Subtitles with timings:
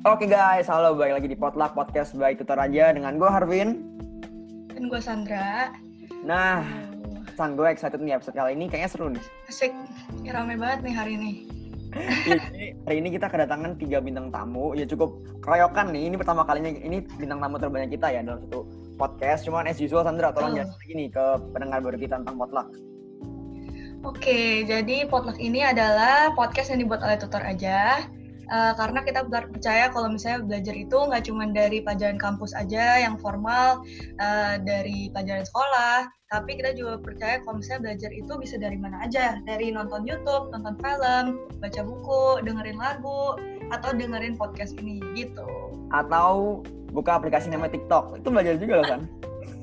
[0.00, 3.84] Oke guys, halo balik lagi di Potluck Podcast by Tutor Aja dengan gue Harvin.
[4.72, 5.76] Dan gue Sandra.
[6.24, 6.64] Nah,
[7.36, 9.20] San gue excited nih episode kali ini kayaknya seru nih.
[9.52, 9.76] Asik,
[10.24, 11.30] ya, rame banget nih hari ini.
[12.24, 16.08] Jadi, hari ini kita kedatangan tiga bintang tamu, ya cukup keroyokan nih.
[16.08, 18.64] Ini pertama kalinya ini bintang tamu terbanyak kita ya dalam satu
[18.96, 19.44] podcast.
[19.44, 20.64] Cuman as usual Sandra tolong Oh.
[20.64, 22.72] jelasin lagi nih ke pendengar baru kita tentang Potluck.
[24.00, 28.08] Oke, jadi Potluck ini adalah podcast yang dibuat oleh tutor aja.
[28.50, 33.14] Eh, karena kita percaya kalau misalnya belajar itu nggak cuma dari pelajaran kampus aja yang
[33.22, 33.86] formal,
[34.18, 39.06] eh, dari pelajaran sekolah, tapi kita juga percaya kalau misalnya belajar itu bisa dari mana
[39.06, 43.38] aja, dari nonton YouTube, nonton film, baca buku, dengerin lagu,
[43.70, 45.46] atau dengerin podcast ini gitu.
[45.94, 48.18] Atau buka aplikasi namanya TikTok.
[48.18, 49.02] Itu belajar juga loh kan?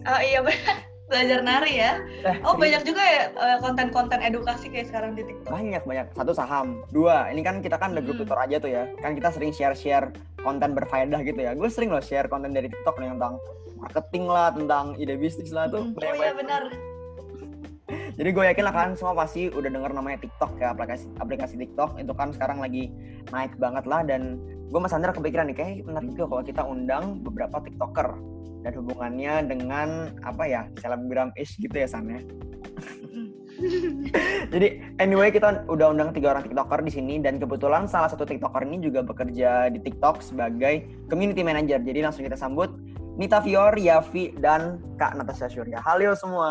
[0.08, 2.04] Oh iya benar, belajar nari ya.
[2.22, 2.60] Eh, Oh serius.
[2.60, 5.48] banyak juga ya eh, konten-konten edukasi kayak sekarang di TikTok.
[5.48, 8.24] banyak banyak satu saham dua ini kan kita kan ada grup Hmm.
[8.24, 11.90] tutor aja tuh ya kan kita sering share share konten berfaedah gitu ya gue sering
[11.90, 13.40] loh share konten dari tiktok nih tentang
[13.78, 15.94] marketing lah tentang ide bisnis lah tuh Hmm.
[15.94, 16.62] banyak Oh iya benar.
[18.18, 21.96] jadi gue yakin lah kan semua pasti udah denger namanya tiktok ya aplikasi aplikasi tiktok
[21.96, 22.92] itu kan sekarang lagi
[23.30, 27.24] naik banget lah dan gue mas Sandra kepikiran nih kayak menarik juga kalau kita undang
[27.24, 28.20] beberapa tiktoker
[28.68, 32.20] dan hubungannya dengan apa ya selebgram ish gitu ya San ya.
[34.54, 38.62] Jadi anyway kita udah undang tiga orang tiktoker di sini dan kebetulan salah satu tiktoker
[38.68, 41.80] ini juga bekerja di TikTok sebagai community manager.
[41.82, 42.70] Jadi langsung kita sambut
[43.18, 45.82] Nita Fior, Yavi, dan Kak Natasha Surya.
[45.82, 46.50] Halo semua.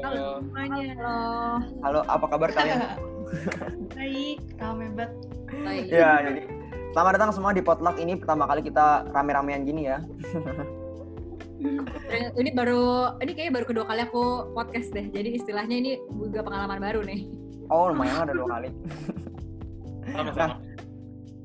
[0.00, 0.96] Halo semuanya.
[0.96, 1.20] Halo.
[1.84, 2.80] Halo, apa kabar kalian?
[3.92, 4.38] Baik.
[4.56, 5.12] Rame banget.
[5.48, 5.84] Baik.
[5.92, 6.57] ya, jadi
[6.98, 10.02] selamat datang semua di Potluck ini pertama kali kita rame-ramean gini ya.
[12.34, 15.06] Ini baru ini kayaknya baru kedua kali aku podcast deh.
[15.06, 17.30] Jadi istilahnya ini juga pengalaman baru nih.
[17.70, 18.74] Oh lumayan ada dua kali.
[20.10, 20.58] Sama-sama.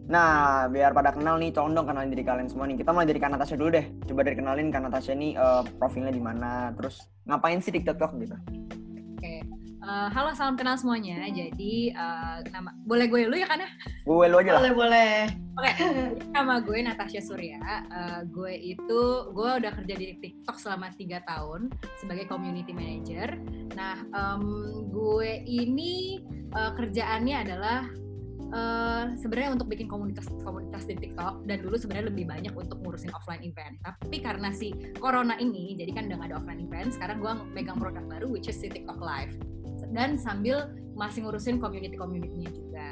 [0.09, 2.81] Nah, biar pada kenal nih, tolong dong kenalin diri kalian semua nih.
[2.81, 3.85] Kita mulai dari Kak Natasha dulu deh.
[4.09, 6.97] Coba dari kenalin Kak Natasha nih eh, profilnya di mana, terus
[7.29, 8.33] ngapain sih di TikTok gitu.
[9.83, 11.27] Eh, halo, salam kenal semuanya.
[11.27, 13.67] Jadi eh, nama boleh gue lu ya kan ya?
[14.07, 14.61] Gue lu aja lah.
[14.63, 15.13] Boleh boleh.
[15.59, 15.71] Oke.
[16.31, 17.59] Nama gue Natasha Surya.
[17.91, 19.01] Eh, gue itu
[19.35, 21.67] gue udah kerja di TikTok selama tiga tahun
[21.99, 23.35] sebagai community manager.
[23.75, 24.43] Nah, em,
[24.87, 27.83] gue ini eh, kerjaannya adalah
[28.55, 33.43] eh, sebenarnya untuk bikin komunitas-komunitas di TikTok dan dulu sebenarnya lebih banyak untuk ngurusin offline
[33.43, 33.75] event.
[33.83, 36.95] Tapi karena si corona ini, jadi kan udah nggak ada offline event.
[36.95, 39.35] Sekarang gue megang produk baru, which is si TikTok Live.
[39.93, 42.87] Dan sambil masih ngurusin community-community-nya juga.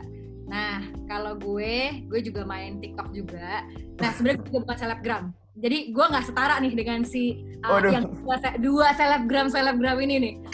[0.46, 3.66] Nah, kalau gue, gue juga main TikTok juga.
[3.98, 5.24] Nah, sebenarnya gue juga bukan selebgram.
[5.52, 7.92] Jadi gue nggak setara nih dengan si uh, Waduh.
[7.92, 10.34] yang dua, se- dua selebgram selebgram ini nih.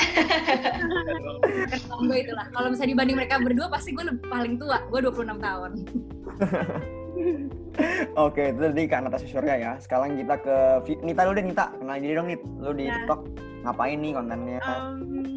[2.02, 2.50] Gue itulah.
[2.50, 4.82] Kalau misalnya dibanding mereka berdua, pasti gue lebih paling tua.
[4.90, 5.72] Gue 26 tahun.
[8.18, 9.72] Oke, itu tadi Kak Natasha Surya ya.
[9.78, 10.58] Sekarang kita ke
[11.06, 11.66] Nita dulu deh, Nita.
[11.78, 12.42] Kenalin diri dong, Nit.
[12.58, 12.94] Lu di Ya.
[12.98, 13.22] TikTok
[13.66, 14.60] ngapain nih kontennya?
[14.66, 15.37] Um,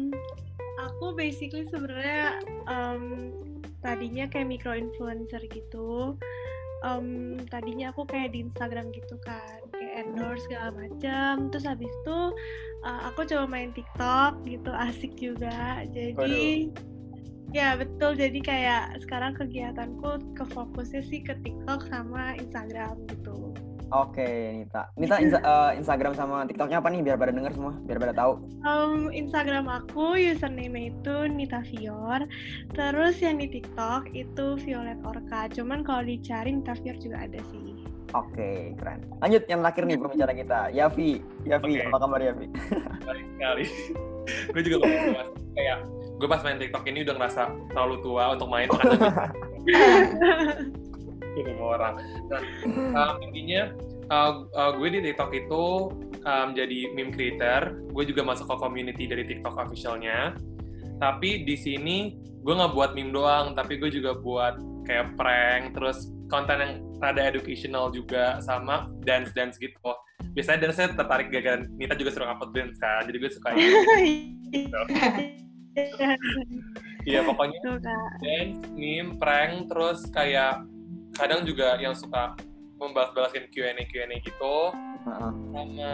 [1.01, 2.37] aku basically sebenarnya
[2.69, 3.33] um,
[3.81, 6.13] tadinya kayak micro influencer gitu.
[6.85, 11.49] Um, tadinya aku kayak di Instagram gitu kan, kayak endorse segala macam.
[11.49, 12.19] Terus habis itu
[12.85, 15.81] uh, aku coba main TikTok gitu, asik juga.
[15.89, 16.69] Jadi
[17.49, 18.13] ya betul.
[18.13, 23.50] Jadi kayak sekarang kegiatanku ke fokusnya sih ke TikTok sama Instagram gitu.
[23.91, 24.87] Oke, Nita.
[24.95, 28.39] Nita Insta- eh, Instagram sama TikToknya apa nih biar pada denger semua, biar pada tahu.
[28.63, 32.23] Um, Instagram aku username itu Nita Fior.
[32.71, 35.51] Terus yang di TikTok itu Violet Orca.
[35.51, 37.83] Cuman kalau dicari Nita Fior juga ada sih.
[38.15, 39.03] Oke, keren.
[39.19, 40.59] Lanjut yang terakhir nih pembicara kita.
[40.71, 41.11] Yavi,
[41.47, 41.87] Yavi, Oke.
[41.87, 42.47] apa kabar Yavi?
[43.07, 43.63] Baik sekali.
[44.55, 45.23] gue juga baru tua.
[45.51, 45.77] Kayak
[46.19, 48.67] gue pas main TikTok ini udah ngerasa terlalu tua untuk main
[51.35, 51.93] semua orang.
[52.27, 52.41] Nah,
[52.95, 53.71] um, intinya
[54.11, 55.63] uh, uh, gue di TikTok itu
[56.27, 57.79] um, jadi meme creator.
[57.91, 60.35] Gue juga masuk ke community dari TikTok officialnya.
[61.01, 61.97] Tapi di sini
[62.41, 67.21] gue nggak buat meme doang, tapi gue juga buat kayak prank, terus konten yang rada
[67.21, 69.77] educational juga sama dance dance gitu.
[70.31, 73.49] Biasanya dance saya tertarik gara-gara Nita juga sering upload dance kan, jadi gue suka
[77.07, 77.81] Iya pokoknya
[78.21, 80.61] dance, meme, prank, terus kayak
[81.15, 82.35] kadang juga yang suka
[82.81, 85.31] membalas-balasin Q&A Q&A gitu, Heeh.
[85.53, 85.91] sama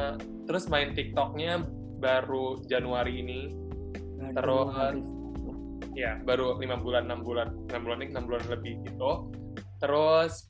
[0.48, 1.68] terus main TikToknya
[2.00, 3.42] baru Januari ini,
[4.34, 5.04] Terus-
[5.98, 9.34] ya baru lima bulan, enam bulan, enam bulan ini enam bulan lebih gitu.
[9.82, 10.46] Terus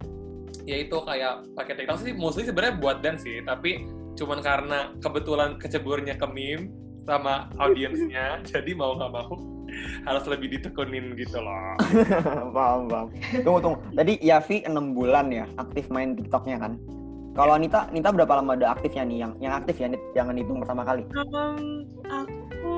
[0.67, 3.87] ya itu kayak pakai TikTok sih mostly sebenarnya buat dance sih, tapi
[4.19, 6.69] cuman karena kebetulan keceburnya ke meme
[7.07, 9.56] sama audiensnya, jadi mau nggak mau
[10.03, 11.75] harus lebih ditekunin gitu loh.
[12.55, 13.07] paham, paham.
[13.43, 13.77] Tunggu, tunggu.
[13.93, 16.79] Tadi Yavi 6 bulan ya aktif main TikToknya kan?
[17.37, 19.17] Kalau Anita, Anita berapa lama ada aktifnya nih?
[19.21, 19.87] Yang yang aktif ya,
[20.17, 21.05] jangan hitung pertama kali.
[21.13, 22.75] Um, aku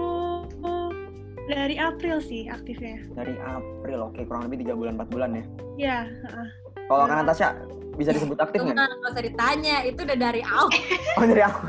[1.47, 3.00] dari April sih aktifnya.
[3.15, 5.44] Dari April, oke kurang lebih tiga bulan, 4 bulan ya.
[5.80, 6.47] Ya, heeh.
[6.89, 7.09] Kalau Ya.
[7.09, 7.47] kan Natasha
[8.00, 8.75] bisa disebut aktif nggak?
[8.80, 10.72] nggak usah ditanya, itu udah dari awal.
[11.19, 11.62] Oh dari aku.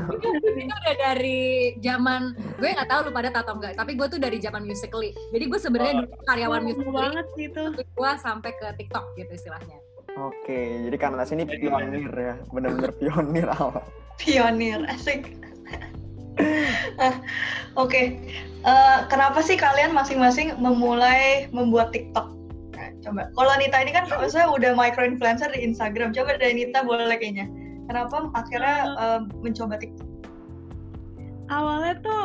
[0.55, 1.41] itu udah dari
[1.83, 5.11] zaman gue nggak tahu lu pada tahu atau enggak, tapi gue tuh dari zaman Musical.ly.
[5.35, 7.61] Jadi gue sebenarnya dulu karyawan Musical.ly, banget sih itu.
[7.75, 9.77] tapi gue sampai ke TikTok gitu istilahnya.
[10.11, 13.83] Oke, jadi kan Natasha ini pionir ya, bener-bener pionir awal.
[14.15, 15.35] Pionir, asik.
[16.97, 17.19] Ah,
[17.75, 18.17] Oke,
[18.61, 22.29] Eh, kenapa sih kalian masing-masing memulai membuat TikTok?
[23.01, 26.13] Coba, kalau Nita ini kan maksudnya udah micro influencer di Instagram.
[26.13, 27.49] Coba dari Nita boleh kayaknya.
[27.89, 30.07] Kenapa akhirnya eh, mencoba TikTok?
[31.49, 32.23] Awalnya tuh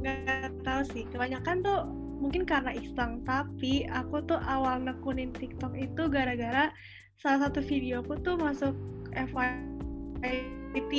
[0.00, 1.04] nggak tahu sih.
[1.12, 1.84] Kebanyakan tuh
[2.18, 3.20] mungkin karena iseng.
[3.28, 6.72] Tapi aku tuh awal nekunin TikTok itu gara-gara
[7.20, 8.72] salah satu videoku tuh masuk
[9.12, 10.92] FYP.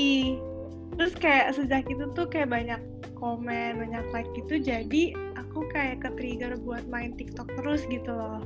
[0.94, 2.78] Terus kayak sejak itu tuh kayak banyak
[3.18, 4.62] komen, banyak like gitu.
[4.62, 8.42] Jadi aku kayak ke trigger buat main TikTok terus gitu loh.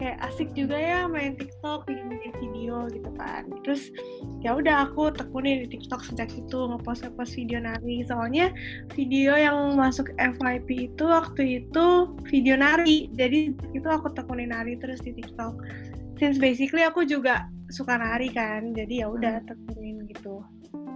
[0.00, 3.44] Kayak asik juga ya main TikTok, bikin-bikin video gitu kan.
[3.68, 3.92] Terus
[4.40, 8.00] ya udah aku tekunin di TikTok sejak itu ngepost ngepost video nari.
[8.08, 8.48] Soalnya
[8.96, 13.12] video yang masuk FYP itu waktu itu video nari.
[13.12, 15.52] Jadi itu aku tekunin nari terus di TikTok.
[16.16, 20.44] Since basically aku juga suka nari kan, jadi ya udah tekunin gitu.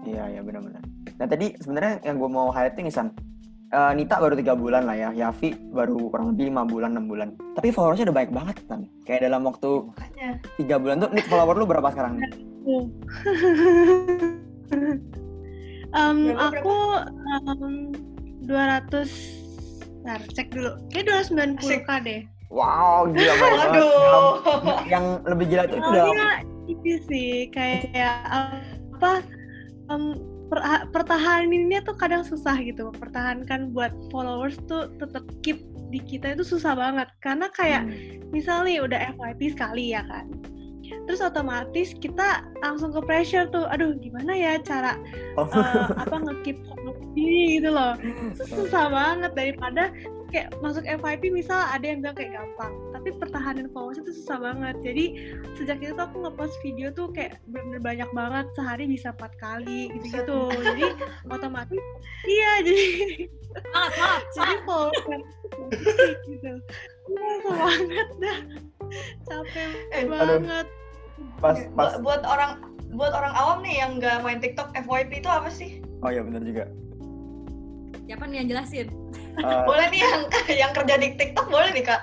[0.04, 0.84] Iya, iya benar-benar.
[1.16, 2.96] Nah tadi sebenarnya yang gue mau highlighting nih
[3.74, 7.34] Eh, Nita baru tiga bulan lah ya, Yavi baru kurang lebih lima bulan, enam bulan.
[7.58, 8.86] Tapi followersnya udah baik banget kan.
[9.02, 10.30] Kayak dalam waktu Makanya.
[10.54, 12.22] tiga bulan tuh, Nit follower lu berapa sekarang?
[15.94, 16.74] Berapa, aku
[17.50, 17.94] em,
[18.46, 19.06] 200
[20.04, 20.70] Ntar, cek dulu.
[20.92, 22.20] Kayak 290k deh.
[22.52, 23.58] Wow, gila banget.
[23.72, 24.30] Waduh.
[24.86, 26.30] Yang lebih gila tuh itu udah Soalnya
[26.68, 29.22] ini sih kayak apa
[29.88, 30.33] per-
[30.92, 32.92] pertahaninnya tuh kadang susah gitu.
[32.94, 38.18] Pertahankan buat followers tuh tetap keep di kita itu susah banget karena kayak Hmm.
[38.34, 40.26] misalnya udah FYP sekali ya kan.
[41.08, 45.00] Terus otomatis kita langsung ke pressure tuh, aduh gimana ya cara
[45.38, 45.48] Oh.
[45.48, 47.92] eh, apa nge-keep followers ini gitu loh.
[48.52, 49.88] Susah banget daripada
[50.34, 54.74] kayak masuk FYP misal ada yang bilang kayak gampang, tapi pertahanan followers itu susah banget.
[54.82, 55.04] Jadi
[55.54, 59.86] sejak itu tuh aku ngepost video tuh kayak bener-bener banyak banget, sehari bisa empat kali
[59.92, 60.40] gitu-gitu.
[60.58, 60.84] jadi
[61.28, 61.78] otomatis
[62.24, 62.82] iya jadi
[63.54, 64.62] Semangat, semangat, jadi semangat.
[64.66, 65.24] followers
[66.26, 66.52] gitu.
[67.06, 68.38] Iya banget dah.
[69.22, 70.66] Capek Eh, banget.
[71.38, 72.58] pas pas Bu- buat orang
[72.90, 75.78] buat orang awam nih yang nggak main TikTok FYP itu apa sih?
[76.00, 76.66] oh iya benar juga
[78.04, 78.88] Siapa nih yang jelasin?
[79.34, 80.22] Eh, Boleh nih yang
[80.66, 82.00] yang kerja di TikTok boleh nih kak?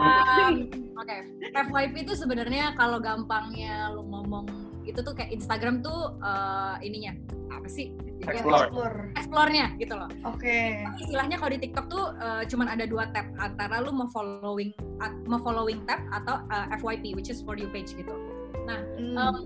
[0.00, 0.66] Um,
[1.00, 1.16] Oke,
[1.56, 4.44] FYP itu sebenarnya kalau gampangnya lu ngomong
[4.84, 7.16] itu tuh kayak Instagram tuh eh, ininya
[7.54, 7.94] apa sih?
[8.20, 8.68] Explore.
[8.68, 8.98] Explore.
[9.16, 10.10] Explore-nya gitu loh.
[10.28, 10.84] Oke.
[11.00, 14.74] Istilahnya kalau di TikTok tuh eh, cuman ada dua tab antara lu mau following
[15.24, 18.12] mau following tab atau eh, FYP which is for you page gitu.
[18.68, 19.16] Hmm.
[19.16, 19.36] Um,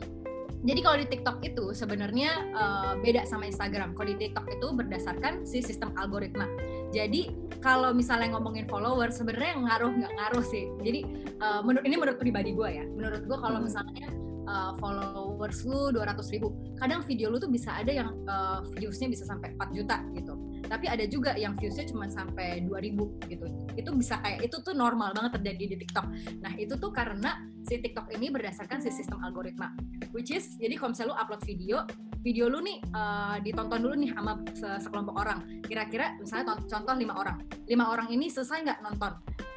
[0.65, 3.93] jadi kalau di TikTok itu sebenarnya uh, beda sama Instagram.
[3.93, 6.49] Kalau di TikTok itu berdasarkan si sistem algoritma.
[6.95, 10.71] Jadi kalau misalnya ngomongin follower sebenarnya ngaruh nggak ngaruh sih.
[10.87, 11.01] Jadi
[11.43, 12.85] uh, menurut ini menurut pribadi gue ya.
[12.87, 13.67] Menurut gue kalau Hmm.
[13.67, 14.07] misalnya
[14.47, 19.27] uh, followers lu 200 ribu, kadang video lu tuh bisa ada yang uh, viewsnya bisa
[19.27, 20.39] sampai 4 juta gitu.
[20.65, 23.47] Tapi ada juga yang viewsnya cuma sampai 2000 gitu.
[23.77, 26.07] Itu bisa kayak itu tuh normal banget terjadi di TikTok.
[26.41, 29.73] Nah itu tuh karena si TikTok ini berdasarkan si sistem algoritma.
[30.11, 31.77] Which is jadi kalau misalnya lu upload video
[32.25, 35.39] video lu nih eh, ditonton dulu nih sama se- sekelompok orang.
[35.63, 37.37] Kira-kira misalnya contoh lima orang.
[37.69, 39.13] Lima orang ini selesai nggak nonton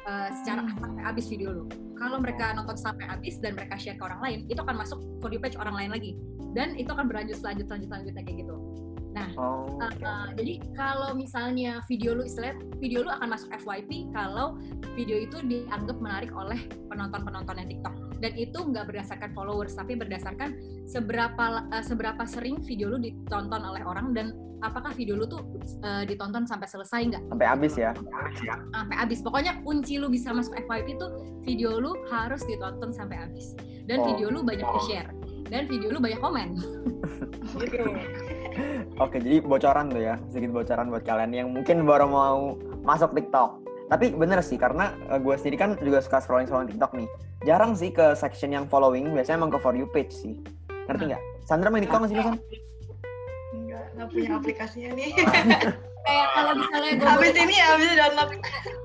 [0.08, 0.76] eh, secara Hmm.
[0.76, 1.64] sampai habis video lu?
[1.96, 5.32] Kalau mereka nonton sampai habis dan mereka share ke orang lain itu akan masuk for
[5.32, 6.12] you page orang lain lagi.
[6.52, 8.54] Dan itu akan berlanjut selanjut selanjut selanjutnya kayak gitu
[9.36, 14.58] oh, Uh, uh, jadi kalau misalnya video lu istilah video lu akan masuk FYP kalau
[14.98, 17.94] video itu dianggap menarik oleh penonton-penontonnya TikTok.
[18.18, 20.58] Dan itu nggak berdasarkan followers tapi berdasarkan
[20.90, 24.34] seberapa uh, seberapa sering video lu ditonton oleh orang dan
[24.66, 25.46] apakah video lu tuh
[25.86, 27.22] uh, ditonton sampai selesai nggak?
[27.30, 27.94] Sampai habis ya?
[28.74, 29.18] Sampai habis.
[29.22, 31.06] Pokoknya kunci lu bisa masuk FYP itu
[31.46, 33.54] video lu harus ditonton sampai habis.
[33.86, 34.06] Dan Oh.
[34.12, 35.08] video lu banyak di share
[35.48, 36.48] dan video lu banyak komen.
[37.56, 37.80] Gitu.
[38.98, 43.62] Oke, jadi bocoran tuh ya, sedikit bocoran buat kalian yang mungkin baru mau masuk TikTok.
[43.88, 47.08] Tapi bener sih, karena eh, gue sendiri kan juga suka scrolling-scrolling TikTok nih.
[47.46, 50.42] Jarang sih ke section yang following, biasanya emang ke For You page sih.
[50.90, 51.22] Ngerti nggak?
[51.46, 52.36] Sandra main TikTok nggak sih, lu, San?
[53.54, 55.10] Enggak, nggak punya aplikasinya nih.
[56.08, 58.30] kayak kalau misalnya gue Habis ini ya, habis download.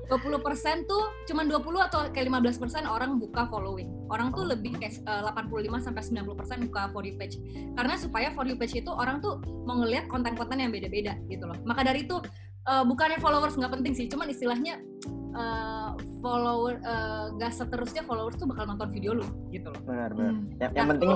[0.04, 3.88] 20% tuh cuman 20 atau kayak 15% orang buka following.
[4.12, 7.40] Orang tuh lebih kayak eh, 85 sampai 90% buka for you page.
[7.72, 11.56] Karena supaya for you page itu orang tuh mau ngelihat konten-konten yang beda-beda gitu loh.
[11.64, 12.20] Maka dari itu
[12.64, 14.78] eh, bukannya followers nggak penting sih, cuman istilahnya
[15.34, 15.90] eh,
[16.20, 19.80] follower eh, nggak seterusnya followers tuh bakal nonton video lu gitu loh.
[19.84, 20.44] benar benar Hmm.
[20.60, 21.10] yang, yang Nah, penting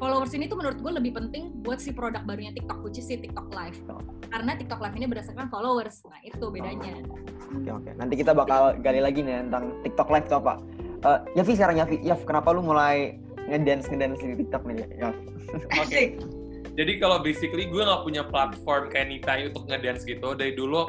[0.00, 3.20] followers ini tuh menurut gue lebih penting buat si produk barunya TikTok, which is si
[3.20, 3.76] TikTok Live.
[3.92, 4.00] Oh.
[4.32, 6.00] Karena TikTok Live ini berdasarkan followers.
[6.08, 6.96] Nah itu bedanya.
[7.50, 10.54] oke oke nanti kita bakal gali lagi nih tentang TikTok live itu apa
[11.00, 13.16] Eh, Yafi sekarang Yafi Yaf kenapa lu mulai
[13.48, 15.16] ngedance ngedance di TikTok nih Yaf
[15.80, 15.82] Oke.
[15.82, 16.10] Asik.
[16.78, 20.38] Jadi kalau basically gue nggak punya platform kayak Nita untuk ngedance gitu.
[20.38, 20.86] Dari dulu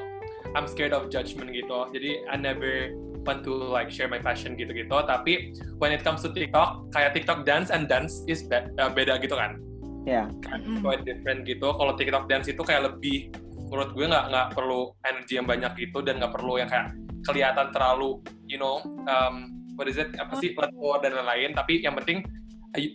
[0.53, 1.89] I'm scared of judgment gitu.
[1.89, 4.91] Jadi I never want to like share my passion gitu-gitu.
[4.91, 9.21] Tapi when it comes to TikTok, kayak TikTok dance and dance is be- uh, beda
[9.21, 9.57] gitu kan.
[10.01, 10.81] ya Mm-mm.
[10.81, 11.77] Quite different gitu.
[11.77, 13.29] Kalau TikTok dance itu kayak lebih
[13.69, 16.91] menurut gue nggak nggak perlu energi yang banyak gitu dan nggak perlu yang kayak
[17.23, 18.17] kelihatan terlalu
[18.49, 21.53] you know um, what is it apa sih letter dan lain-lain.
[21.53, 22.25] Tapi yang penting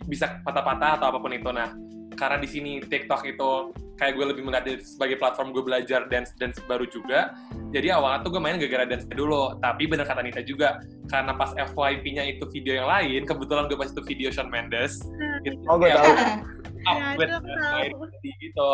[0.05, 1.47] bisa patah-patah atau apa pun itu.
[1.47, 1.71] Nah
[2.17, 6.61] karena di sini TikTok itu kayak gue lebih melihat sebagai platform gue belajar dance dance
[6.69, 7.33] baru juga.
[7.73, 9.57] Jadi awalnya tuh gue main gara-gara dance dulu.
[9.59, 13.89] Tapi bener kata Nita juga, karena pas FYP-nya itu video yang lain, kebetulan gue pas
[13.89, 15.01] itu video Shawn Mendes.
[15.43, 16.21] Gitu, oh gue kayak tahu up
[16.87, 17.43] Ya, with tahu.
[17.83, 18.71] identity gitu.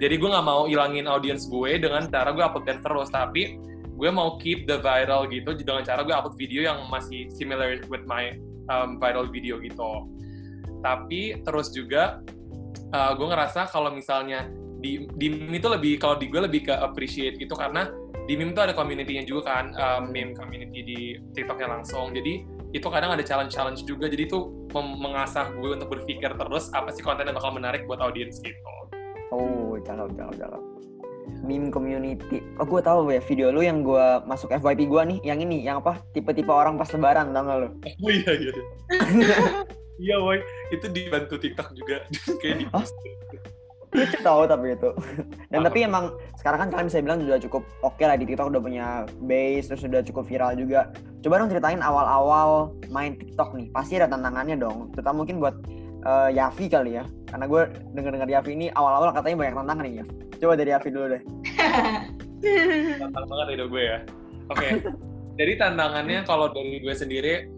[0.00, 3.58] Jadi gue nggak mau ilangin audience gue dengan cara gue upload dance terus, tapi
[4.00, 8.04] gue mau keep the viral gitu dengan cara gue upload video yang masih similar with
[8.08, 8.32] my
[8.72, 10.08] um, viral video gitu.
[10.80, 12.24] Tapi terus juga
[12.94, 14.48] uh, gue ngerasa kalau misalnya
[14.80, 17.92] di di meme itu lebih kalau di gue lebih ke appreciate gitu karena
[18.24, 20.98] di meme itu ada community-nya juga kan um, meme community di
[21.34, 22.14] TikToknya langsung.
[22.14, 24.06] Jadi itu kadang ada challenge-challenge juga.
[24.06, 24.38] Jadi itu
[24.78, 28.70] mengasah gue untuk berpikir terus apa sih konten yang bakal menarik buat audiens gitu.
[29.30, 30.62] oh cakep cakep cakep
[31.46, 35.38] meme community oh gue tahu ya video lu yang gue masuk FYP gue nih yang
[35.40, 37.68] ini yang apa tipe-tipe orang pas lebaran tau gak lu
[38.02, 38.52] Oh iya iya.
[40.00, 40.40] Iya, woy.
[40.72, 42.08] Itu dibantu TikTok juga.
[42.40, 42.86] Kayak di Hah?
[43.90, 44.94] lucu tahu tapi itu
[45.50, 45.66] dan Apa?
[45.66, 48.86] tapi emang sekarang kan kalian bisa bilang sudah cukup oke lah di TikTok udah punya
[49.26, 50.94] base terus sudah cukup viral juga
[51.26, 55.58] coba dong ceritain awal-awal main TikTok nih pasti ada tantangannya dong terutama mungkin buat
[56.06, 57.04] eh, Yafi kali ya
[57.34, 57.62] karena gue
[57.98, 60.04] denger-dengar Yafi ini awal-awal katanya banyak tantangan nih ya
[60.38, 61.22] coba dari Yafi dulu deh
[62.40, 63.98] Tantang banget hidup gue ya.
[64.48, 64.68] Oke.
[65.36, 67.48] Jadi tantangannya kalau dari gue sendiri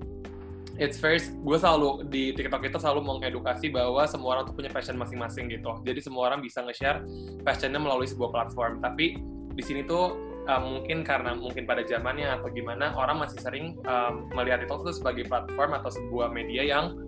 [0.83, 4.99] it's first gue selalu di TikTok itu selalu mengedukasi bahwa semua orang tuh punya passion
[4.99, 5.79] masing-masing gitu.
[5.87, 7.07] Jadi semua orang bisa nge-share
[7.47, 8.83] passionnya melalui sebuah platform.
[8.83, 9.23] Tapi
[9.55, 10.19] di sini tuh
[10.51, 14.93] uh, mungkin karena mungkin pada zamannya atau gimana orang masih sering um, melihat TikTok itu
[14.99, 16.99] sebagai platform atau sebuah media yang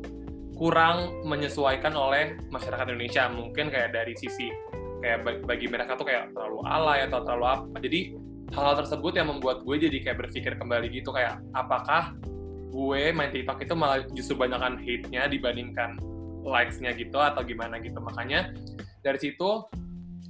[0.55, 3.27] kurang menyesuaikan oleh masyarakat Indonesia.
[3.27, 4.49] Mungkin kayak dari sisi
[5.03, 7.77] kayak bag- bagi mereka tuh kayak terlalu alay atau terlalu apa.
[7.83, 8.01] Jadi
[8.55, 12.15] hal-hal tersebut yang membuat gue jadi kayak berpikir kembali gitu kayak apakah
[12.75, 15.95] gue main TikTok itu malah justru banyakkan hate-nya dibandingkan
[16.43, 18.03] likes-nya gitu atau gimana gitu.
[18.03, 18.51] Makanya
[19.07, 19.63] dari situ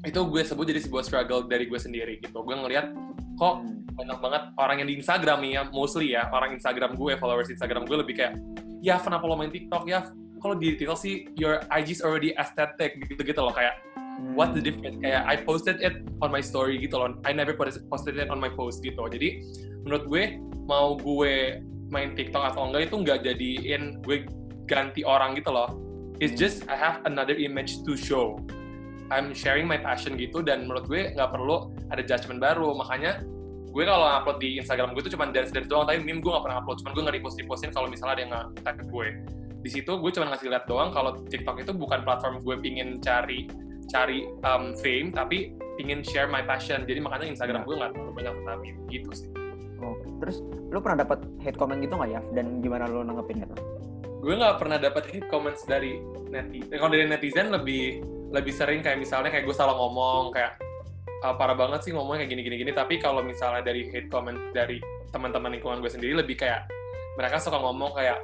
[0.04, 2.44] itu gue sebut jadi sebuah struggle dari gue sendiri gitu.
[2.44, 2.92] Gue ngelihat
[3.40, 3.64] kok
[3.96, 7.88] banyak banget orang yang di Instagram nih ya, mostly ya, orang Instagram gue, followers Instagram
[7.88, 8.36] gue lebih kayak,
[8.84, 10.10] ya kenapa lo main TikTok ya?
[10.42, 13.80] Kalau di TikTok sih, your IG is already aesthetic gitu-gitu loh kayak,
[14.36, 14.98] what the difference?
[15.00, 17.56] Kayak I posted it on my story gitu loh, I never
[17.88, 19.00] posted it on my post gitu.
[19.08, 19.40] Jadi
[19.86, 20.22] menurut gue
[20.68, 24.26] mau gue main TikTok atau enggak itu nggak jadiin gue
[24.66, 25.78] ganti orang gitu loh.
[26.18, 28.42] It's just I have another image to show.
[29.14, 32.74] I'm sharing my passion gitu dan menurut gue nggak perlu ada judgement baru.
[32.74, 33.22] Makanya
[33.70, 36.44] gue kalau upload di Instagram gue itu cuma dance dance doang, tapi meme gue nggak
[36.46, 36.82] pernah upload.
[36.82, 39.06] Cuman gue nggak repost repostin kalau misalnya ada yang nge-tag gue.
[39.64, 43.46] Di situ gue cuma ngasih lihat doang kalau TikTok itu bukan platform gue pingin cari
[43.92, 46.88] cari um, fame, tapi pingin share my passion.
[46.88, 49.43] Jadi makanya Instagram gue nggak terlalu banyak tentang meme gitu sih.
[50.22, 52.20] Terus lu pernah dapat hate comment gitu nggak ya?
[52.34, 53.56] Dan gimana lu nanggepin itu?
[54.24, 56.00] gue nggak pernah dapat hate comments dari
[56.32, 56.72] netizen.
[56.72, 58.00] Kalau dari netizen lebih
[58.32, 60.56] lebih sering kayak misalnya kayak gue salah ngomong kayak
[61.20, 62.72] "Ah, parah banget sih ngomongnya kayak gini gini.
[62.72, 64.80] Tapi kalau misalnya dari hate comment dari
[65.12, 66.64] teman-teman lingkungan gue sendiri lebih kayak
[67.20, 68.18] mereka suka ngomong kayak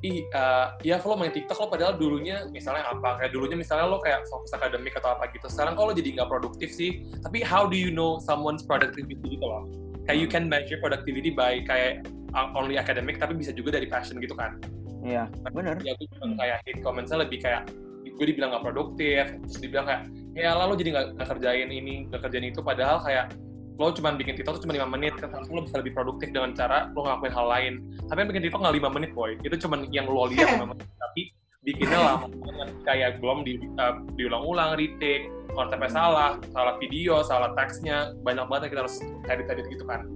[0.00, 4.00] ih eh, ya lo main TikTok lo padahal dulunya misalnya apa kayak dulunya misalnya lo
[4.00, 7.68] kayak fokus akademik atau apa gitu sekarang kok lo jadi nggak produktif sih tapi how
[7.68, 9.68] do you know someone's productivity gitu loh
[10.08, 14.20] kayak you can measure productivity by kayak uh, only academic tapi bisa juga dari passion
[14.22, 14.56] gitu kan.
[15.00, 15.80] Iya, bener.
[15.80, 17.72] ya gue cuma kayak hate comments-nya lebih kayak
[18.04, 20.02] gue dibilang nggak produktif terus dibilang kayak
[20.36, 23.32] ya lah lo jadi nggak kerjain ini nggak kerjain itu padahal kayak
[23.80, 26.92] lo cuma bikin TikTok tuh cuma lima menit kan lo bisa lebih produktif dengan cara
[26.92, 27.72] lo ngelakuin hal lain.
[28.12, 29.40] Tapi yang bikin TikTok nggak lima menit boy.
[29.40, 31.22] Itu cuma yang lo lihat lima menit tapi
[31.64, 38.14] bikinnya lama banget kayak belum di, uh, diulang-ulang retake konsepnya salah, salah video, salah teksnya,
[38.22, 38.96] banyak banget yang kita harus
[39.28, 40.06] edit-edit gitu kan.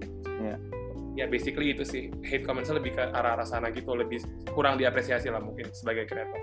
[0.41, 0.57] Iya.
[1.15, 5.39] Ya basically itu sih, hate comments lebih ke arah-arah sana gitu, lebih kurang diapresiasi lah
[5.39, 6.43] mungkin sebagai creator.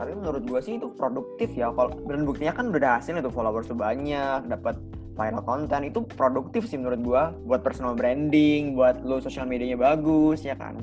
[0.00, 1.70] Tapi menurut gua sih itu produktif ya.
[1.76, 4.80] Kalau dan buktinya kan udah ada hasil itu followers tuh banyak, dapat
[5.14, 10.42] viral konten itu produktif sih menurut gua buat personal branding, buat lo sosial medianya bagus
[10.42, 10.80] ya kan.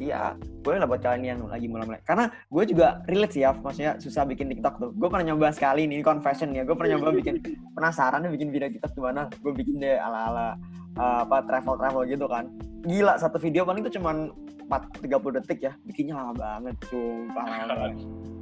[0.00, 2.00] Iya, boleh lah buat kalian yang lagi mulai-mulai.
[2.06, 4.90] Karena gue juga relate sih ya, maksudnya susah bikin TikTok tuh.
[4.94, 6.62] Gue pernah nyoba sekali nih, ini confession ya.
[6.62, 7.42] Gue pernah nyoba bikin
[7.76, 9.26] penasaran bikin video TikTok gimana.
[9.42, 10.56] Gue bikin deh ala-ala
[10.96, 12.48] uh, apa travel-travel gitu kan.
[12.82, 14.30] Gila, satu video paling tuh cuman
[14.66, 15.72] 4, 30 detik ya.
[15.84, 17.44] Bikinnya lama banget, sumpah.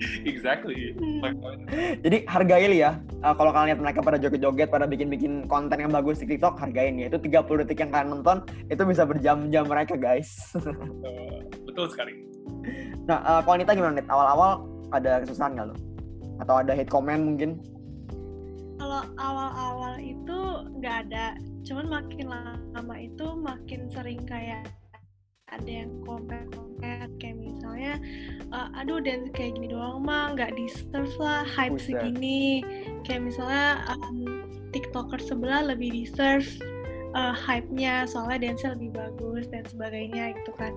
[0.31, 0.97] exactly.
[2.01, 2.97] Jadi hargain ya.
[3.21, 6.97] Uh, kalau kalian lihat mereka pada joget-joget, pada bikin-bikin konten yang bagus di TikTok, hargain
[6.97, 7.11] ya.
[7.13, 10.31] Itu 30 detik yang kalian nonton, itu bisa berjam-jam mereka guys.
[11.01, 12.10] Eh, betul sekali.
[13.09, 14.07] Nah, uh, kalau Nita gimana nih?
[14.09, 14.51] Awal-awal
[14.95, 15.77] ada kesusahan nggak lo?
[16.41, 17.61] Atau ada hate comment mungkin?
[18.81, 20.39] Kalau awal-awal itu
[20.81, 21.37] nggak ada,
[21.69, 24.65] cuman makin lama itu makin sering kayak
[25.51, 27.99] ada yang komen-komen kayak misalnya
[28.55, 31.99] uh, aduh dan kayak gini doang mah nggak deserve lah hype Buset.
[31.99, 32.63] segini
[33.03, 36.47] kayak misalnya um, tiktoker sebelah lebih deserve
[37.15, 40.73] uh, hype-nya soalnya dance lebih bagus dan sebagainya gitu kan.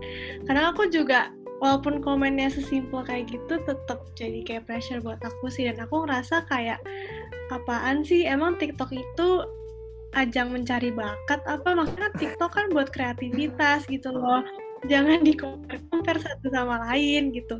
[0.45, 1.29] Karena aku juga
[1.61, 5.69] walaupun komennya sesimpel kayak gitu tetap jadi kayak pressure buat aku sih.
[5.69, 6.81] Dan aku ngerasa kayak
[7.53, 8.25] apaan sih?
[8.25, 9.29] Emang TikTok itu
[10.13, 11.73] ajang mencari bakat apa?
[11.73, 14.45] Maksudnya TikTok kan buat kreativitas gitu loh.
[14.91, 17.55] Jangan di compare satu sama lain gitu.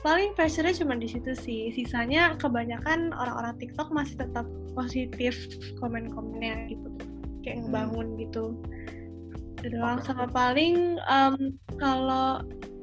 [0.00, 1.74] Paling pressure-nya cuma di situ sih.
[1.74, 5.34] Sisanya kebanyakan orang-orang TikTok masih tetap positif
[5.82, 7.09] komen-komennya gitu
[7.42, 8.56] kayak ngebangun gitu.
[9.60, 10.00] Itu doang.
[10.04, 12.40] Sama paling em, kalau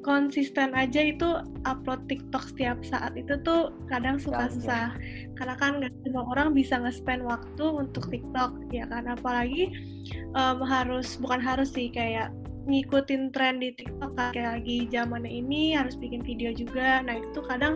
[0.08, 4.96] konsisten aja itu upload TikTok setiap saat itu tuh kadang suka susah.
[5.36, 9.12] Karena kan nggak semua orang bisa nge-spend waktu untuk TikTok ya kan?
[9.12, 9.76] Apalagi
[10.16, 12.32] em, harus bukan harus sih kayak
[12.68, 14.32] ngikutin tren di TikTok kan.
[14.36, 17.04] kayak lagi zamannya ini harus bikin video juga.
[17.04, 17.76] Nah itu kadang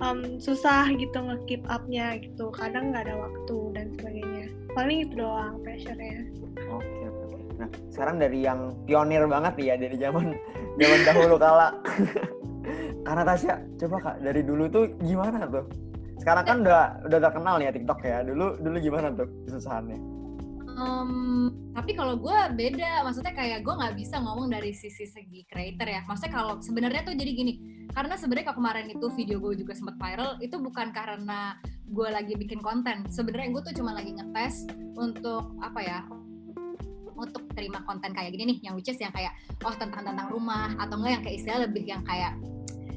[0.00, 2.48] em, susah gitu nge-keep up-nya gitu.
[2.56, 4.15] Kadang nggak ada waktu dan sebagainya
[4.76, 6.28] paling itu doang pressure-nya
[6.68, 7.38] Oke, oke, oke.
[7.56, 10.36] Nah, sekarang dari yang pionir banget ya dari zaman
[10.80, 11.72] zaman dahulu kala.
[13.06, 15.64] Karena Tasya, coba kak dari dulu tuh gimana tuh?
[16.18, 18.26] Sekarang kan udah udah terkenal ya TikTok ya.
[18.26, 20.15] Dulu dulu gimana tuh kesusahannya?
[20.76, 21.10] Em,
[21.72, 26.04] tapi kalau gue beda, maksudnya kayak gue nggak bisa ngomong dari sisi segi creator ya.
[26.04, 27.52] Maksudnya kalau sebenarnya tuh jadi gini,
[27.96, 31.56] karena sebenarnya kalau kemarin itu video gue juga sempat viral, itu bukan karena
[31.88, 33.08] gue lagi bikin konten.
[33.08, 34.68] Sebenarnya gue tuh cuma lagi ngetes
[35.00, 36.00] untuk apa ya?
[37.16, 39.32] untuk terima konten kayak gini nih, yang which is yang kayak
[39.64, 42.36] oh tentang tentang rumah atau enggak yang kayak istilah lebih yang kayak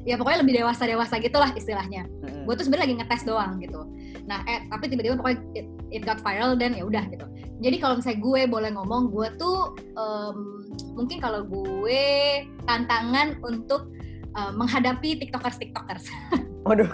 [0.04, 3.80] ya pokoknya lebih dewasa dewasa gitulah istilahnya gue tuh sebenarnya lagi ngetes doang gitu
[4.24, 7.26] nah eh tapi tiba-tiba pokoknya it, it got viral dan ya udah gitu
[7.60, 10.36] jadi kalau misalnya gue boleh ngomong gue tuh em,
[10.96, 12.04] mungkin kalau gue
[12.64, 13.92] tantangan untuk
[14.34, 16.08] eh, menghadapi tiktokers tiktokers.
[16.68, 16.88] Waduh.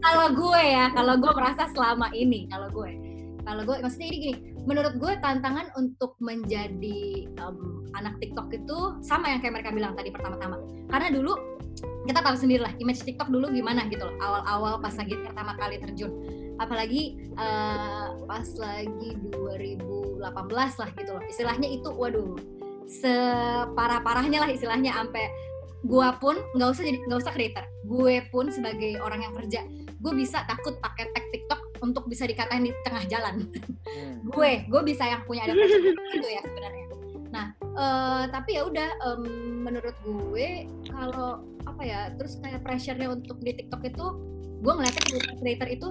[0.00, 2.90] kalau gue ya kalau gue merasa selama ini kalau gue
[3.44, 7.56] kalau gue maksudnya ini gini menurut gue tantangan untuk menjadi em,
[7.96, 10.60] anak TikTok itu sama yang kayak mereka bilang tadi pertama-tama.
[10.92, 11.32] Karena dulu
[11.80, 15.80] kita tahu sendiri lah image TikTok dulu gimana gitu loh awal-awal pas lagi pertama kali
[15.80, 16.12] terjun
[16.60, 20.20] apalagi eh, pas lagi 2018
[20.52, 21.24] lah gitu loh.
[21.24, 22.36] Istilahnya itu waduh
[22.90, 25.30] separah-parahnya lah istilahnya sampai
[25.80, 27.64] gua pun nggak usah jadi nggak usah creator.
[27.88, 29.64] Gue pun sebagai orang yang kerja
[30.00, 33.48] gue bisa takut pakai tag TikTok untuk bisa dikatain di tengah jalan.
[33.84, 34.20] Hmm.
[34.36, 35.56] gue gue bisa yang punya ada
[36.16, 36.84] itu ya sebenarnya.
[37.30, 39.22] Nah eh, tapi ya udah em,
[39.64, 44.06] menurut gue kalau apa ya terus kayak pressure-nya untuk di TikTok itu
[44.60, 45.04] gue ngeliatnya
[45.40, 45.88] creator itu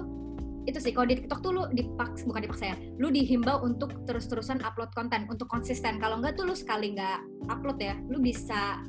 [0.68, 4.60] itu sih kalau di TikTok tuh lu dipaks bukan dipaksa ya lu dihimbau untuk terus-terusan
[4.60, 5.96] upload konten untuk konsisten.
[5.96, 8.84] Kalau enggak tuh lu sekali nggak upload ya lu bisa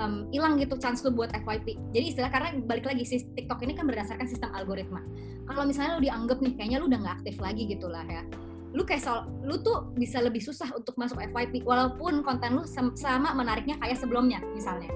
[0.00, 3.76] em, hilang gitu chance lu buat FYP jadi istilah karena balik lagi sih TikTok ini
[3.76, 5.04] kan berdasarkan sistem algoritma.
[5.44, 8.24] Kalau misalnya lu dianggap nih kayaknya lu udah nggak aktif lagi gitu lah ya.
[8.70, 13.34] Lu kayak soal lu tuh bisa lebih susah untuk masuk FYP walaupun konten lu sama
[13.34, 14.88] menariknya kayak sebelumnya misalnya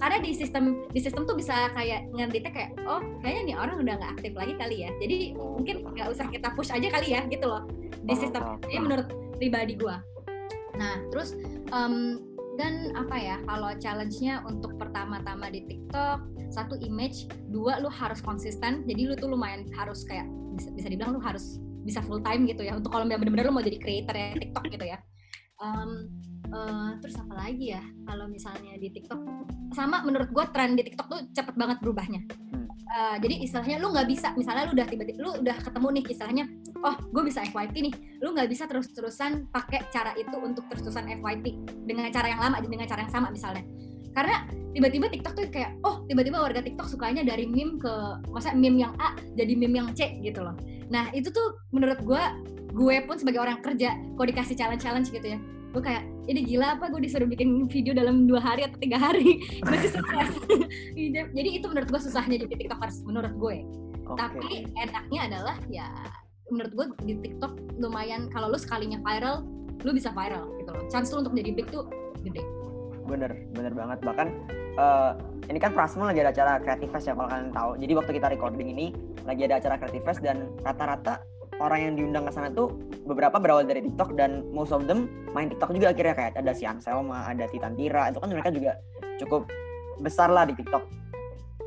[0.00, 3.94] karena di sistem di sistem tuh bisa kayak ngedetek kayak oh kayaknya nih orang udah
[4.00, 4.90] nggak aktif lagi kali ya.
[4.96, 7.68] Jadi mungkin nggak usah kita push aja kali ya gitu loh.
[8.08, 10.00] Di sistem ini menurut pribadi gua.
[10.80, 11.36] Nah terus
[11.68, 12.24] em,
[12.56, 18.88] dan apa ya kalau challenge-nya untuk pertama-tama di TikTok satu image dua lu harus konsisten.
[18.88, 20.24] Jadi lu tuh lumayan harus kayak
[20.56, 22.72] bisa, bisa dibilang lu harus bisa full time gitu ya.
[22.72, 24.96] Untuk kalau benar-benar lu mau jadi creator ya TikTok gitu ya
[25.60, 26.08] Em,
[26.48, 27.84] eh, terus apa lagi ya?
[28.08, 29.20] Kalau misalnya di TikTok
[29.76, 32.20] sama menurut gua tren di TikTok tuh cepet banget berubahnya.
[32.50, 32.66] Hmm.
[32.90, 36.44] uh, jadi istilahnya lu nggak bisa misalnya lu udah tiba-tiba lu udah ketemu nih istilahnya
[36.82, 37.94] oh gue bisa FYP nih.
[38.18, 41.44] Lu nggak bisa terus-terusan pakai cara itu untuk terus-terusan FYP
[41.86, 43.62] dengan cara yang lama dengan cara yang sama misalnya
[44.14, 47.92] karena tiba-tiba TikTok tuh kayak oh tiba-tiba warga TikTok sukanya dari meme ke
[48.30, 50.54] masa meme yang A jadi meme yang C gitu loh.
[50.90, 52.22] Nah itu tuh menurut gue
[52.70, 55.38] gue pun sebagai orang kerja kalau dikasih challenge-challenge gitu ya.
[55.70, 59.42] Gue kayak ini gila apa gue disuruh bikin video dalam dua hari atau tiga hari?
[59.70, 60.30] Masih sukses
[61.34, 63.66] jadi itu menurut gue susahnya jadi tiktokers menurut gue.
[64.10, 64.26] Okay.
[64.26, 65.86] tapi enaknya adalah ya
[66.50, 69.46] menurut gue di tiktok lumayan kalau lu sekalinya viral
[69.86, 70.82] lu bisa viral gitu loh.
[70.90, 71.86] Chance lu untuk jadi big tuh
[72.26, 72.42] gede
[73.10, 74.28] bener bener banget bahkan
[74.78, 75.18] uh,
[75.50, 78.26] ini kan Prasmo lagi ada acara Creative Fest ya kalau kalian tahu jadi waktu kita
[78.30, 78.86] recording ini
[79.26, 81.20] lagi ada acara Creative Fest dan rata-rata
[81.60, 82.72] orang yang diundang ke sana tuh
[83.04, 86.64] beberapa berawal dari TikTok dan most of them main TikTok juga akhirnya kayak ada si
[86.64, 88.72] Anselma, ada Titan Tira, itu kan mereka juga
[89.20, 89.46] cukup
[90.00, 90.82] besar lah di TikTok.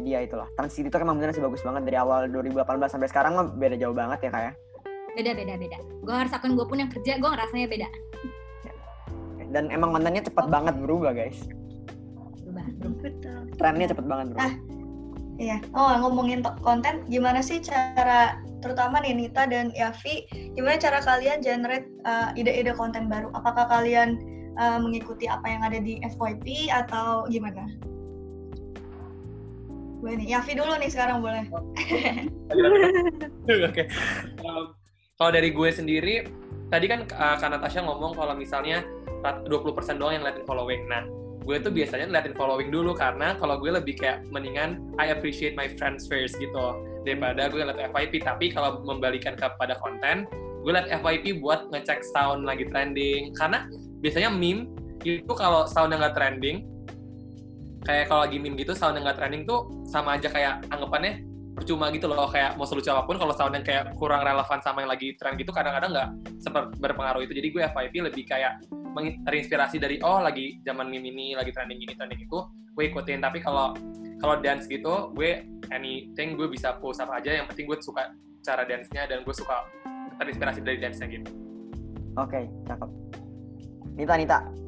[0.02, 3.38] Jadi ya itulah, transisi TikTok emang bener sih bagus banget dari awal 2018 sampai sekarang
[3.38, 4.46] mah beda jauh banget ya kayak.
[4.50, 4.54] Ya?
[5.14, 5.78] Beda beda beda.
[6.02, 7.88] Gue harus akun gue pun yang kerja, gue ngerasanya beda.
[9.54, 10.52] Dan emang kontennya cepet oh.
[10.52, 11.46] banget berubah guys.
[12.42, 13.10] Berubah, berubah.
[13.62, 14.44] Trennya cepet banget berubah.
[14.50, 14.54] Ah,
[15.38, 15.58] iya.
[15.78, 20.26] Oh ngomongin konten, gimana sih cara terutama nih Nita dan Yavi,
[20.58, 23.30] gimana cara kalian generate uh, ide-ide konten baru?
[23.38, 24.18] Apakah kalian
[24.58, 27.70] uh, mengikuti apa yang ada di FYP atau gimana?
[30.04, 31.48] Gue nih, Yavi dulu nih sekarang boleh.
[31.56, 31.72] Oke.
[33.48, 33.86] okay.
[34.44, 34.76] Um,
[35.18, 36.26] kalau dari gue sendiri,
[36.74, 38.82] tadi kan uh, Kak Natasha ngomong kalau misalnya
[39.24, 40.90] 20% doang yang liatin following.
[40.90, 41.06] Nah,
[41.46, 45.70] gue tuh biasanya liatin following dulu karena kalau gue lebih kayak mendingan I appreciate my
[45.78, 46.82] friends first gitu.
[47.06, 50.26] Daripada gue liat FYP tapi kalau membalikan kepada konten
[50.64, 53.38] gue liat FYP buat ngecek sound lagi trending.
[53.38, 53.70] Karena
[54.02, 54.72] biasanya meme
[55.04, 56.64] itu kalau sound yang nggak trending
[57.84, 61.20] kayak kalau lagi meme gitu sound yang nggak trending tuh sama aja kayak anggapannya
[61.54, 64.82] percuma gitu loh kayak mau selucu apa pun kalau sound yang kayak kurang relevan sama
[64.82, 66.10] yang lagi trend gitu kadang-kadang nggak
[66.42, 67.34] -kadang berpengaruh itu.
[67.38, 68.66] Jadi gue FYP lebih kayak
[69.26, 72.40] terinspirasi dari oh lagi zaman meme ini lagi trending ini trending itu
[72.74, 73.22] gue ikutin.
[73.22, 73.78] Tapi kalau
[74.18, 77.38] kalau dance gitu gue anything gue bisa post apa aja.
[77.38, 78.14] Yang penting gue suka
[78.44, 79.64] cara dance-nya dan gue suka
[80.20, 81.30] terinspirasi dari dance-nya gitu.
[82.18, 82.90] Oke okay, cakep.
[83.94, 84.63] Nita Nita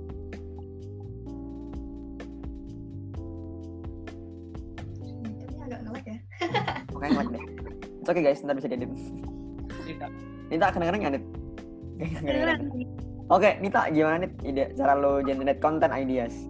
[6.96, 7.44] oke okay, ngelek deh.
[8.08, 8.40] Oke okay guys.
[8.42, 8.90] Ntar bisa diedit.
[9.84, 10.08] Nita.
[10.48, 11.14] Nita kedengeran nggak
[12.00, 12.60] Nita kedengeran.
[13.26, 16.46] Oke, Nita, gimana nih ide cara lo generate content ideas?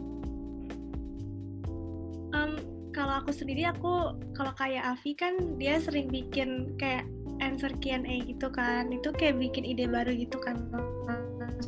[2.35, 2.59] Um,
[2.91, 7.07] kalau aku sendiri, aku kalau kayak Avi kan dia sering bikin kayak
[7.39, 10.67] answer Q&A gitu kan, itu kayak bikin ide baru gitu kan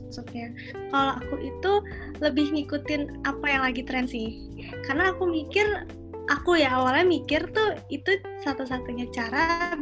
[0.08, 0.52] maksudnya.
[0.92, 1.72] Kalau aku itu
[2.20, 4.44] lebih ngikutin apa yang lagi tren sih,
[4.88, 5.88] karena aku mikir,
[6.28, 9.76] aku ya awalnya mikir tuh itu satu-satunya cara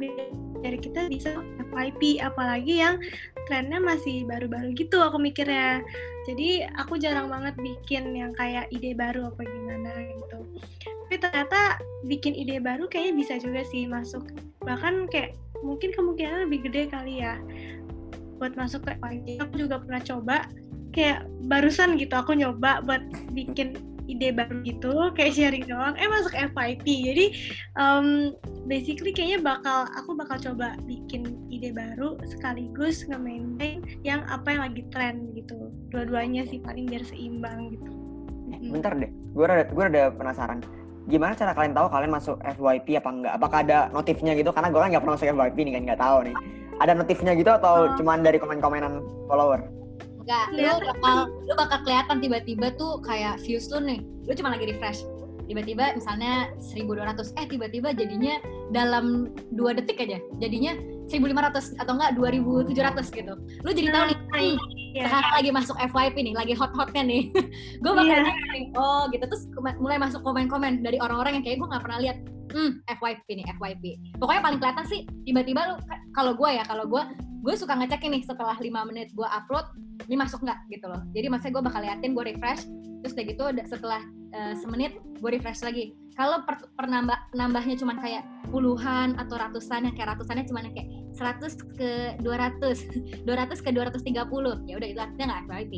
[0.00, 1.36] biar kita bisa
[1.72, 3.00] FYP apalagi yang
[3.48, 5.80] trennya masih baru-baru gitu aku mikirnya.
[6.28, 10.38] Jadi aku jarang banget bikin yang kayak ide baru apa gimana gitu.
[11.08, 14.22] Tapi ternyata bikin ide baru kayaknya bisa juga sih masuk.
[14.62, 15.34] Bahkan kayak
[15.64, 17.40] mungkin kemungkinan lebih gede kali ya
[18.40, 20.36] buat masuk ke FYP aku juga pernah coba
[20.96, 23.04] kayak barusan gitu aku nyoba buat
[23.36, 23.76] bikin
[24.10, 25.94] ide baru gitu kayak sharing doang.
[25.94, 27.24] Eh masuk FYP jadi
[27.78, 28.34] um,
[28.66, 34.82] basically kayaknya bakal aku bakal coba bikin ide baru sekaligus nge-maintain yang apa yang lagi
[34.90, 35.70] tren gitu.
[35.94, 37.90] Dua-duanya sih paling biar seimbang gitu.
[38.74, 39.10] Bentar deh.
[39.32, 40.58] Gue ada gue ada penasaran.
[41.08, 43.32] Gimana cara kalian tahu kalian masuk FYP apa enggak?
[43.38, 44.50] Apakah ada notifnya gitu?
[44.52, 45.82] Karena gue kan nggak pernah masuk FYP nih kan?
[45.86, 46.36] Nggak tahu nih.
[46.80, 47.96] Ada notifnya gitu atau oh.
[47.96, 49.79] cuman dari komen-komenan follower
[50.24, 51.16] Enggak, lu bakal
[51.48, 54.00] lu bakal kelihatan tiba-tiba tuh kayak views lu nih.
[54.28, 55.02] Lu cuma lagi refresh.
[55.50, 58.38] Tiba-tiba misalnya 1200, eh tiba-tiba jadinya
[58.70, 60.22] dalam dua detik aja.
[60.38, 60.78] Jadinya
[61.10, 63.34] 1500 atau enggak 2700 gitu.
[63.66, 64.56] Lu jadi tahu nih, hmm,
[64.94, 65.10] yeah.
[65.10, 67.22] sekarang lagi masuk FYP nih, lagi hot-hotnya nih.
[67.82, 68.30] gue bakal yeah.
[68.30, 69.44] Nyari, oh gitu terus
[69.82, 72.18] mulai masuk komen-komen dari orang-orang yang kayak gue nggak pernah lihat.
[72.50, 73.84] Hmm, FYP nih, FYP.
[74.22, 75.74] Pokoknya paling kelihatan sih tiba-tiba lu
[76.14, 77.02] kalau gue ya, kalau gue
[77.40, 79.72] gue suka ngecek ini setelah lima menit gue upload
[80.08, 81.00] ini masuk nggak gitu loh.
[81.12, 82.68] Jadi maksudnya gue bakal liatin gue refresh
[83.00, 84.00] terus kayak gitu setelah
[84.36, 85.96] uh, semenit gue refresh lagi.
[86.16, 91.76] Kalau per, penambah nambahnya cuma kayak puluhan atau ratusan yang kayak ratusannya cuma kayak 100
[91.76, 93.24] ke 200 200
[93.64, 95.74] ke 230 ya udah itu artinya nggak FYP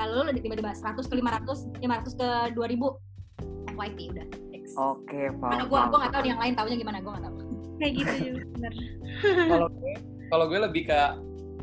[0.00, 4.64] kalau lo tiba-tiba 100 ke 500 500 ke 2000 FYP udah fix.
[4.78, 7.36] Oke okay, paham gue gue nggak tahu yang lain tahunya gimana gue nggak tahu.
[7.80, 8.72] Kayak gitu juga bener
[9.48, 9.68] kalau
[10.30, 11.00] kalau gue lebih ke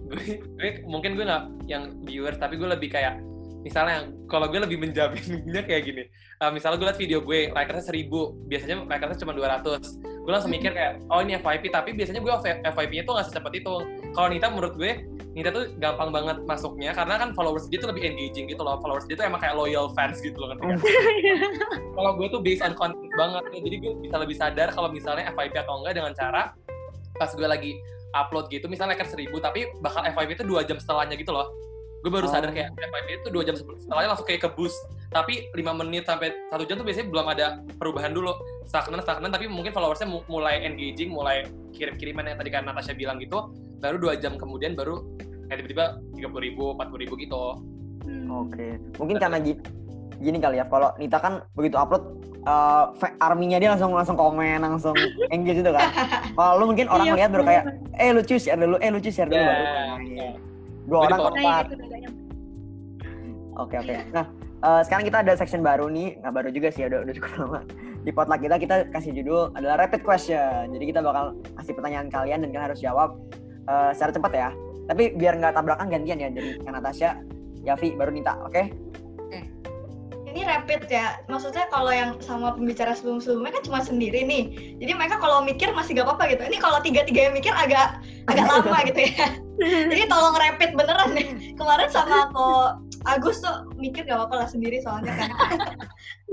[0.08, 3.20] gue, gue mungkin gue nggak yang viewers tapi gue lebih kayak
[3.66, 6.04] misalnya kalau gue lebih menjaminnya kayak gini.
[6.38, 9.82] Uh, misalnya gue liat video gue likersnya seribu biasanya likersnya cuma 200
[10.28, 12.32] gue langsung mikir kayak oh ini FYP tapi biasanya gue
[12.68, 13.76] FYP-nya tuh nggak secepat itu.
[14.12, 18.12] Kalau Nita menurut gue Nita tuh gampang banget masuknya karena kan followers dia tuh lebih
[18.12, 18.78] engaging gitu loh.
[18.84, 20.60] Followers dia tuh emang kayak loyal fans gitu loh kan
[21.98, 23.44] kalau gue tuh based on content banget.
[23.56, 26.54] Jadi gue bisa lebih sadar kalau misalnya FYP atau enggak dengan cara
[27.18, 27.72] pas gue lagi
[28.14, 31.50] upload gitu misalnya like seribu tapi bakal FYP itu dua jam setelahnya gitu loh.
[31.98, 32.56] Gue baru sadar Oh.
[32.56, 36.64] kayak FYP itu dua jam setelahnya langsung kayak ke boost tapi lima menit sampai satu
[36.64, 38.32] jam tuh biasanya belum ada perubahan dulu.
[38.64, 43.18] Stagnan stagnan tapi mungkin followersnya mu- mulai engaging mulai kirim-kiriman yang tadi kan Natasha bilang
[43.18, 43.50] gitu.
[43.80, 45.04] Baru dua jam kemudian baru
[45.48, 47.44] kayak tiba-tiba tiga puluh ribu empat puluh ribu gitu.
[48.04, 48.28] Hmm.
[48.30, 49.60] Oke, mungkin karena gini,
[50.18, 50.66] gini kali ya.
[50.68, 52.04] Kalau Nita kan begitu upload,
[52.48, 54.96] uh, arminya dia langsung langsung komen, langsung
[55.30, 55.90] engage gitu kan.
[56.38, 57.64] Kalau lu mungkin orang Iya, lihat baru kayak,
[58.00, 59.42] eh lucu share dulu, eh lucu share dulu.
[59.42, 59.86] Ya, baru ya.
[59.98, 60.34] main.
[60.88, 61.64] Dua orang keempat.
[61.68, 62.10] itu bedanya.
[63.58, 63.96] Oke oke.
[64.14, 64.26] Nah
[64.64, 67.60] eh, sekarang kita ada section baru nih, nggak baru juga sih, udah udah cukup lama.
[68.08, 70.72] Di potluck kita kita kasih judul adalah rapid question.
[70.72, 73.20] Jadi kita bakal kasih pertanyaan kalian dan kalian harus jawab
[73.68, 74.50] eh, secara cepat ya.
[74.88, 76.30] Tapi biar nggak tabrakan gantian ya.
[76.32, 77.10] Jadi kan Natasha,
[77.68, 78.64] Yavi, baru Nita, oke?
[80.38, 84.54] Ini rapid ya, maksudnya kalau yang sama pembicara sebelum-sebelumnya kan cuma sendiri nih.
[84.78, 86.46] Jadi mereka kalau mikir masih gak apa-apa gitu.
[86.46, 87.98] Ini kalau tiga-tiga yang mikir agak
[88.30, 89.34] agak lama gitu ya.
[89.90, 91.28] Jadi tolong rapid beneran deh.
[91.60, 95.30] Kemarin sama kok Agus tuh mikir gak apa-apa lah sendiri soalnya kan.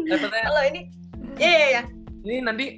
[0.04, 0.80] Dapetnya, Kalau ini,
[1.40, 1.82] ya ya ya.
[2.28, 2.76] ini nanti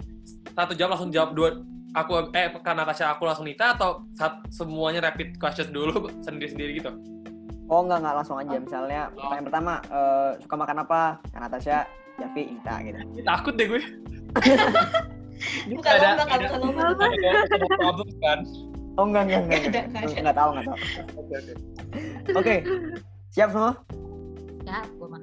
[0.54, 1.58] satu jam langsung jawab dua
[1.98, 6.94] aku eh kan Natasha aku langsung Nita atau sat- semuanya rapid questions dulu sendiri-sendiri gitu
[7.66, 8.56] Oh enggak enggak langsung aja.
[8.56, 11.00] Misalnya pertanyaan pertama eh, suka makan apa?
[11.26, 11.78] Kan Natasha,
[12.16, 12.98] Yavi, Nita gitu.
[13.22, 13.82] Takut deh gue
[15.68, 17.04] Bukan ada- lomba, nggak ada- bukan lomba.
[17.04, 18.38] ada ada problem kan
[18.96, 19.60] Oh enggak enggak enggak.
[19.60, 20.16] Nggak ada, Enggak, nggak ada.
[20.16, 20.76] enggak tahu enggak tahu.
[21.12, 21.52] oke oke
[22.32, 22.54] Oke.
[23.28, 23.72] Siap semua?
[24.62, 25.20] Ya, gue mah.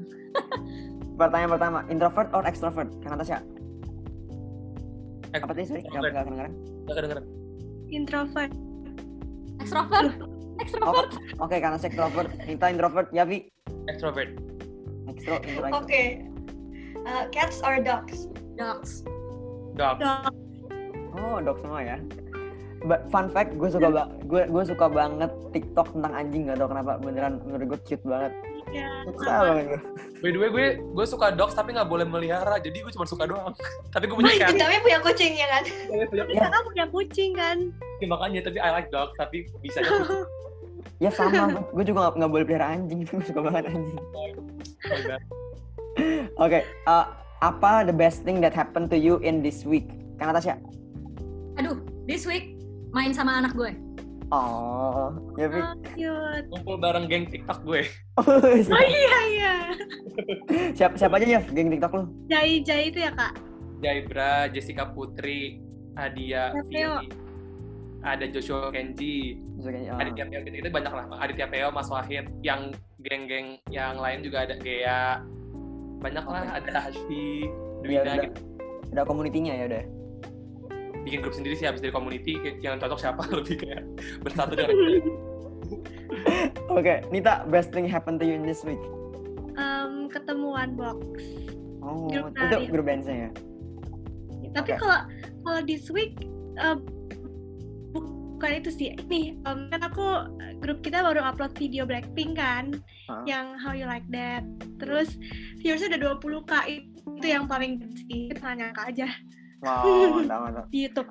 [1.14, 2.90] Pertanyaan pertama, introvert or extrovert?
[3.00, 3.38] Kan Natasha.
[5.30, 5.66] Eh, Apa tadi?
[5.66, 6.54] Sorry, enggak enggak kedengeran.
[6.84, 7.26] nggak kedengeran
[7.90, 8.52] Introvert.
[9.58, 10.14] Extrovert.
[10.64, 11.12] Extrovert.
[11.38, 13.52] Oke, karena saya extrovert, Nita introvert, Yavi
[13.86, 14.32] extrovert
[15.06, 15.68] extro, intro.
[15.74, 16.04] Oke.
[17.04, 18.32] Uh, cats or dogs?
[18.56, 19.04] Dogs.
[19.74, 20.32] dog Dog.
[21.14, 21.98] Oh, dog semua ya.
[22.84, 26.68] But fun fact, gue suka ba gue gue suka banget TikTok tentang anjing gak tau
[26.68, 28.32] kenapa beneran menurut gue cute banget.
[28.74, 29.44] Ya, Suka sama.
[29.52, 29.82] banget gue.
[30.18, 33.30] by the way gue gue suka dogs tapi nggak boleh melihara jadi gue cuma suka
[33.30, 33.54] doang
[33.94, 35.64] tapi gue punya cat Tapi punya kucing ya kan?
[35.86, 37.58] Gue punya Kita kan punya kucing kan.
[37.70, 40.26] kucing, makanya tapi I like dog tapi bisa kucing
[41.04, 44.00] Ya sama, gue juga gak, nggak boleh pelihara anjing, gue suka banget anjing.
[46.40, 47.06] Oke, eh,
[47.44, 49.92] apa the best thing that happened to you in this week?
[50.16, 50.56] Kan Natasha?
[51.60, 51.76] Aduh,
[52.08, 52.56] this week
[52.96, 53.76] main sama anak gue.
[54.32, 55.60] Oh, Yavi.
[55.60, 56.46] Oh, cute.
[56.50, 57.86] kumpul bareng geng TikTok gue
[58.24, 59.56] Oh iya iya.
[60.74, 62.04] siapa siapa aja ya geng TikTok lu?
[62.32, 63.38] Jai Jai itu ya kak.
[63.84, 65.60] Jaibra Jessica Putri
[66.00, 67.04] Adia Teo.
[68.04, 69.96] Ada Joshua Kenji oh.
[69.96, 74.44] Aditya Peo gitu, itu banyak lah Aditya Peo Mas Wahid yang geng-geng yang lain juga
[74.44, 75.24] ada Gea
[76.04, 77.48] banyak lah ada Hashfi
[77.84, 78.16] Iya, Dwina udah.
[78.28, 78.40] gitu
[78.94, 79.84] ada komunitinya ya udah.
[81.04, 83.84] bikin grup sendiri sih habis dari community yang cocok siapa lebih kayak
[84.24, 84.72] bersatu dengan
[86.70, 88.80] Oke, Nita, best thing happened to you in this week?
[89.58, 91.02] Em, ketemuan box.
[91.82, 93.30] Oh, Grup itu grup dance-nya ya?
[94.54, 95.00] Tapi kalau
[95.44, 96.14] kalau this week
[96.62, 96.86] em,
[98.44, 98.92] bukan itu sih.
[99.08, 100.04] Nih, em, kan aku
[100.60, 102.76] grup kita baru upload video Blackpink kan,
[103.08, 103.24] Hah?
[103.24, 104.44] yang How You Like That.
[104.84, 105.16] Terus
[105.64, 106.52] viewersnya udah 20 k
[107.08, 109.08] itu yang paling sih nanya kak aja
[109.64, 109.88] Wow,
[110.28, 110.66] mantap, mantap.
[110.76, 111.08] di YouTube.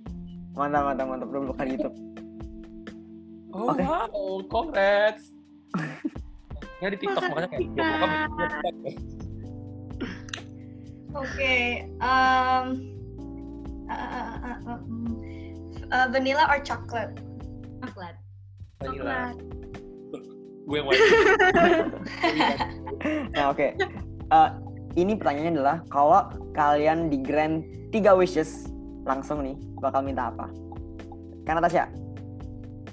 [0.53, 1.29] Mantap, mantap, mantap.
[1.33, 1.97] Belum bukan YouTube.
[3.53, 3.85] oh Oke.
[3.85, 5.33] wow congrats
[6.81, 7.69] ya di TikTok makanya kayak.
[11.13, 11.57] Oke.
[12.01, 12.67] um,
[13.89, 15.22] uh, uh, uh, uh, mm,
[15.93, 17.13] uh, vanilla or chocolate?
[17.85, 18.17] Coklat.
[18.81, 19.05] Vanilla.
[19.05, 19.37] Coklat.
[20.63, 21.03] gue yang white
[23.35, 23.67] Nah, oke.
[24.33, 24.49] Eh,
[24.95, 28.71] ini pertanyaannya adalah kalau kalian di grant 3 wishes
[29.03, 30.47] langsung nih bakal minta apa?
[31.43, 31.91] Kan Natasha?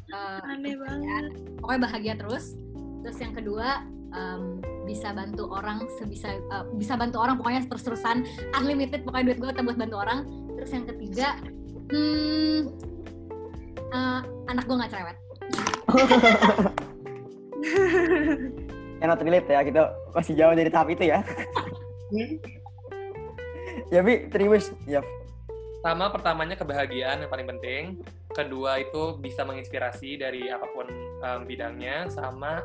[0.09, 1.25] Eh, Aneh banget.
[1.61, 2.57] pokoknya bahagia terus.
[3.05, 4.59] Terus yang kedua em,
[4.89, 8.25] bisa bantu orang sebisa eh, bisa bantu orang pokoknya terus-terusan
[8.57, 10.25] unlimited pokoknya duit gue buat bantu orang.
[10.57, 11.37] Terus yang ketiga
[11.89, 12.59] hmm,
[13.91, 15.17] eh, anak gue nggak cerewet.
[18.99, 21.23] Cannot relate ya, kita masih jauh dari tahap itu ya.
[23.89, 24.67] ya, Bi, three wish.
[24.83, 24.99] Ya,
[25.79, 27.83] Sama pertamanya kebahagiaan yang paling penting.
[28.35, 30.85] Kedua itu bisa menginspirasi dari apa pun
[31.23, 32.11] em, bidangnya.
[32.11, 32.59] Sama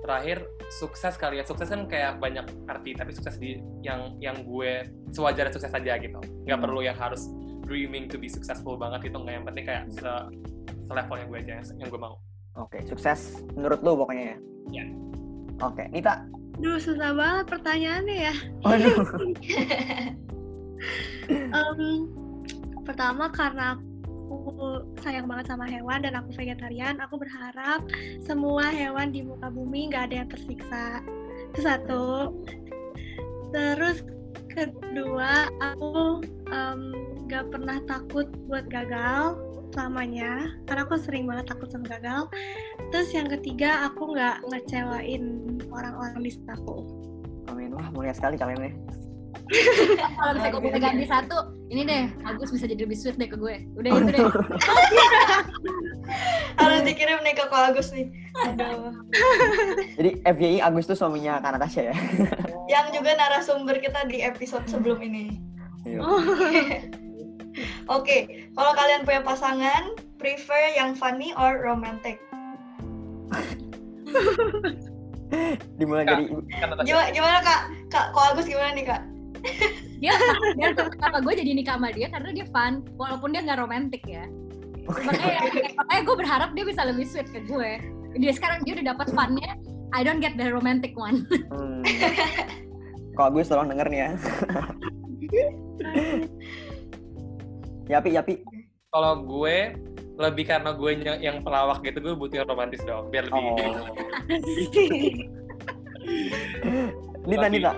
[0.00, 0.46] terakhir
[0.80, 5.52] sukses kali ya sukses kan kayak banyak arti tapi sukses di yang yang gue sewajarnya
[5.52, 6.16] sukses aja gitu
[6.48, 6.64] nggak Hmm.
[6.64, 7.28] perlu yang harus
[7.70, 10.10] dreaming to be successful banget gitu nggak yang penting kayak se
[10.90, 12.18] selevel yang gue aja yang, yang gue mau
[12.58, 14.38] Oke, sukses menurut lu pokoknya ya?
[14.74, 14.84] Iya.
[15.62, 16.26] Oke, Nita.
[16.58, 18.34] Duh, susah banget pertanyaannya ya.
[18.66, 18.98] Waduh.
[21.30, 21.80] Em,
[22.82, 23.78] pertama karena
[24.26, 27.86] aku sayang banget sama hewan dan aku vegetarian, aku berharap
[28.24, 31.04] semua hewan di muka bumi nggak ada yang tersiksa.
[31.54, 32.04] Itu satu.
[33.54, 34.02] Terus
[34.50, 36.82] kedua, aku em,
[37.30, 39.38] nggak pernah takut buat gagal
[39.70, 42.26] selamanya, karena aku sering banget takut sama gagal.
[42.90, 45.22] Terus yang ketiga, aku nggak ngecewain
[45.70, 46.90] orang-orang di sekitarku.
[47.46, 47.70] Amin.
[47.78, 48.74] Wah, mulia sekali kalian nih.
[50.18, 53.62] Kalau misalnya gue ganti satu, ini deh, Agus bisa jadi lebih sweet deh ke gue.
[53.78, 54.26] Udah itu deh.
[56.58, 58.10] Harus dikirim nih ke Ko Agus nih.
[58.46, 58.90] Aduh.
[59.98, 61.96] Jadi FYI Agus tuh suaminya Kak Natasha ya?
[62.66, 65.38] Yang juga narasumber kita di episode sebelum ini.
[65.86, 66.02] Iya.
[67.96, 72.20] Oke, kalau kalian punya pasangan, prefer yang funny or romantic?
[75.78, 76.18] Dimulai Kak.
[76.18, 76.82] dari kan.
[76.82, 77.60] Gimana, gimana kak?
[77.86, 79.02] Kak, Ko Agus gimana nih kak?
[80.02, 80.16] Dia,
[80.58, 84.26] dia kenapa gue jadi nikah sama dia karena dia fun, walaupun dia nggak romantis ya.
[84.90, 85.40] Makanya,
[85.78, 87.78] makanya gue berharap dia bisa lebih sweet ke gue.
[88.18, 89.54] Dia sekarang dia udah dapat funnya,
[89.94, 91.28] I don't get the romantic one.
[91.52, 91.86] Hmm.
[93.14, 94.10] Kok Agus tolong denger nih ya.
[97.90, 98.34] Yapi, Yapi.
[98.88, 99.76] kalau gue
[100.16, 103.56] lebih karena gue yang pelawak gitu gue butuh yang romantis dong biar lebih Oh.
[107.22, 107.72] Nita, Lebih- Nita.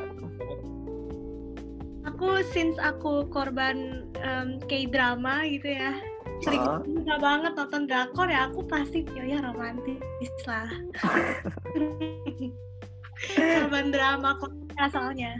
[2.05, 5.93] aku since aku korban em, K-drama gitu ya
[6.41, 6.81] sering Ah.
[6.81, 10.69] suka banget nonton drakor ya aku pasti ya ya romantis lah
[13.59, 15.33] korban drama Korea soalnya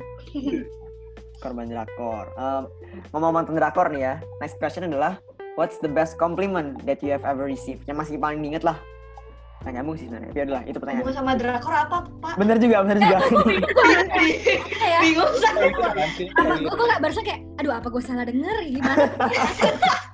[1.43, 2.31] Korban drakor.
[2.39, 2.71] Um,
[3.11, 4.15] ngomong mantan drakor nih ya.
[4.39, 5.19] Next question adalah,
[5.59, 7.83] what's the best compliment that you have ever received?
[7.85, 8.79] Yang masih paling diinget lah.
[9.63, 10.31] Nah, nyambung sih sebenarnya.
[10.31, 11.03] Tapi adalah, itu pertanyaan.
[11.03, 12.35] Bukan sama drakor apa, Pak?
[12.35, 13.19] Bener juga, bener juga.
[14.79, 15.71] ya, Bingung saya.
[16.33, 19.07] apa gue gue nggak berasa kayak, aduh apa gue salah denger gimana?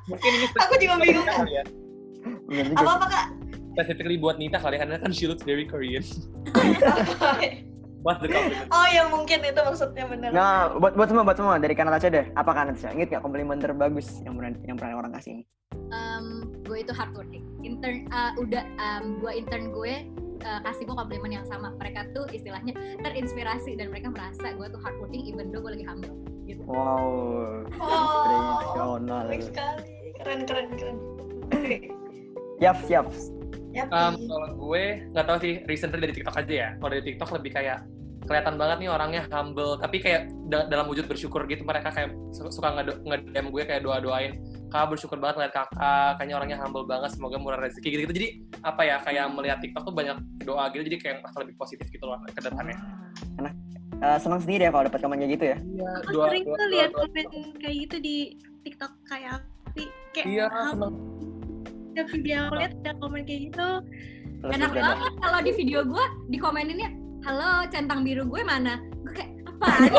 [0.04, 1.64] mungkin ini Aku juga bingung, ya
[2.72, 3.26] Apa apa kak?
[3.72, 6.02] specifically buat Nita kali ya, karena kan she looks very Korean
[8.02, 10.30] what's the compliment oh ya mungkin itu maksudnya bener.
[10.30, 11.54] Nah, buat, buat semua, buat semua.
[11.58, 12.26] Dari Kak Natasha deh.
[12.34, 12.94] Apa Kak Natasha?
[12.94, 15.42] Ingat gak komplimen terbagus yang pernah, yang pernah orang kasih?
[15.92, 17.44] um, gue itu hardworking.
[17.64, 20.08] Intern uh, udah um, dua intern gue
[20.44, 21.72] uh, kasih gue komplimen yang sama.
[21.76, 26.12] Mereka tuh istilahnya terinspirasi dan mereka merasa gue tuh hardworking even though gue lagi hamil.
[26.48, 26.62] Gitu.
[26.64, 27.68] Wow.
[27.76, 29.24] Oh, Inspirasional.
[29.28, 29.84] baik sekali.
[30.18, 30.96] Keren, keren, keren.
[31.52, 31.76] Oke.
[32.58, 32.80] Yap,
[33.70, 33.88] siap.
[33.88, 36.68] Ya, Um, kalau gue nggak tahu sih recently dari TikTok aja ya.
[36.76, 37.78] Kalau dari TikTok lebih kayak
[38.20, 42.52] kelihatan banget nih orangnya humble, tapi kayak da- dalam wujud bersyukur gitu mereka kayak su-
[42.52, 44.36] suka nge- nge-DM gue kayak doa-doain
[44.68, 48.12] kak bersyukur banget ngeliat kakak, kayaknya orangnya humble banget, semoga murah rezeki gitu-gitu.
[48.12, 48.28] Jadi
[48.60, 52.04] apa ya kayak melihat TikTok tuh banyak doa gitu, jadi kayak merasa lebih positif gitu
[52.04, 52.76] loh ke depannya.
[53.40, 53.54] Enak.
[53.98, 55.56] Eh, senang sendiri ya kalau dapat komen kayak gitu ya.
[55.58, 57.26] Iya, aku sering tuh lihat komen
[57.58, 58.16] kayak gitu di
[58.62, 59.84] TikTok kayak Api.
[60.12, 60.94] kayak Iya, hal-
[61.98, 63.82] ada video aku lihat ada komen kayak gitu
[64.38, 66.94] Terus Enak banget kalau di video gue dikomeninnya,
[67.26, 68.78] halo centang biru gue mana?
[69.02, 69.66] Gue kayak apa?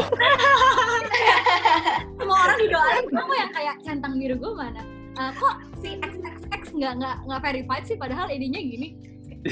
[2.24, 4.80] Semua orang didoain, gue mau yang kayak centang biru gue mana?
[5.20, 8.96] Eh, kok si XXX nggak nggak nggak verified sih padahal ininya gini.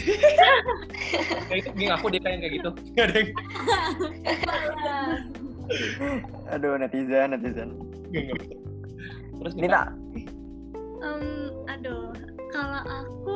[1.51, 2.71] Kayak itu geng aku dia kayak kayak gitu.
[2.91, 3.31] Nggak ada yang
[6.51, 7.69] Aduh, netizen, netizen.
[9.39, 9.95] Terus Nita,
[10.97, 12.09] Em, aduh
[12.57, 13.35] kalau aku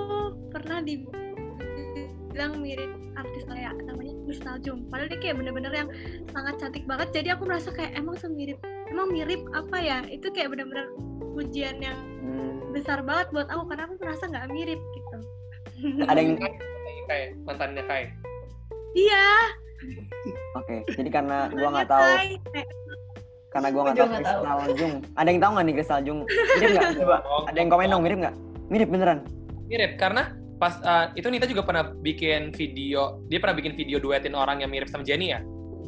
[0.49, 5.89] pernah dibilang mirip artis kayak namanya Crystal Jung padahal dia kayak bener-bener yang
[6.34, 8.57] sangat cantik banget jadi aku merasa kayak emang semirip
[8.89, 10.89] emang mirip apa ya itu kayak bener-bener
[11.38, 15.17] pujian yang hmm, besar banget buat aku karena aku merasa nggak mirip gitu
[16.10, 16.36] ada yang
[17.05, 18.10] kayak mantannya kayak
[18.97, 19.53] iya
[20.62, 22.38] Oke, jadi karena gua nggak tahu, Kai.
[23.49, 24.13] Karena gua nggak tahu.
[24.13, 24.95] Kristal Jung.
[25.17, 26.19] Ada yang tahu nggak nih Kristal Jung?
[26.29, 26.89] Mirip nggak?
[27.01, 27.17] Coba,
[27.49, 28.36] ada yang komen dong, mirip nggak?
[28.71, 29.27] Mirip beneran.
[29.67, 34.32] mirip karena pas uh, itu Nita juga pernah bikin video dia pernah bikin video duetin
[34.32, 35.39] orang yang mirip sama Jenny ya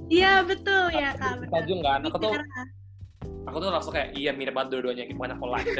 [0.08, 1.52] iya betul ya kak benar.
[1.54, 2.32] Tajung kan aku tuh
[3.44, 5.68] aku tuh langsung kayak iya mirip banget dua-duanya gitu makanya aku like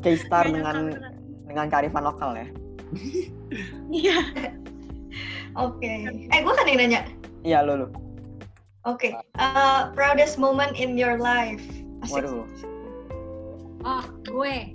[0.00, 0.76] K-star Iya, dengan
[1.44, 2.46] dengan kearifan lokal ya.
[3.90, 4.18] iya
[5.56, 5.88] Oke.
[6.28, 7.00] Eh, gue kan yang nanya.
[7.40, 7.86] Iya, lo lo.
[8.84, 9.16] Oke.
[9.40, 11.64] Uh, proudest moment in your life.
[12.04, 12.28] Asik.
[12.28, 12.44] Waduh.
[13.86, 14.74] Oh, gue.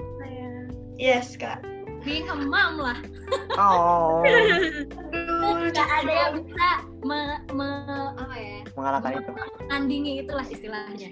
[0.96, 1.60] Yes, Kak.
[2.02, 2.98] being a mom lah.
[3.54, 4.26] Oh,
[5.72, 6.70] Gak ada yang bisa
[7.02, 7.20] me,
[7.54, 9.32] me- apa ya, mengalahkan itu.
[9.68, 11.10] tandingi itulah istilahnya.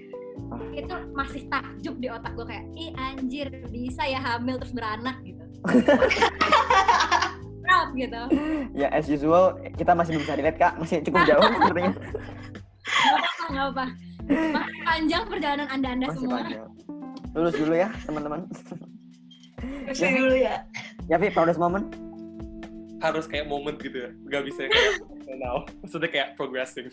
[0.48, 0.58] Ah.
[0.72, 5.42] Itu masih takjub di otak gue kayak, ih anjir bisa ya hamil terus beranak gitu.
[7.62, 8.20] Proud gitu.
[8.72, 11.92] Ya as usual kita masih belum bisa relate kak, masih cukup jauh sepertinya.
[11.94, 13.84] Gak apa-apa, gak apa.
[14.26, 16.38] Masih panjang perjalanan anda-anda Masih semua.
[16.42, 16.66] panjang.
[17.36, 18.46] Lulus dulu ya teman-teman.
[19.92, 20.64] Terus dulu ya.
[21.06, 22.10] Ya Vi, proudest moment?
[23.00, 25.00] harus kayak moment gitu ya nggak bisa kayak
[25.42, 26.92] now maksudnya kayak progressing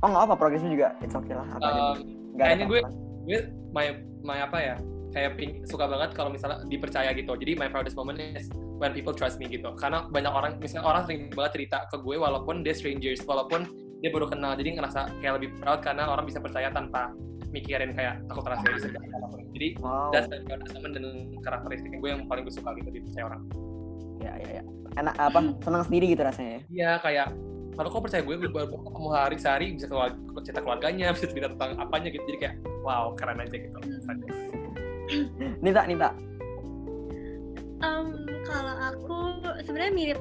[0.00, 1.46] Oh nggak apa, progresnya juga it's okay lah.
[1.52, 1.78] Apa aja.
[1.78, 1.96] Um,
[2.34, 2.80] ada kayaknya gue
[3.28, 3.38] gue
[3.70, 3.86] my
[4.24, 4.76] my apa ya
[5.12, 8.48] kayak ping- suka banget kalau misalnya dipercaya gitu jadi my proudest moment is
[8.80, 12.16] when people trust me gitu karena banyak orang misalnya orang sering banget cerita ke gue
[12.16, 13.68] walaupun dia strangers walaupun
[14.00, 17.12] dia baru kenal jadi ngerasa kayak lebih proud karena orang bisa percaya tanpa
[17.52, 19.40] mikirin kayak takut rasa segala apa pun.
[19.52, 20.10] jadi Wow.
[20.10, 21.04] that's proudest moment dan
[21.44, 23.42] karakteristiknya gue yang paling gue suka gitu dipercaya orang
[24.22, 24.64] Ya ya ya.
[25.02, 25.40] Enak apa?
[25.66, 26.60] Senang sendiri gitu rasanya ya.
[26.70, 27.28] Iya kayak
[27.72, 30.12] kalau kau percaya gue, gue baru ketemu hari sehari bisa keluar,
[30.44, 32.22] cerita keluarganya, bisa cerita tentang apanya gitu.
[32.30, 33.78] Jadi kayak wow keren aja gitu.
[35.64, 36.14] Nita, Nita.
[37.82, 38.06] Em,
[38.46, 39.18] kalau aku
[39.66, 40.20] sebenarnya mirip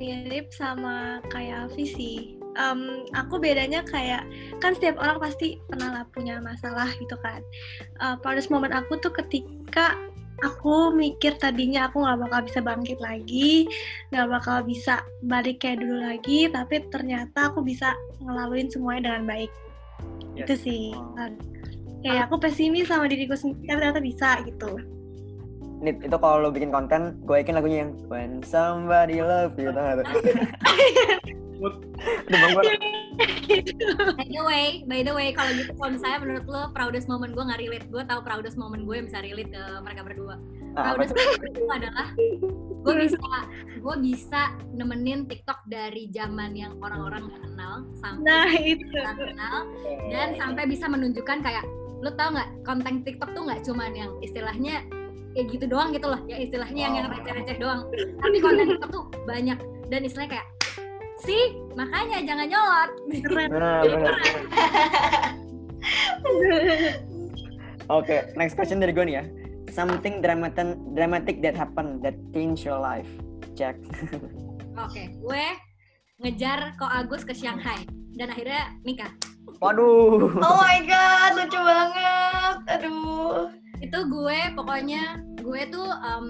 [0.00, 4.26] mirip sama kayak Avi Em, aku bedanya kayak
[4.58, 7.42] kan setiap orang pasti pernah lah punya masalah gitu kan.
[8.02, 9.94] Eh, proudest moment aku tuh ketika
[10.40, 13.68] aku mikir tadinya aku nggak bakal bisa bangkit lagi,
[14.10, 17.94] nggak bakal bisa balik kayak dulu lagi, tapi ternyata aku bisa
[18.24, 19.52] ngelaluin semuanya dengan baik.
[20.34, 20.46] Yes.
[20.48, 20.84] Itu sih.
[22.00, 24.99] Kayak aku pesimis sama diriku sendiri, tapi ternyata bisa gitu.
[25.80, 29.80] Nit, itu kalau lo bikin konten, gue yakin lagunya yang When Somebody Love You, tau
[29.82, 30.20] gak tuh?
[31.60, 32.62] Udah gue,
[34.16, 37.42] By the way, by the way, kalau gitu kalau misalnya menurut lo proudest moment gue
[37.42, 40.36] nggak relate, gue tahu proudest moment gue yang bisa relate ke mereka berdua.
[40.72, 41.20] ah, apa proudest tuh?
[41.20, 42.06] moment itu adalah
[42.80, 43.18] gue bisa
[43.76, 48.84] gue bisa nemenin TikTok dari zaman yang orang-orang nggak kenal sampai Nah, itu.
[48.96, 49.56] orang kenal
[50.08, 51.64] dan sampai bisa menunjukkan kayak
[51.98, 54.80] lo tau nggak konten TikTok tuh nggak cuman yang istilahnya
[55.34, 57.86] kayak gitu doang gitu loh ya istilahnya yang yang receh-receh doang
[58.18, 59.58] tapi konten TikTok tuh banyak
[59.88, 60.46] dan istilahnya kayak
[61.22, 61.44] sih
[61.76, 62.90] makanya jangan nyolot
[63.50, 63.82] benar.
[67.90, 69.24] Oke, next question dari gue nih ya.
[69.74, 73.10] Something dramatic, dramatic that happened that changed your life.
[73.58, 73.74] Check.
[74.80, 75.44] oke gue
[76.24, 77.84] ngejar ko Agus ke Shanghai
[78.16, 79.12] dan akhirnya nikah
[79.60, 80.40] Waduh.
[80.40, 82.56] Oh my god, lucu banget.
[82.64, 83.52] Aduh.
[83.80, 86.26] Itu gue pokoknya gue tuh em,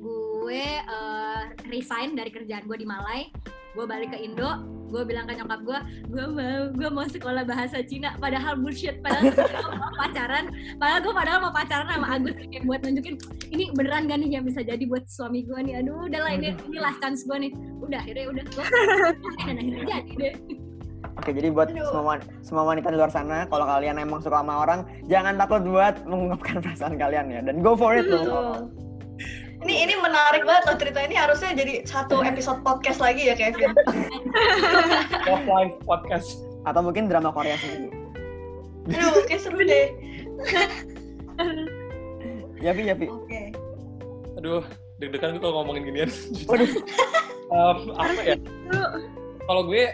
[0.00, 3.28] gue eh, resign dari kerjaan gue di Malai.
[3.76, 5.78] Gue balik ke Indo gue bilang ke nyokap gue
[6.14, 8.14] gue mau gue mau sekolah bahasa Cina.
[8.16, 10.48] Padahal bullshit padahal gue mau pacaran.
[10.78, 13.14] Padahal gue padahal mau pacaran sama Agus kayak buat nunjukin
[13.52, 15.82] ini beneran gak nih yang bisa jadi buat suami gue nih?
[15.82, 17.52] Aduh udahlah ini ini last chance gue nih.
[17.82, 18.64] Udah akhirnya udah gue
[19.46, 20.34] dan akhirnya jadi deh
[21.16, 21.84] Oke, jadi buat Aduh.
[21.88, 25.62] semua wan- semua wanita di luar sana, kalau kalian emang suka sama orang, jangan takut
[25.64, 28.68] buat mengungkapkan perasaan kalian ya, dan go for it loh.
[29.64, 33.72] Ini ini menarik banget loh cerita ini harusnya jadi satu episode podcast lagi ya Kevin.
[35.32, 36.44] Offline podcast.
[36.68, 37.88] Atau mungkin drama Korea sendiri.
[38.92, 39.86] Aduh, kayak seru deh.
[42.56, 43.04] Ya, Vi, ya, Vi.
[43.12, 43.52] Oke.
[44.40, 44.64] Aduh,
[44.96, 46.10] deg-degan gue kalau ngomongin ginian.
[46.48, 46.70] Waduh.
[47.52, 48.36] Em, apa ya?
[49.44, 49.84] Kalau gue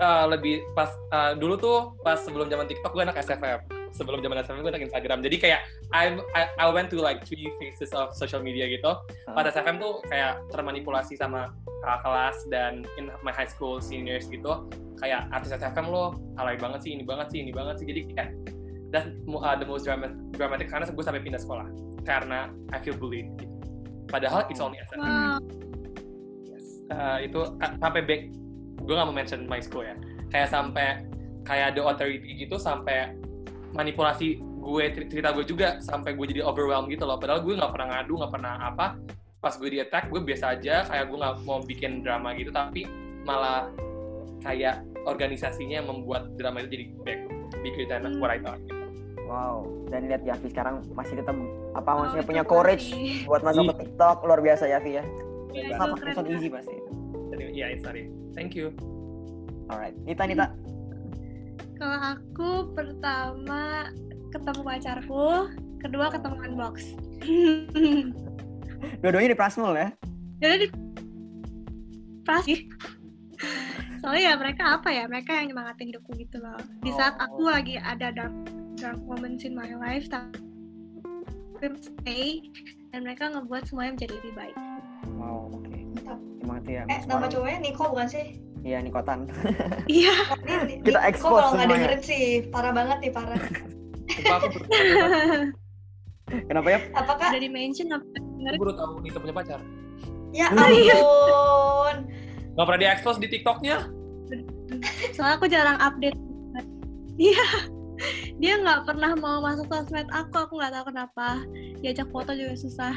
[0.00, 3.62] eh, lebih pas eh, dulu tuh pas sebelum zaman TikTok gue anak SFM.
[3.94, 5.22] Sebelum zaman SFM gue anak Instagram.
[5.22, 5.60] Jadi kayak
[5.94, 8.90] I, I I went to like three phases of social media gitu.
[9.30, 14.66] Pada SFM tuh kayak termanipulasi sama kakak kelas dan in my high school seniors gitu.
[14.98, 17.86] Kayak artis SFM lo alay banget sih, ini banget sih, ini banget sih.
[17.86, 18.30] Jadi kayak
[18.94, 21.66] that's uh, the most dramatic, dramatic karena gue sampai pindah sekolah
[22.06, 23.30] karena I feel bullied.
[23.38, 23.54] Gitu.
[24.06, 25.02] Padahal it's only SFM.
[25.02, 25.38] Wow.
[26.46, 26.64] Yes.
[26.86, 27.40] Uh, itu
[27.82, 28.22] sampai back
[28.84, 29.96] gue gak mau mention my school ya
[30.28, 31.04] kayak sampai
[31.44, 33.12] kayak the authority gitu sampai
[33.74, 37.72] manipulasi gue cer- cerita gue juga sampai gue jadi overwhelmed gitu loh padahal gue nggak
[37.72, 38.86] pernah ngadu nggak pernah apa
[39.44, 42.88] pas gue di attack gue biasa aja kayak gue nggak mau bikin drama gitu tapi
[43.28, 43.68] malah
[44.40, 47.20] kayak organisasinya yang membuat drama itu jadi back
[47.60, 48.84] bigger than what I thought gitu.
[49.24, 51.32] Wow, dan lihat Yavi sekarang masih tetap
[51.72, 52.92] apa Oh, maksudnya punya courage
[53.24, 55.04] buat masuk ke TikTok luar biasa Yavi ya.
[55.54, 56.28] Iya, not banget.
[56.28, 56.76] easy pasti.
[57.40, 58.70] Ya yeah, sorry thank you
[59.70, 60.46] Alright, Nita Nita.
[61.80, 63.88] Kalau aku pertama
[64.28, 65.48] ketemu pacarku,
[65.80, 66.74] kedua ketemu unbox.
[69.00, 69.88] Dua-duanya di Prasmul ya.
[70.44, 70.68] Jadi di
[72.24, 72.68] pasti.
[74.04, 75.08] Soalnya ya mereka apa ya?
[75.08, 76.60] Mereka yang nyemangatin hidupku gitu loh.
[76.84, 78.34] Di saat aku lagi ada dark
[78.76, 82.44] dark moments in my life, tapi stay
[82.92, 84.56] dan mereka ngebuat semuanya menjadi lebih baik.
[85.16, 85.83] Oh, oke.
[86.40, 86.82] Emang itu ya.
[86.86, 88.26] Eh, nama orang- cowoknya Niko bukan sih?
[88.64, 89.28] Iya, Nikotan.
[89.92, 90.14] Iya.
[90.42, 93.40] Ini, Kita Niko expose kalau nggak dengerin sih, parah banget nih, parah.
[96.48, 96.78] Kenapa ya?
[96.94, 97.28] Apakah?
[97.30, 98.04] Udah di mention apa?
[98.44, 99.60] aku baru tahu Nita punya pacar.
[100.32, 100.96] Ya Iya.
[100.98, 101.96] ampun.
[102.54, 103.76] Gak pernah di-expose di TikToknya.
[105.12, 106.16] Soalnya aku jarang update.
[107.14, 107.46] Iya.
[108.36, 111.28] Dia nggak pernah mau masuk sosmed aku, aku nggak tahu kenapa.
[111.78, 112.94] Diajak foto juga susah.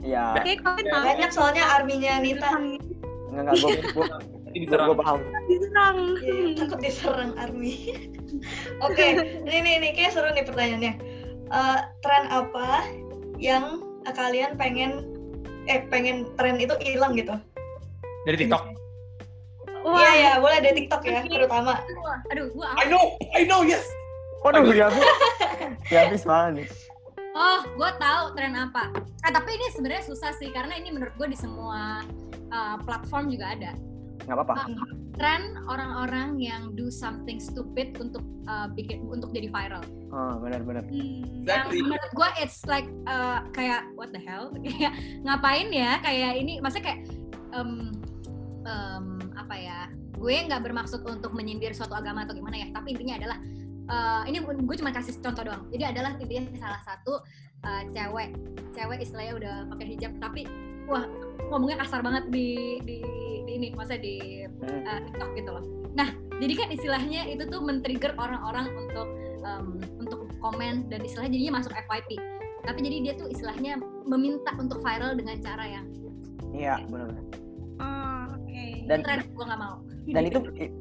[0.00, 0.24] Iya.
[0.40, 1.02] Kayak kalian tahu.
[1.04, 2.50] Banyak soalnya arminya Nita.
[2.56, 4.06] Enggak enggak gue gue
[4.50, 4.96] Nanti gue diserang.
[4.98, 5.18] paham.
[5.46, 5.96] Diserang.
[6.18, 7.74] Iya, takut diserang army.
[8.86, 9.06] Oke,
[9.46, 10.92] ini nih, nih kayak seru nih pertanyaannya.
[11.50, 12.86] Eh, tren apa
[13.38, 15.04] yang kalian pengen
[15.68, 17.36] eh pengen tren itu hilang gitu?
[18.24, 18.64] Dari TikTok.
[18.70, 18.78] Iya
[19.80, 21.80] Wah, ya, boleh dari TikTok ya, terutama.
[22.28, 23.80] Aduh, gua I know, I know, yes.
[24.44, 25.04] Waduh, ya habis.
[25.88, 26.68] Ya habis banget nih.
[27.30, 28.90] Oh, gue tahu tren apa.
[29.22, 32.02] Ah, tapi ini sebenarnya susah sih karena ini menurut gue di semua
[32.50, 33.72] uh, platform juga ada.
[34.26, 34.74] Enggak apa-apa.
[35.14, 39.84] Tren orang-orang yang do something stupid untuk uh, bikin untuk jadi viral.
[40.10, 40.82] Oh, benar-benar.
[40.90, 41.78] hmm, Exactly.
[41.78, 44.50] Yang menurut gue it's like uh, kayak what the hell?
[44.66, 46.02] Kayak ngapain ya?
[46.02, 47.00] Kayak ini maksudnya kayak
[47.54, 47.94] um,
[48.66, 49.06] um,
[49.38, 49.78] apa ya?
[50.18, 53.38] Gue nggak bermaksud untuk menyindir suatu agama atau gimana ya, tapi intinya adalah
[53.90, 55.66] uh, ini gue cuma kasih contoh doang.
[55.74, 57.20] Jadi adalah intinya salah satu
[57.66, 58.30] uh, cewek,
[58.72, 60.46] cewek istilahnya udah pakai hijab, tapi
[60.86, 61.04] wah
[61.50, 63.02] ngomongnya kasar banget di di,
[63.44, 64.16] di ini, maksudnya di
[64.46, 65.64] uh, TikTok gitu loh.
[65.92, 69.08] Nah, jadi kan istilahnya itu tuh men-trigger orang-orang untuk
[69.42, 72.16] um, untuk komen dan istilahnya jadinya masuk FYP.
[72.60, 75.86] Tapi jadi dia tuh istilahnya meminta untuk viral dengan cara yang
[76.50, 77.24] Iya, benar-benar.
[77.78, 78.64] oh, oke.
[78.90, 79.78] Dan gue nggak mau.
[80.08, 80.38] Dan itu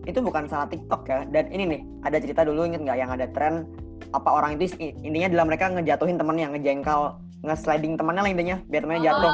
[0.07, 1.19] itu bukan salah TikTok ya.
[1.27, 3.67] Dan ini nih, ada cerita dulu inget nggak yang ada tren
[4.15, 9.03] apa orang itu intinya adalah mereka ngejatuhin temennya, ngejengkal, nge-sliding temannya lah intinya biar temennya
[9.11, 9.31] jatuh.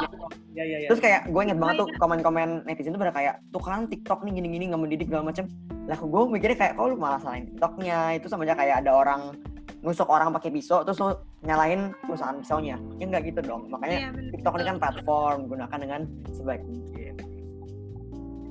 [0.56, 0.88] Ya, ya, ya.
[0.88, 4.40] Terus kayak gue inget banget tuh komen-komen netizen tuh pada kayak tuh kan TikTok nih
[4.40, 5.44] gini-gini nggak mendidik segala macem.
[5.84, 9.36] Lah gue mikirnya kayak kok lu malah salahin TikToknya itu sama aja kayak ada orang
[9.84, 11.12] nusuk orang pakai pisau terus lu
[11.44, 12.80] nyalahin perusahaan pisaunya.
[12.96, 13.68] Ya nggak gitu dong.
[13.68, 14.32] Makanya Iya.
[14.32, 16.00] TikTok ini kan platform gunakan dengan
[16.32, 17.14] sebaik mungkin.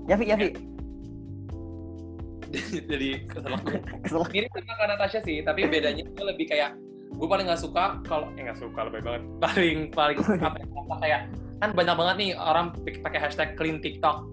[0.06, 0.75] Ya Vi, ya Vi.
[2.92, 4.22] Jadi kesel.
[4.32, 6.78] Mirip sama Kak Natasha sih, tapi bedanya itu lebih kayak
[7.16, 10.18] gue paling nggak suka kalau eh nggak suka lebih banget paling paling
[10.48, 10.68] apa ya,
[11.00, 11.22] kayak
[11.64, 14.28] kan banyak banget nih orang pakai hashtag clean TikTok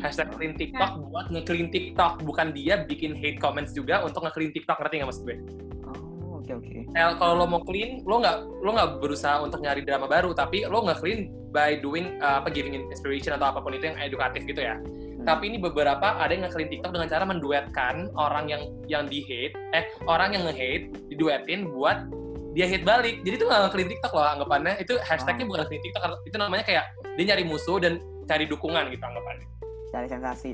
[0.00, 4.78] hashtag clean TikTok buat nge-clean TikTok bukan dia bikin hate comments juga untuk nge-clean TikTok
[4.78, 5.36] ngerti nggak maksud gue?
[5.84, 6.78] Oh, oke oke.
[6.86, 10.64] Eh, kalau lo mau clean, lo nggak lo nggak berusaha untuk nyari drama baru, tapi
[10.64, 14.46] lo nggak clean by doing uh, apa giving inspiration atau apa pun itu yang edukatif
[14.46, 14.78] gitu ya.
[15.22, 19.54] Tapi ini beberapa ada yang nge-clean TikTok dengan cara menduetkan orang yang yang di hate,
[19.70, 22.10] eh orang yang nge-hate diduetin buat
[22.52, 23.22] dia hate balik.
[23.22, 24.74] Jadi itu nggak nge-clean TikTok loh anggapannya.
[24.82, 26.84] Itu hashtagnya bukan clean TikTok, itu namanya kayak
[27.16, 29.46] dia nyari musuh dan cari dukungan gitu anggapannya.
[29.94, 30.50] Cari sensasi.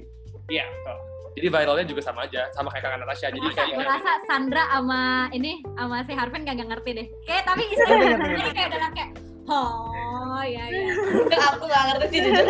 [0.48, 0.96] Iya, betul.
[1.38, 3.26] Jadi viralnya juga sama aja, sama kayak Kakak Natasha.
[3.30, 7.06] Jadi Gue kayak rasa Sandra sama ini sama si Harvin kagak ngerti deh.
[7.30, 9.10] Kayak tapi istilahnya kayak udah kayak
[9.48, 10.84] oh ya ya.
[11.50, 12.46] aku nggak ngerti sih jujur.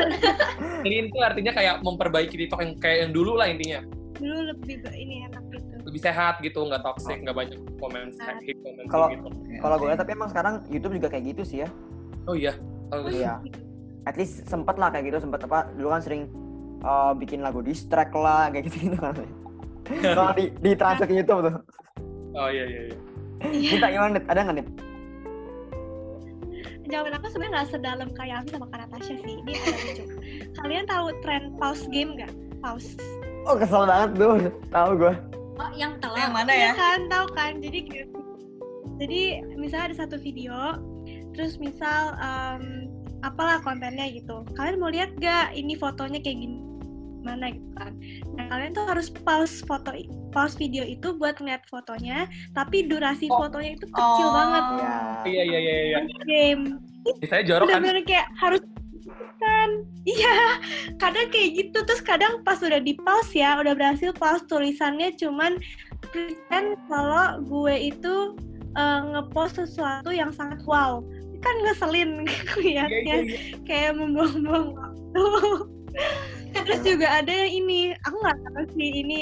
[0.82, 3.80] clean itu artinya kayak memperbaiki TikTok yang kayak yang dulu lah intinya.
[4.18, 5.66] Dulu lebih ini enak gitu.
[5.86, 8.42] lebih sehat gitu, nggak toxic, nggak banyak komen Sehat.
[8.44, 9.28] hate comment Kalau- gitu.
[9.58, 11.68] Kalau gue tapi emang sekarang YouTube juga kayak gitu sih ya.
[12.28, 12.52] Oh iya.
[12.92, 13.40] Oh, Iya.
[14.04, 15.68] At least sempet lah kayak gitu, sempet apa?
[15.72, 16.28] Dulu kan sering
[16.82, 19.16] uh, bikin lagu diss track lah kayak gitu gitu kan.
[20.18, 21.54] Kalau di di translate ke YouTube tuh.
[22.36, 22.80] oh iya iya.
[22.92, 22.96] iya.
[23.72, 24.20] Kita gimana?
[24.28, 24.68] Ada nggak Nit?
[26.88, 29.34] Jawaban aku sebenarnya nggak sedalam kayak Avi sama Kak Natasha sih.
[29.38, 30.04] Ini lucu.
[30.56, 32.32] Kalian tahu tren pause game nggak?
[32.58, 32.96] Pause.
[33.44, 34.36] Oh kesel banget tuh.
[34.68, 35.14] Tahu gue.
[35.58, 36.30] Oh yang Yang telat.
[36.30, 36.72] mana Iya ya?
[36.74, 37.52] kan, tahu kan?
[37.58, 38.10] Jadi kayak-
[38.98, 39.20] jadi
[39.54, 40.54] misalnya ada satu video,
[41.30, 42.86] terus misal em,
[43.20, 44.42] apalah kontennya gitu.
[44.54, 46.58] Kalian mau lihat gak ini fotonya kayak gini?
[47.28, 47.92] Mana gitu kan.
[48.40, 49.92] Nah, kalian tuh harus pause foto
[50.32, 52.24] pause video itu buat ngeliat fotonya,
[52.56, 53.44] tapi durasi Oh.
[53.44, 54.32] fotonya itu kecil Oh.
[54.32, 54.64] banget.
[54.64, 54.96] Iya.
[55.28, 55.98] Iya iya iya iya.
[56.24, 56.62] Game.
[57.28, 57.84] Saya jorok kan.
[58.04, 58.60] Kayak harus
[59.38, 59.70] kan
[60.02, 60.58] iya
[60.98, 65.62] kadang kayak gitu terus kadang pas udah di pause ya udah berhasil pause tulisannya cuman
[66.10, 68.34] pretend kalau gue itu
[68.74, 71.00] eh, ngepost sesuatu yang sangat wow
[71.38, 72.26] kan ngeselin
[72.58, 73.38] Iya iya liatnya iya.
[73.62, 75.24] kayak membuang-buang waktu
[76.54, 79.18] terus juga ada yang ini aku nggak tahu sih ini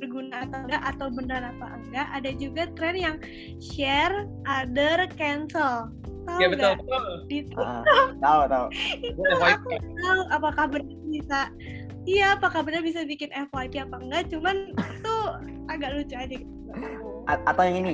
[0.00, 3.16] berguna atau enggak atau benar apa enggak ada juga tren yang
[3.60, 5.92] share other cancel
[6.24, 6.78] tahu Iya betul nggak?
[6.80, 7.04] betul.
[7.28, 7.82] di Ah,
[8.18, 8.66] tahu tahu.
[9.08, 11.38] itu aku nggak tahu apakah benar bisa
[12.08, 15.14] iya apakah benar bisa bikin FYP apa enggak cuman itu
[15.68, 16.48] agak lucu aja gitu
[17.28, 17.92] A- atau yang ini,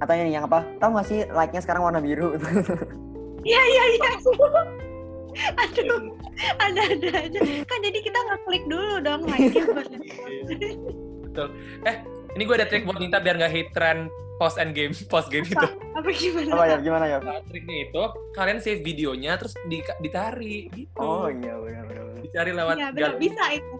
[0.00, 0.64] atau yang ini yang apa?
[0.80, 2.34] Tahu nggak sih like-nya sekarang warna biru?
[3.48, 4.10] iya iya iya
[5.56, 6.14] Aduh,
[6.56, 7.38] ada-ada aja.
[7.64, 9.48] Kan jadi kita nggak klik dulu dong baru.
[11.24, 11.46] Betul.
[11.84, 11.96] Eh,
[12.34, 15.44] ini gue ada trik buat Nita biar nggak hate trend post end game, post game
[15.44, 15.66] itu.
[15.92, 16.50] Apa gimana?
[16.50, 16.76] Apa ya?
[16.80, 17.18] Gimana ya?
[17.20, 20.96] Nah, triknya itu kalian save videonya terus di, ditarik gitu.
[20.96, 22.04] Oh iya benar benar.
[22.20, 23.74] Dicari lewat Iya, benar bisa itu.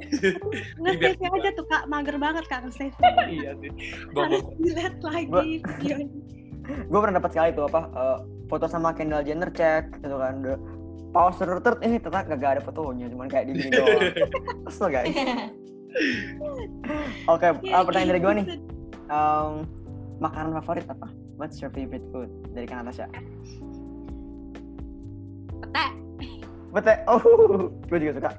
[0.82, 2.96] Nge-save aja tuh Kak, mager banget Kak nge-save.
[3.28, 3.70] iya sih.
[4.10, 6.06] Harus dilihat lagi Gua- videonya.
[6.86, 10.34] Gue pernah dapat sekali tuh apa eh, foto sama Kendall Jenner cek gitu kan.
[10.42, 10.58] Udah
[11.10, 14.00] pause ter ter ini tetap gak ada fotonya, cuman kayak di gini doang.
[14.66, 15.10] Kesel guys.
[17.26, 18.46] Oke, Ya, eh, pertanyaan dari gue nih.
[19.10, 19.52] Em,
[20.18, 21.10] makanan favorit apa?
[21.34, 23.10] What's your favorite food dari Kak Natasha?
[25.60, 25.84] Pete.
[26.70, 26.96] Betul.
[27.10, 27.18] Oh,
[27.90, 28.30] gue juga suka.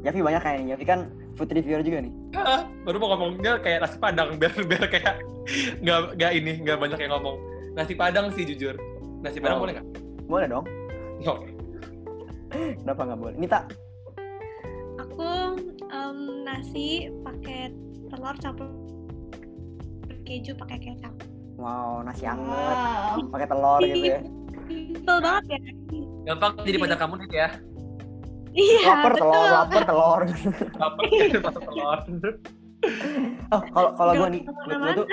[0.00, 0.66] Yafi banyak kayaknya.
[0.72, 1.00] Yafi kan
[1.34, 2.12] food reviewer juga nih.
[2.32, 5.14] Ah, baru mau ngomongnya kayak nasi padang biar biar kayak
[5.82, 7.36] nggak nggak ini nggak banyak yang ngomong
[7.72, 8.78] nasi padang sih jujur
[9.20, 9.62] nasi padang Oh.
[9.66, 9.86] boleh nggak?
[10.24, 10.64] Boleh dong.
[12.80, 13.34] Kenapa nggak boleh?
[13.36, 13.60] Nita.
[14.98, 15.24] Aku
[15.84, 17.70] em, nasi pakai
[18.08, 18.68] telur campur
[20.24, 21.14] keju pakai kecap.
[21.56, 22.48] Wow, nasi anget.
[22.48, 23.28] Wow.
[23.30, 24.20] Pakai telur gitu ya.
[24.70, 25.60] Simpel banget ya.
[26.20, 27.48] gampang jadi pacar kamu nih ya
[28.50, 29.30] Iya, Lapar betul.
[29.30, 30.20] telur, lapar telur.
[31.40, 31.98] pakai telur
[33.50, 35.06] Oh, kalau kalau gue nih, gue, tuh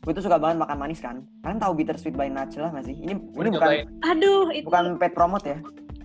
[0.00, 1.20] gue tuh suka banget makan manis kan.
[1.44, 2.96] Kalian tahu bittersweet by Nutella nggak sih?
[2.96, 3.68] Ini ini bukan.
[4.08, 5.58] Aduh, itu bukan pet promote ya.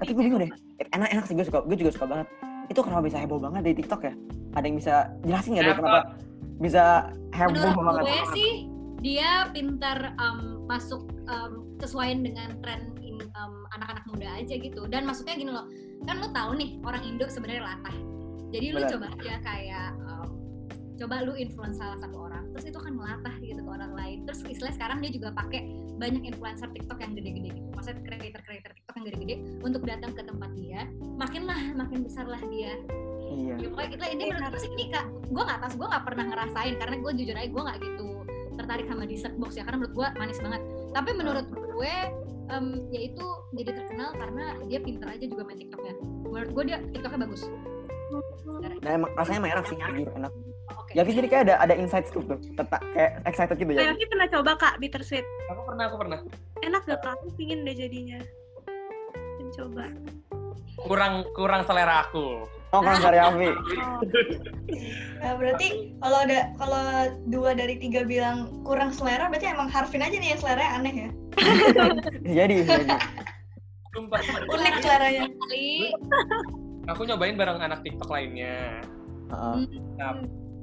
[0.03, 0.51] Tapi gue bingung deh.
[0.91, 1.63] Enak enak sih gue suka.
[1.63, 2.27] Gue juga suka banget.
[2.67, 4.13] Itu kenapa bisa heboh banget di TikTok ya?
[4.55, 4.93] Ada yang bisa
[5.23, 5.87] jelasin nggak deh Kenapa?
[5.87, 6.01] kenapa
[6.55, 6.83] bisa
[7.35, 8.03] heboh Menurut banget?
[8.03, 8.51] gue sih
[9.03, 12.95] dia pintar um, masuk um, sesuaiin dengan tren
[13.35, 14.87] um, anak-anak muda aja gitu.
[14.89, 15.67] Dan maksudnya gini loh,
[16.07, 17.95] kan lo tahu nih orang Indo sebenarnya latah.
[18.51, 18.91] Jadi lu Benar.
[18.95, 20.29] coba aja kayak um,
[20.95, 23.35] coba lu influence salah satu orang, terus itu kan melatah
[23.95, 24.27] lain.
[24.27, 25.63] Terus istilah sekarang dia juga pakai
[25.95, 27.69] banyak influencer TikTok yang gede-gede gitu.
[27.73, 30.85] Maksudnya creator-creator TikTok yang gede-gede untuk datang ke tempat dia.
[30.99, 32.75] Makin lah, makin besar lah dia
[33.25, 33.55] Iya.
[33.57, 36.25] ya pokoknya kita ini menurut gue sih ini kak gue nggak tahu gue nggak pernah
[36.29, 38.07] ngerasain karena gue jujur aja gue nggak gitu
[38.55, 40.61] tertarik sama dessert box ya karena menurut gue manis banget
[40.95, 41.93] tapi menurut gue
[42.53, 43.25] em, ya itu
[43.57, 45.93] jadi terkenal karena dia pinter aja juga main tiktoknya
[46.23, 47.43] menurut gue dia tiktoknya bagus
[48.85, 50.33] Nah, emang rasanya emang enak sih, jujur enak.
[50.73, 53.91] Oke Ya, jadi kayak ada ada insight scoop tuh, tetap kayak excited gitu ya.
[53.91, 55.25] Yafi pernah coba Kak bittersweet.
[55.51, 56.19] aku pernah aku pernah
[56.63, 57.13] Enak gak Kak?
[57.19, 58.19] Aku pingin deh jadinya.
[59.41, 59.85] Mencoba.
[60.75, 62.43] kurang kurang selera aku
[62.75, 63.47] Oh, kan dari Avi.
[63.47, 64.03] Oh,
[65.23, 66.85] Nah, berarti kalau ada kalau
[67.31, 71.09] dua dari tiga bilang kurang selera, berarti emang Harvin aja nih yang seleranya aneh ya.
[72.43, 72.85] jadi, jadi.
[74.51, 75.23] Unik seleranya.
[75.31, 75.95] kali
[76.89, 78.81] aku nyobain bareng anak TikTok lainnya
[79.29, 79.55] Heeh.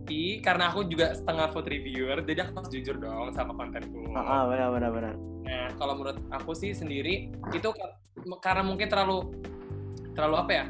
[0.03, 4.43] Tapi karena aku juga setengah food reviewer jadi aku harus jujur dong sama kontenku Heeh,
[4.51, 5.15] benar benar benar.
[5.43, 7.95] Nah, kalau menurut aku sih sendiri itu ka-
[8.39, 9.31] karena mungkin terlalu
[10.13, 10.65] terlalu apa ya?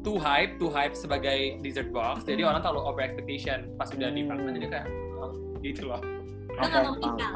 [0.00, 2.22] Too hype, too hype sebagai dessert box.
[2.22, 4.16] Jadi orang terlalu over expectation pas udah Hmm.
[4.16, 4.86] dimakan jadi kayak
[5.18, 5.98] oh, gitu loh.
[6.46, 6.94] nggak mau paham.
[6.94, 7.32] meninggal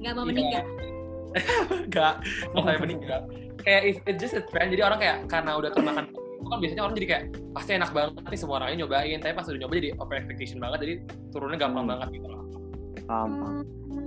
[0.00, 0.28] nggak mau Iya.
[0.32, 0.64] meninggal
[1.84, 2.14] Enggak,
[2.50, 3.20] mau kayak meninggal.
[3.60, 4.72] Kayak it's, just a trend.
[4.72, 6.04] Jadi orang kayak karena udah termakan
[6.48, 9.18] kan biasanya orang jadi kayak pasti enak banget nih semua orangnya nyobain.
[9.20, 10.78] Tapi pas udah nyoba jadi over expectation banget.
[10.84, 10.94] Jadi
[11.32, 11.92] turunnya gampang Hmm.
[11.96, 12.42] banget gitu loh.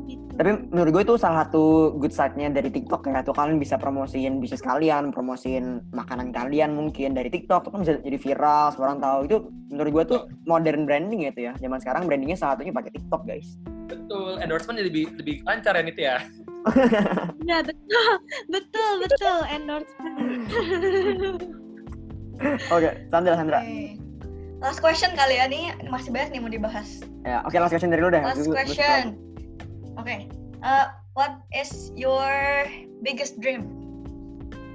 [0.07, 0.23] Gitu.
[0.37, 3.25] Tapi menurut gue itu salah satu good side-nya dari TikTok ya.
[3.25, 7.67] Tuh kalian bisa promosiin bisnis kalian, promosiin makanan kalian mungkin dari TikTok.
[7.67, 9.19] Itu kan bisa jadi viral, semua orang tahu.
[9.27, 9.37] Itu
[9.73, 11.53] menurut gue tuh modern branding gitu ya.
[11.59, 13.59] Zaman sekarang brandingnya salah satunya pakai TikTok, guys.
[13.87, 16.17] Betul, endorsement jadi lebih, lebih lancar ya Nit ya.
[17.47, 18.11] Ya betul,
[18.51, 20.43] betul, betul endorsement.
[22.69, 23.59] Oke, Sandra, Sandra.
[23.61, 23.97] Oke.
[24.57, 27.05] Last question kali ya nih masih banyak nih mau dibahas.
[27.21, 28.21] Ya, oke last question dari lu deh.
[28.25, 29.13] Last question.
[29.97, 30.25] Oke.
[30.65, 32.65] Uh, what is your
[33.05, 33.69] biggest dream?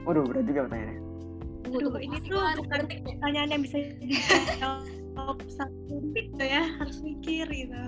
[0.06, 0.98] Waduh, berat juga pertanyaannya.
[1.62, 1.98] Tunggu, Aduh, tunggu.
[1.98, 2.80] ini tuh bukan.
[2.86, 7.78] Pertanyaan yang bisa dijawab satu gitu ya, harus mikir gitu.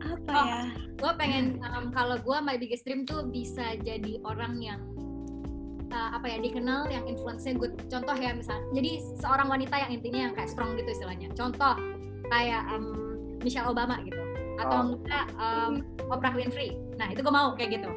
[0.00, 0.44] Apa Oh.
[0.48, 0.62] ya?
[0.96, 4.80] gue pengen um, kalau gue my biggest dream tuh bisa jadi orang yang
[5.96, 10.20] uh, apa ya dikenal yang influence-nya good contoh ya misal jadi seorang wanita yang intinya
[10.28, 11.74] yang kayak strong gitu istilahnya contoh
[12.28, 14.20] kayak um, Michelle Obama gitu
[14.56, 14.84] atau Oh.
[14.96, 17.90] enggak um, Oprah Winfrey nah itu gue mau kayak gitu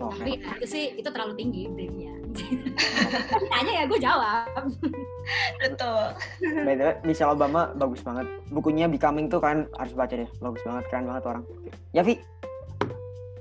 [0.00, 0.16] Oke.
[0.20, 2.12] tapi ya, itu sih itu terlalu tinggi dreamnya
[3.52, 4.64] tanya ya gue jawab
[5.60, 6.16] Betul.
[6.64, 8.26] By the way, Michelle Obama bagus banget.
[8.48, 10.26] Bukunya Becoming tuh kan harus baca deh.
[10.40, 11.42] Bagus banget, keren banget orang.
[11.92, 12.18] Ya, Vi.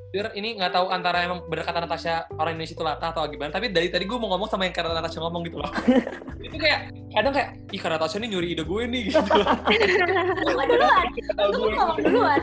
[0.09, 3.53] Jujur ini nggak tahu antara emang bener kata Natasha orang Indonesia itu latah atau gimana.
[3.53, 5.69] Tapi dari tadi gue mau ngomong sama yang kata Natasha ngomong gitu loh.
[6.45, 9.21] itu kayak kadang kayak ih karena Natasha nih nyuri ide gue nih gitu.
[9.21, 11.05] gue duluan
[11.37, 12.41] gue ngomong duluan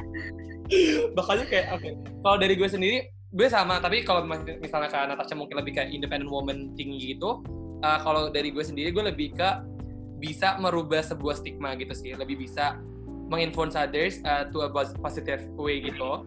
[1.18, 1.90] Makanya kayak oke.
[2.22, 2.98] Kalau dari gue sendiri
[3.34, 4.22] gue sama tapi kalau
[4.62, 7.42] misalnya kayak Natasha mungkin lebih kayak independent woman tinggi gitu
[7.82, 9.50] uh, kalau dari gue sendiri gue lebih ke
[10.16, 12.80] bisa merubah sebuah stigma gitu sih lebih bisa
[13.28, 14.70] menginfluence others uh, to a
[15.02, 16.24] positive way gitu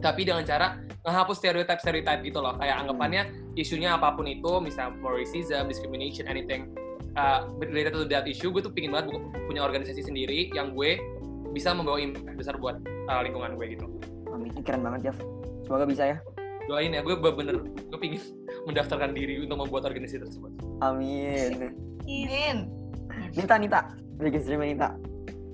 [0.00, 2.56] tapi dengan cara menghapus stereotype stereotype gitu loh.
[2.56, 3.22] Kayak anggapannya
[3.56, 6.72] isunya apa pun itu misal racism discrimination anything
[7.16, 9.12] uh, related to that issue gue tuh pingin banget
[9.46, 11.00] punya organisasi sendiri yang gue
[11.50, 12.80] bisa membawa impact besar buat
[13.10, 13.86] uh, lingkungan gue gitu.
[14.32, 14.50] Amin.
[14.64, 15.18] Keren banget Jeff.
[15.68, 16.18] Semoga bisa ya.
[16.68, 18.22] Doain ya gue bener gue pingin
[18.68, 20.52] mendaftarkan diri untuk membuat organisasi tersebut.
[20.80, 21.74] Amin.
[22.06, 22.56] Amin.
[23.36, 23.80] Nita Nita.
[24.20, 24.94] Bikin stream Nita.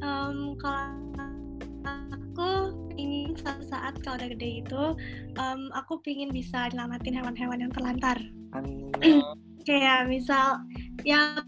[0.05, 0.93] Um, kalau
[1.89, 4.83] aku ingin suatu saat kalau udah gede itu,
[5.37, 8.19] um, aku pingin bisa nyelamatin hewan-hewan yang terlantar.
[9.69, 10.63] Kayak misal,
[11.03, 11.41] ya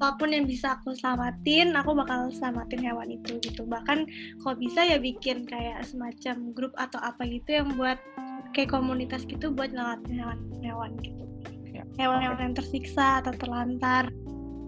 [0.00, 3.68] apa pun yang bisa aku selamatin, aku bakal selamatin hewan itu gitu.
[3.68, 4.08] Bahkan
[4.40, 8.00] kalau bisa ya bikin kayak semacam grup atau apa gitu yang buat
[8.56, 11.24] kayak komunitas gitu buat nyelamatin hewan-hewan gitu.
[11.70, 14.08] Ya, Hewan-hewan yang tersiksa atau terlantar.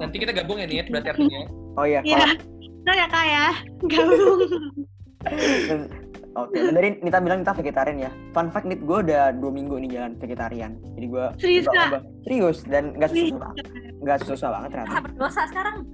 [0.00, 1.40] nanti kita gabung ya nih berarti artinya
[1.78, 2.34] oh iya Iya,
[2.82, 3.46] benar ya kak ya?
[3.86, 4.40] Gabung.
[6.32, 8.10] Oke, dan dari Nita bilang Nita vegetarian ya.
[8.32, 10.80] Fun fact, Nit, gue udah dua minggu nih jalan vegetarian.
[10.96, 12.00] Jadi gue Serius, Kak?
[12.24, 13.64] Serius dan nggak susah banget.
[14.00, 14.92] Nggak susah banget ternyata.
[14.96, 15.76] Ah, berdosa sekarang.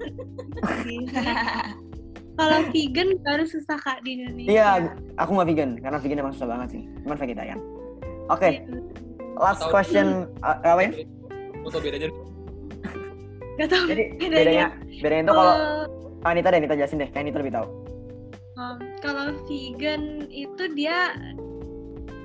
[2.38, 4.46] Kalau vegan baru susah kak di Indonesia.
[4.46, 4.68] Iya,
[5.18, 6.82] aku nggak vegan karena vegan emang susah banget sih.
[7.02, 7.58] Cuman vegetarian.
[8.30, 8.62] Oke,
[9.42, 10.30] last Atau- question.
[10.38, 10.90] Uh, apa ya?
[11.66, 12.14] Mau tau bedanya
[13.58, 14.38] Gak tau Jadi bedanya.
[14.38, 14.66] bedanya,
[15.02, 15.54] bedanya itu kalau
[16.22, 17.10] ah, Nita deh, Nita jelasin deh.
[17.10, 17.66] Kayak Nita lebih tahu.
[18.58, 21.14] Um, kalau vegan itu dia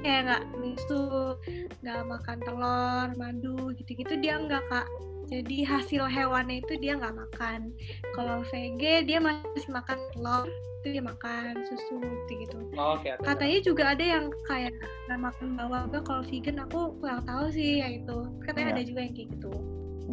[0.04, 1.38] kayak nggak misu,
[1.80, 4.88] nggak makan telur, madu gitu-gitu dia nggak kak.
[5.32, 7.72] Jadi hasil hewannya itu dia nggak makan.
[8.12, 10.46] Kalau VG dia masih makan telur,
[10.84, 12.60] itu dia makan susu gitu.
[12.76, 13.08] oh, oke.
[13.24, 14.76] Katanya juga ada yang kayak
[15.08, 15.86] nggak makan bawang.
[16.04, 18.28] Kalau vegan aku kurang tahu sih ya itu.
[18.44, 18.76] Katanya Iya.
[18.76, 19.54] ada juga yang kayak gitu.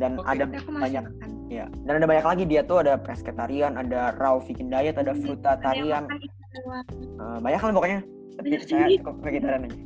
[0.00, 0.24] Dan Oke.
[0.26, 1.30] ada Tapi aku masih banyak makan.
[1.46, 1.64] ya.
[1.84, 5.36] Dan ada banyak lagi dia tuh ada pescetarian, ada raw vegan diet, ada ikan
[5.76, 6.06] doang.
[7.12, 8.00] Eh, banyak lah pokoknya.
[8.32, 9.78] Tapi Banyak saya cukup vegetarian aja.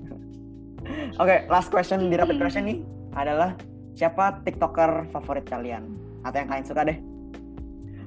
[1.23, 2.43] Oke, last question di rapid Hmm.
[2.43, 2.79] question nih
[3.13, 3.59] adalah
[3.93, 5.91] siapa TikToker favorit kalian?
[6.23, 6.99] Atau yang kalian suka deh?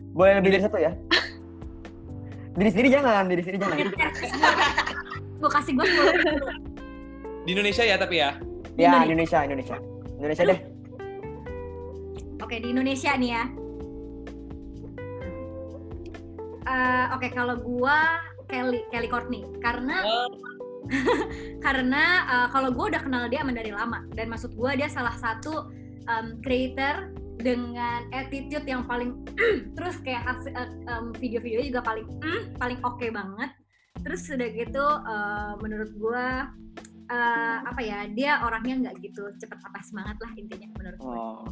[0.09, 0.95] Boleh lebih dari satu ya?
[2.53, 3.77] diri sendiri jangan, diri sendiri jangan.
[5.37, 6.09] gue kasih gue dulu.
[7.45, 8.33] di Indonesia ya tapi ya
[8.73, 9.05] Ya, Indonesia.
[9.05, 9.77] Indonesia, Indonesia.
[10.17, 10.59] Indonesia deh.
[12.37, 13.43] Oke di Indonesia nih ya.
[16.67, 19.43] Eh, Oke kalau gua Kelly Kelly Courtney.
[19.63, 20.29] Karena Oh.
[21.65, 24.03] karena eh, kalau gua udah kenal dia dari lama.
[24.13, 25.71] Dan maksud gua dia salah satu
[26.07, 29.21] em, creator dengan attitude yang paling
[29.77, 33.51] terus kayak hasil- eh, em, video-videonya juga paling mm, paling oke banget.
[34.03, 36.47] Terus udah gitu eh, menurut gua
[37.07, 41.43] eh, apa ya dia orangnya nggak gitu cepet patah semangat lah intinya menurut gue Oh,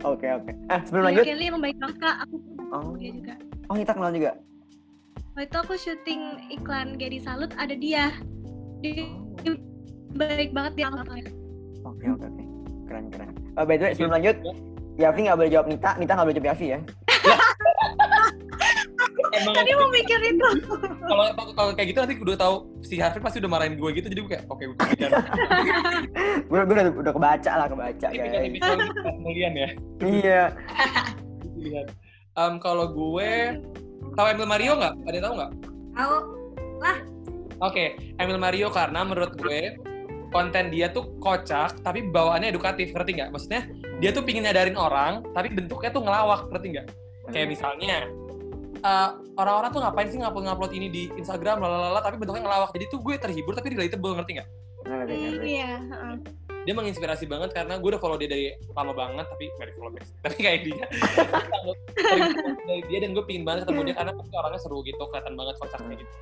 [0.00, 0.16] oke.
[0.16, 0.50] Oke, oke.
[0.68, 1.24] Eh, sebelum Iya, lanjut.
[1.24, 2.16] Kelly emang baik banget kak.
[2.22, 2.36] Aku
[2.68, 3.34] Oh, dia juga.
[3.66, 4.30] oh kita kenal juga.
[5.30, 6.20] Waktu itu aku syuting
[6.50, 8.10] iklan Gedi Salut ada dia.
[8.80, 9.06] Dia
[9.40, 9.54] Oh.
[10.14, 11.30] baik banget dia orangnya.
[11.82, 12.42] Oke, oke, oke.
[12.84, 13.30] Keren, keren.
[13.54, 14.36] Oh, by the way, sebelum lanjut,
[14.96, 16.78] Yavi nggak boleh jawab Nita, Nita nggak boleh jawab Yavi ya.
[19.34, 20.48] emang Tadi mau mikir itu.
[21.08, 22.54] kalau kalau kayak gitu nanti gue udah tahu
[22.84, 25.10] si Harvey pasti udah marahin gue gitu jadi gue kayak oke gue kejar
[26.46, 28.52] gue gue udah, udah kebaca lah, kebaca guys.
[29.02, 29.68] kemudian ya.
[30.02, 30.42] Iya.
[31.58, 31.88] lihat
[32.38, 33.58] Em, kalau gue
[34.14, 34.94] tahu Emil Mario nggak?
[35.10, 35.52] Ada yang tahu nggak?
[35.98, 36.16] Tahu.
[37.58, 37.84] Oke
[38.22, 39.74] Emil Mario karena menurut gue
[40.30, 43.30] konten dia tuh kocak tapi bawaannya edukatif ngerti nggak?
[43.34, 43.66] Maksudnya
[43.98, 46.86] dia tuh pingin nyadarin orang tapi bentuknya tuh ngelawak ngerti nggak?
[47.34, 48.06] Kayak misalnya
[48.80, 52.84] eh, orang-orang tuh ngapain sih ngupload ngupload ini di Instagram lalala tapi bentuknya ngelawak jadi
[52.86, 54.48] tuh gue terhibur tapi relatable ngerti nggak
[54.78, 55.42] Ngerti, Hmm.
[55.42, 55.72] Iya.
[55.84, 56.14] heeh.
[56.64, 59.90] dia menginspirasi banget karena gue udah follow dia dari lama banget tapi nggak di follow
[59.90, 60.84] back tapi kayak dia
[62.64, 65.54] dari dia dan gue pingin banget ketemu dia karena pasti orangnya seru gitu kelihatan banget
[65.58, 66.14] kocaknya gitu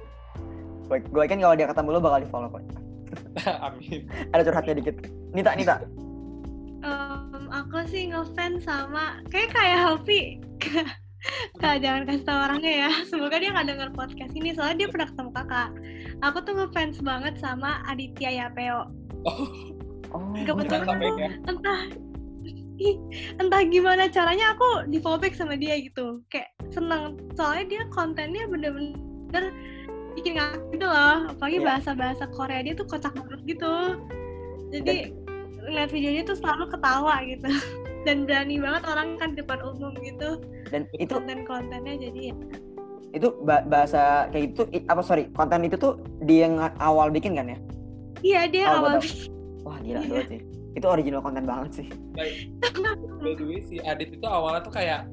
[0.86, 2.62] Gue gue yakin kalau dia ketemu lo bakal di follow kok.
[3.66, 4.00] amin
[4.30, 4.96] Ada curhatnya dikit.
[5.34, 5.82] Nita, Nita.
[6.78, 10.38] Em, aku sih ngefans sama kayak kayak Hafi.
[11.56, 12.90] Kak, jangan kasih tau orangnya ya.
[13.10, 15.68] Semoga dia nggak denger podcast ini, soalnya dia pernah ketemu kakak.
[16.22, 18.86] Aku tuh ngefans banget sama Aditya Yapeo.
[19.26, 19.48] Oh,
[20.38, 21.30] Kebetulan sampai aku ya.
[21.44, 21.80] entah
[22.78, 22.94] ih,
[23.42, 26.22] entah gimana caranya aku di follow back sama dia gitu.
[26.30, 27.18] Kayak seneng.
[27.34, 29.50] Soalnya dia kontennya bener-bener
[30.14, 31.26] bikin ngakak gitu loh.
[31.28, 31.66] Apalagi Iya.
[31.66, 33.74] bahasa-bahasa Korea dia tuh kocak banget gitu.
[34.70, 35.10] Jadi
[35.66, 37.50] ngeliat videonya tuh selalu ketawa gitu.
[38.06, 40.38] Dan berani banget orang kan di depan umum gitu.
[40.66, 42.34] dan itu Konten-kontennya jadi ya.
[43.12, 47.48] itu ba- bahasa kayak gitu apa sorry konten itu tuh dia yang awal bikin kan
[47.48, 47.58] ya
[48.20, 49.30] Iya dia Oh, awal betul.
[49.62, 50.06] wah gila Iya.
[50.06, 50.40] banget sih
[50.74, 52.28] itu original konten banget sih by,
[53.18, 55.08] by the way si Adit itu awalnya tuh kayak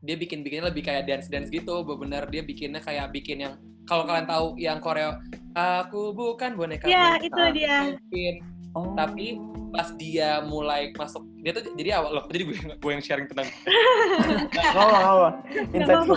[0.00, 3.54] dia bikin bikinnya lebih kayak dance dance gitu bener dia bikinnya kayak bikin yang
[3.84, 5.18] kalau kalian tahu yang koreo
[5.52, 7.76] aku bukan boneka Iya, boneka, itu dia.
[8.00, 8.34] bikin
[8.74, 8.94] oh.
[8.94, 9.38] tapi
[9.70, 13.46] pas dia mulai masuk dia tuh jadi awal loh jadi gue gue yang sharing tentang
[14.74, 15.28] apa, apa.
[15.72, 16.16] Insight apa-apa.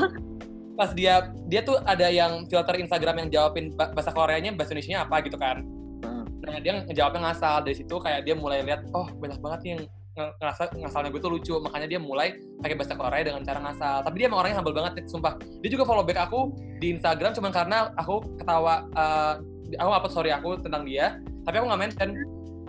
[0.73, 1.13] pas dia
[1.45, 5.37] dia tuh ada yang filter Instagram yang jawabin ba- bahasa Koreanya bahasa Indonesia apa gitu
[5.37, 5.61] kan
[6.03, 6.27] Hmm.
[6.43, 9.81] nah dia ngejawabnya ngasal dari situ kayak dia mulai lihat oh banyak banget nih yang
[10.19, 14.03] nge- ngerasa ngasalnya gue tuh lucu makanya dia mulai pakai bahasa Korea dengan cara ngasal
[14.03, 16.51] tapi dia emang orangnya humble banget sumpah dia juga follow back aku
[16.83, 19.33] di Instagram cuma karena aku ketawa eh,
[19.79, 21.15] aku upload story aku tentang dia
[21.47, 22.09] tapi aku nggak mention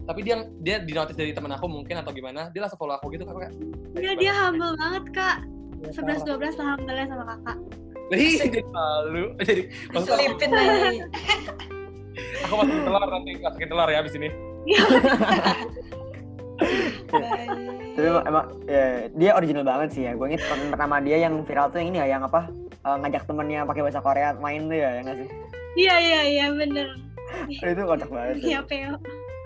[0.04, 3.08] tapi dia dia di notice dari teman aku mungkin atau gimana dia langsung follow aku
[3.16, 3.54] gitu kan kayak
[3.94, 5.36] Iya, dia humble banget, Kak.
[5.86, 5.90] Iya,
[6.26, 7.56] 11-12 lah humble sama kakak.
[8.12, 11.04] Ih, jadi malu jadi Diselipin aja.
[12.44, 14.28] aku masukin telur nanti masukin telur ya abis ini
[17.94, 20.18] Tapi emang, emang ya, dia original banget sih ya.
[20.18, 22.50] Gue inget pertama dia yang viral tuh yang ini ya, yang apa?
[22.84, 25.28] eh, ngajak temennya pakai bahasa Korea main tuh ya, ya nggak sih?
[25.74, 26.88] Iya, iya, iya, bener.
[27.48, 28.36] itu kocak banget.
[28.44, 28.94] Iya, Peo.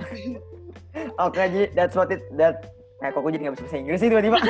[1.24, 4.08] Oke, jadi that's what it that kayak kok gue jadi nggak bisa bahasa Inggris sih
[4.10, 4.38] tiba-tiba.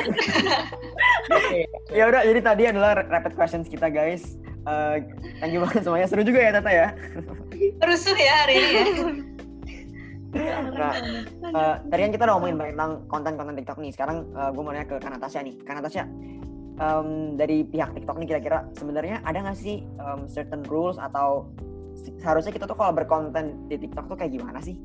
[1.89, 4.37] Ya udah, jadi tadi adalah rapid questions kita guys.
[4.65, 4.95] Eh,
[5.37, 6.09] thank you banget semuanya.
[6.09, 6.87] Seru juga ya Tata ya.
[7.79, 8.85] Rusuh ya hari ini ya.
[10.69, 10.93] Nah,
[11.41, 13.91] eh, tadi kan kita udah ngomongin banyak tentang konten-konten TikTok nih.
[13.93, 15.53] Sekarang gue mau nanya ke Kak Natasha nih.
[15.61, 16.03] Kak Natasha,
[16.77, 17.07] em,
[17.37, 21.49] dari pihak TikTok nih kira-kira sebenarnya ada nggak sih em, certain rules atau
[21.93, 24.77] se- seharusnya kita tuh kalau berkonten di TikTok tuh kayak gimana sih?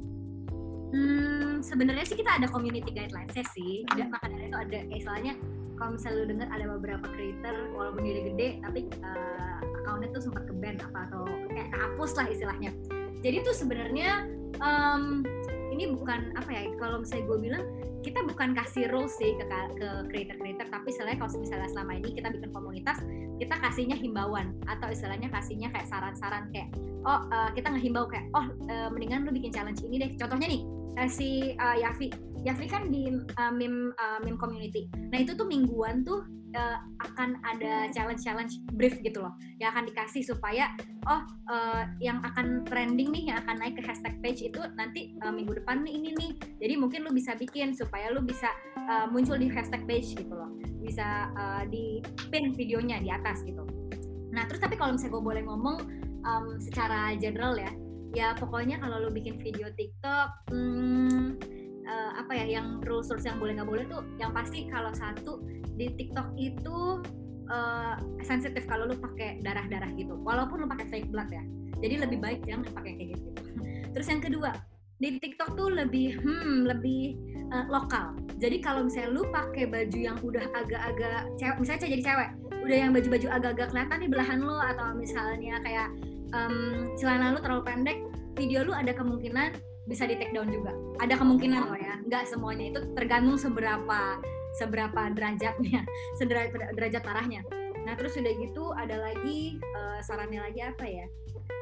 [0.95, 3.83] Hmm, sebenarnya sih kita ada community guidelines sih.
[3.99, 5.35] Dan maka dari itu ada kayak istilahnya
[5.75, 10.47] kalau misalnya lu dengar ada beberapa creator walaupun dia gede tapi uh, akunnya tuh sempat
[10.47, 12.71] ke ban apa atau kayak kehapus lah istilahnya.
[13.25, 14.29] Jadi tuh sebenarnya
[14.61, 15.25] em,
[15.73, 17.65] ini bukan apa ya kalau misalnya gue bilang
[18.05, 19.45] kita bukan kasih rules sih ke
[19.81, 23.01] ke creator-creator tapi istilahnya kalau misalnya selama ini kita bikin komunitas
[23.41, 26.69] kita kasihnya himbauan atau istilahnya kasihnya kayak saran-saran kayak
[27.05, 30.11] oh uh, kita ngehimbau kayak oh uh, mendingan lu bikin challenge ini deh.
[30.17, 30.63] Contohnya nih
[31.01, 32.13] uh, si uh, Yafi
[32.45, 34.87] Yafi kan di uh, meme uh, meme community.
[35.11, 36.25] Nah itu tuh mingguan tuh
[36.55, 40.73] uh, akan ada challenge-challenge brief gitu loh yang akan dikasih supaya
[41.11, 45.35] oh uh, yang akan trending nih yang akan naik ke hashtag page itu nanti uh,
[45.35, 46.31] minggu depan nih ini nih.
[46.63, 48.49] Jadi mungkin lu bisa bikin supaya lu bisa
[48.89, 50.51] uh, muncul di hashtag page gitu loh.
[50.81, 52.01] Bisa uh, di
[52.33, 53.67] pin videonya di atas gitu.
[54.33, 55.77] Nah terus tapi kalau misalnya gue boleh ngomong
[56.25, 57.71] um, secara general ya
[58.15, 61.35] ya pokoknya kalau lu bikin video TikTok hmm,
[61.87, 65.41] uh, apa ya yang rules rules yang boleh nggak boleh tuh yang pasti kalau satu
[65.75, 67.03] di TikTok itu
[67.49, 70.17] uh, sensitif kalau lu pakai darah darah gitu.
[70.21, 71.43] Walaupun lu pakai fake blood ya.
[71.81, 73.35] Jadi lebih baik jangan pakai kayak gitu
[73.95, 74.51] terus yang kedua
[74.99, 77.19] di TikTok tuh lebih hmm lebih
[77.55, 78.19] uh, lokal.
[78.43, 82.29] Jadi kalau misalnya lu pakai baju yang udah agak-agak cewek misalnya jadi cewek
[82.65, 85.89] udah yang baju-baju agak-agak kelihatan di belahan lu atau misalnya kayak
[86.35, 87.99] um, celana lu terlalu pendek
[88.35, 89.55] video lu ada kemungkinan
[89.85, 90.73] bisa di take down juga.
[91.01, 94.21] Ada kemungkinan loh ya nggak semuanya itu tergantung seberapa
[94.55, 95.83] seberapa derajatnya
[96.19, 97.41] sederajat derajat parahnya.
[97.85, 101.07] Nah terus udah gitu ada lagi uh, sarannya lagi apa ya?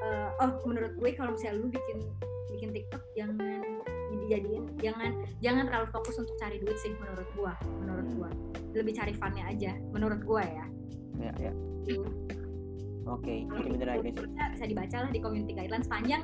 [0.03, 1.99] Uh, oh menurut gue kalau misalnya lu bikin
[2.53, 3.63] bikin TikTok jangan
[4.23, 5.11] dijadiin jangan
[5.41, 8.31] jangan terlalu fokus untuk cari duit sih menurut gua menurut gua.
[8.73, 10.67] Lebih cari funnya aja menurut gua ya.
[11.19, 11.53] Ya, ya.
[13.03, 14.15] Oke, jadi bener ya guys.
[14.15, 16.23] bisa, bisa dibaca lah di community guidelines panjang.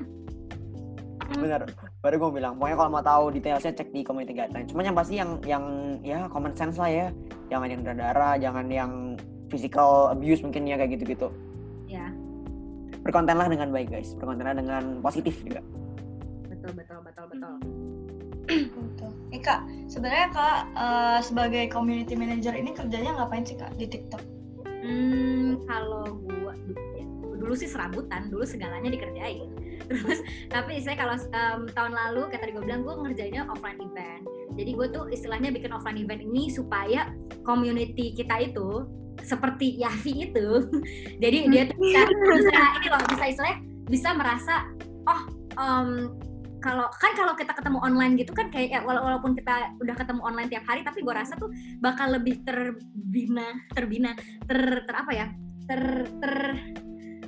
[1.34, 1.66] Bener.
[1.98, 4.70] Baru gue bilang, pokoknya kalau mau tahu detailnya cek di community guideline.
[4.70, 5.64] Cuman yang pasti yang yang
[6.06, 7.06] ya common sense lah ya.
[7.50, 9.18] Jangan yang darah jangan yang
[9.50, 11.28] physical abuse mungkin ya kayak gitu-gitu.
[11.90, 12.06] ya
[13.02, 14.14] Berkontenlah dengan baik guys.
[14.14, 15.58] Berkontenlah dengan positif juga.
[16.46, 17.54] betul betul betul betul
[18.48, 19.12] Betul.
[19.34, 24.22] Eh kak, sebenarnya kak eh, sebagai community manager ini kerjanya ngapain sih kak di TikTok?
[24.64, 26.54] Hmm, kalau gua
[26.96, 27.04] ya,
[27.36, 29.50] dulu sih serabutan, dulu segalanya dikerjain.
[29.88, 30.20] Terus
[30.52, 34.22] tapi saya kalau em, tahun lalu kayak tadi gue bilang gue ngerjainnya offline event.
[34.54, 37.12] Jadi gue tuh istilahnya bikin offline event ini supaya
[37.42, 38.84] community kita itu
[39.24, 40.48] seperti Yafi itu.
[41.22, 43.58] Jadi dia tuh bisa, bisa ini loh, bisa istilahnya
[43.88, 44.54] bisa merasa
[45.08, 45.22] oh
[45.56, 46.12] em,
[46.58, 50.20] kalau kan kalau kita ketemu online gitu kan kayak ya, wala- walaupun kita udah ketemu
[50.26, 54.12] online tiap hari tapi gue rasa tuh bakal lebih terbina terbina
[54.46, 55.26] ter, ter apa ya
[55.70, 55.82] ter
[56.18, 56.34] ter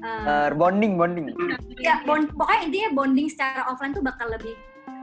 [0.05, 1.33] uh, Eh, bonding, bonding.
[1.81, 4.55] ya bond, pokoknya intinya bonding secara offline tuh bakal lebih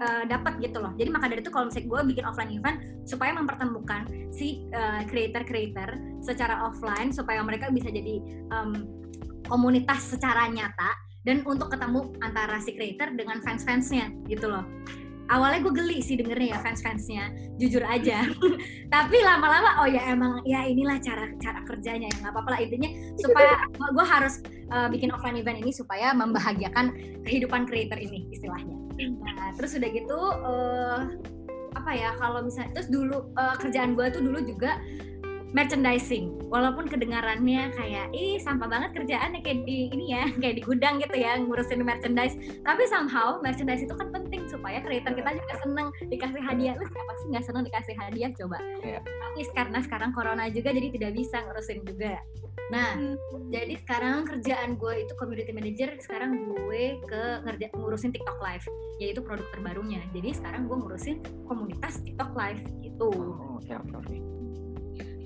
[0.01, 2.77] uh, dapat gitu loh jadi maka dari itu kalau misalnya gue bikin offline event
[3.07, 8.21] supaya mempertemukan si uh, creator-creator secara offline supaya mereka bisa jadi
[8.53, 8.85] um,
[9.47, 10.91] komunitas secara nyata
[11.23, 14.63] dan untuk ketemu antara si creator dengan fans-fansnya gitu loh
[15.27, 17.23] awalnya gue geli sih dengernya ya fans-fansnya
[17.59, 18.27] jujur aja.
[18.93, 22.89] Tapi lama-lama oh ya emang ya inilah cara cara kerjanya ya nggak apa-apa lah intinya.
[23.19, 23.53] Supaya
[23.95, 24.35] gue harus
[24.71, 26.95] uh, bikin offline event ini supaya membahagiakan
[27.27, 28.75] kehidupan creator ini istilahnya.
[29.23, 31.01] Nah terus udah gitu uh,
[31.77, 34.81] apa ya kalau misalnya terus dulu uh, kerjaan gue tuh dulu juga
[35.57, 36.37] merchandising.
[36.53, 41.17] Walaupun kedengarannya kayak ih sampah banget kerjaannya kayak di ini ya kayak di gudang gitu
[41.17, 42.37] ya ngurusin merchandise.
[42.61, 46.77] Tapi somehow merchandise itu kan penting supaya creator kita juga seneng dikasih hadiah.
[46.77, 48.57] Lu siapa sih nggak seneng dikasih hadiah coba?
[48.85, 49.01] Yeah.
[49.01, 52.21] tapi karena sekarang corona juga jadi tidak bisa ngurusin juga.
[52.69, 53.49] Nah hmm.
[53.49, 58.65] jadi sekarang kerjaan gue itu community manager sekarang gue ke ngerja ngurusin TikTok live
[59.01, 60.05] yaitu produk terbarunya.
[60.13, 61.17] Jadi sekarang gue ngurusin
[61.49, 63.09] komunitas TikTok live gitu.
[63.09, 64.36] Oh, okay, okay, okay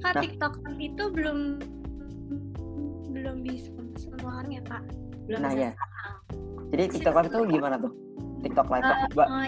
[0.01, 0.21] kak nah.
[0.25, 1.39] TikTok itu belum
[3.13, 4.83] belum bisa semua orang ya kak.
[5.29, 5.71] Belum nah ya
[6.71, 7.75] jadi TikTok Live itu gimana?
[7.77, 7.91] tuh?
[8.41, 9.45] TikTok Live uh, uh,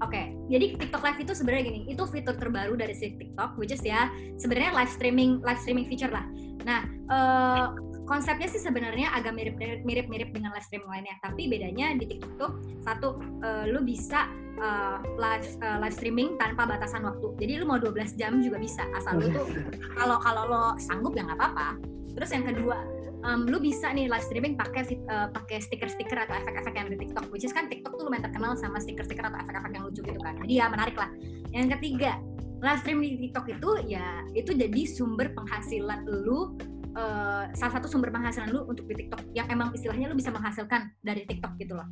[0.00, 0.32] Oke, okay.
[0.48, 4.08] jadi TikTok Live itu sebenarnya gini, itu fitur terbaru dari si TikTok, which is ya
[4.40, 6.24] sebenarnya live streaming, live streaming feature lah.
[6.64, 7.76] Nah, uh,
[8.08, 9.36] konsepnya sih sebenarnya agak
[9.84, 14.24] mirip-mirip dengan live streaming lainnya, tapi bedanya di TikTok tuh satu, uh, lu bisa
[14.60, 17.34] uh, live uh, live streaming tanpa batasan waktu.
[17.40, 19.46] Jadi lu mau 12 jam juga bisa asal lu tuh
[19.98, 21.68] kalau kalau lo sanggup ya nggak apa-apa.
[22.14, 22.78] Terus yang kedua,
[23.24, 27.00] um, lu bisa nih live streaming pakai uh, pakai stiker-stiker atau efek-efek yang ada di
[27.08, 27.24] TikTok.
[27.32, 30.36] Which is kan TikTok tuh lumayan terkenal sama stiker-stiker atau efek-efek yang lucu gitu kan.
[30.44, 31.10] Jadi ya menarik lah.
[31.50, 32.20] Yang ketiga,
[32.60, 36.54] live stream di TikTok itu ya itu jadi sumber penghasilan lu
[36.96, 40.90] uh, salah satu sumber penghasilan lu untuk di TikTok yang emang istilahnya lu bisa menghasilkan
[41.02, 41.86] dari TikTok gitu loh.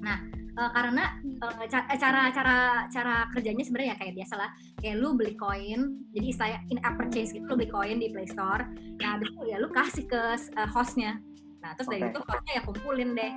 [0.00, 0.22] Nah,
[0.56, 1.04] uh, karena
[1.40, 2.56] uh, cara cara
[2.92, 4.50] cara kerjanya sebenarnya ya kayak biasa lah
[4.80, 5.80] kayak lu beli koin
[6.12, 8.62] jadi istilahnya in app purchase gitu lu beli koin di Play Store.
[9.00, 9.16] Nah
[9.48, 10.22] ya lu kasih ke
[10.56, 11.16] uh, hostnya
[11.60, 12.00] nah terus okay.
[12.00, 13.32] dari itu hostnya ya kumpulin deh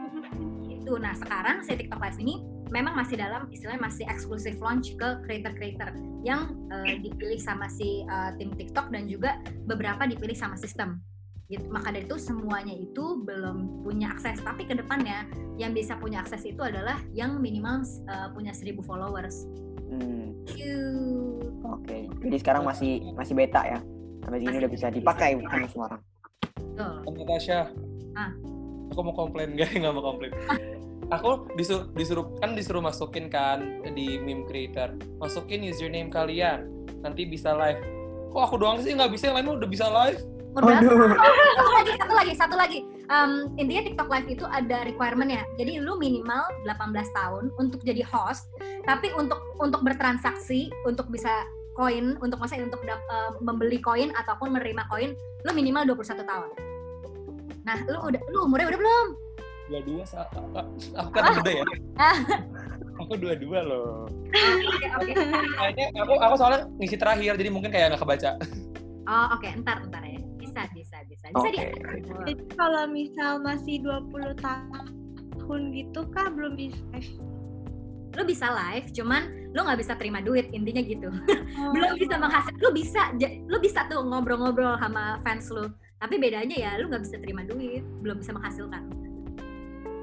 [0.71, 2.35] itu nah sekarang si TikTok Live ini
[2.73, 5.93] memang masih dalam istilahnya masih eksklusif launch ke creator-creator
[6.25, 9.37] yang uh, dipilih sama si uh, tim TikTok dan juga
[9.69, 10.97] beberapa dipilih sama sistem
[11.53, 11.69] gitu.
[11.69, 14.41] Maka dari itu semuanya itu belum punya akses.
[14.41, 15.29] Tapi ke depannya
[15.61, 19.45] yang bisa punya akses itu adalah yang minimal uh, punya 1000 followers.
[19.93, 20.33] Hmm.
[20.49, 21.85] Oke.
[21.85, 22.01] Okay.
[22.25, 23.79] Jadi sekarang masih masih beta ya.
[24.23, 26.01] Sampai sini udah bisa dipakai sama semua orang.
[26.57, 26.93] Betul.
[27.21, 27.59] Natasha.
[28.13, 28.31] Ah.
[28.93, 29.73] Aku mau komplain gak?
[29.73, 30.33] Nggak mau komplain.
[31.11, 36.65] aku disuruh, disuruh kan disuruh masukin kan di meme creator masukin username kalian
[37.05, 37.77] nanti bisa live
[38.33, 40.85] kok aku doang sih nggak bisa yang lain udah bisa live Berapa?
[41.57, 42.79] satu lagi, satu lagi, satu lagi.
[43.09, 45.41] Um, intinya TikTok Live itu ada requirement ya.
[45.57, 48.53] Jadi lu minimal 18 tahun untuk jadi host,
[48.85, 54.85] tapi untuk untuk bertransaksi, untuk bisa koin, untuk masa untuk uh, membeli koin ataupun menerima
[54.93, 56.49] koin, lu minimal 21 tahun.
[57.63, 59.07] Nah, lu udah lu umurnya udah belum?
[59.63, 60.03] Dua dua,
[60.99, 61.33] aku kan ah.
[61.39, 61.63] muda ya.
[62.99, 64.05] aku dua dua loh.
[64.67, 65.11] Oke oke.
[65.57, 68.31] Kayaknya aku aku soalnya ngisi terakhir, jadi mungkin kayak nggak kebaca.
[69.07, 69.55] Oh oke, okay.
[69.55, 71.73] entar entar ya bisa bisa bisa bisa okay.
[72.29, 76.77] jadi kalau misal masih 20 tahun gitu kah belum bisa
[78.13, 81.71] lu bisa live cuman lu nggak bisa terima duit intinya gitu oh.
[81.73, 83.01] belum bisa menghasil lu bisa
[83.49, 87.79] lu bisa tuh ngobrol-ngobrol sama fans lu tapi bedanya ya lu nggak bisa terima duit
[88.03, 88.83] belum bisa menghasilkan.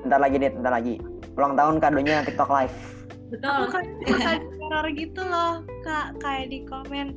[0.01, 0.97] Bentar lagi deh bentar lagi.
[1.37, 2.77] Ulang tahun kadonya TikTok live.
[3.29, 3.69] Betul.
[3.69, 7.13] Kan gitu loh kak kayak di komen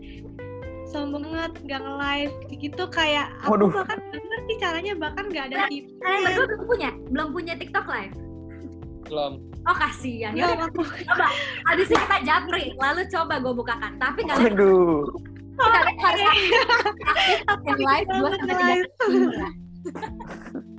[0.91, 2.33] sombong banget nggak nge-live.
[2.59, 3.71] Gitu kayak aku Waduh.
[3.71, 5.89] bahkan gak ngerti caranya bahkan nggak ada tips.
[6.03, 6.89] kalian berdua belum punya?
[7.07, 8.15] Belum punya TikTok live?
[9.07, 9.33] Belum.
[9.63, 10.35] Oh kasihan.
[10.35, 11.31] Ya coba
[11.71, 13.95] abis ini kita japri lalu coba gue bukakan.
[13.95, 15.07] Tapi nggak Aduh.
[15.57, 16.23] Kalian harus
[17.47, 19.47] aktif live dua sampai tiga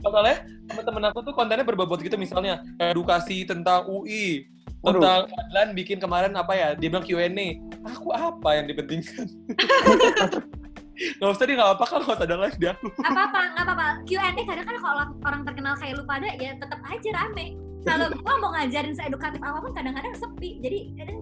[0.05, 0.37] Soalnya
[0.68, 4.49] teman-teman aku tuh kontennya berbobot gitu misalnya edukasi tentang UI,
[4.81, 9.29] tentang Adlan bikin kemarin apa ya dia bilang Q&A aku apa yang dipentingkan?
[10.95, 12.87] Gak usah dia gak apa-apa kan kalau ada live di aku.
[13.03, 13.87] Gak apa-apa, gak apa-apa.
[14.07, 17.59] Q&A kadang kan kalau orang terkenal kayak lu pada ya tetap aja rame.
[17.83, 21.18] Kalau gua mau ngajarin seedukatif apa pun kadang-kadang sepi Jadi kadang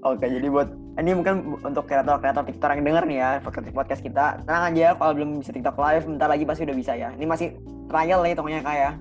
[0.00, 3.30] Oke, jadi buat ini mungkin untuk kreator-kreator TikTok yang denger nih ya
[3.72, 7.12] podcast kita, tenang aja kalau belum bisa TikTok live, bentar lagi pasti udah bisa ya.
[7.12, 7.52] Ini masih
[7.92, 8.92] trial ya hitungnya kayak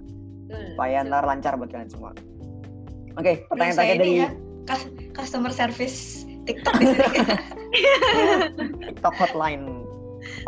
[0.49, 2.11] supaya ntar lancar buat kalian semua.
[3.15, 4.30] Oke, pertanyaan terakhir dari ya,
[5.15, 6.86] customer service TikTok di
[8.91, 9.88] TikTok hotline.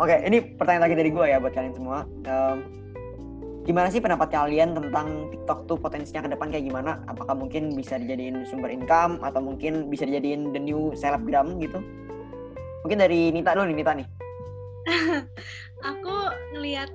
[0.04, 2.04] Oke, ini pertanyaan terakhir dari gue ya buat kalian semua.
[2.28, 2.81] Um,
[3.62, 6.98] gimana sih pendapat kalian tentang TikTok tuh potensinya ke depan kayak gimana?
[7.06, 11.78] Apakah mungkin bisa dijadiin sumber income atau mungkin bisa dijadiin the new selebgram gitu?
[12.82, 14.06] Mungkin dari Nita dulu nih, Nita nih.
[15.94, 16.16] Aku
[16.58, 16.90] ngelihat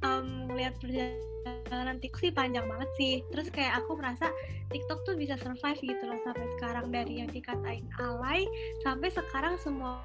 [0.00, 3.14] um, ngelihat perjalanan TikTok sih panjang banget sih.
[3.28, 4.32] Terus kayak aku merasa
[4.72, 8.48] TikTok tuh bisa survive gitu loh sampai sekarang dari yang dikatain alay
[8.80, 10.00] sampai sekarang semua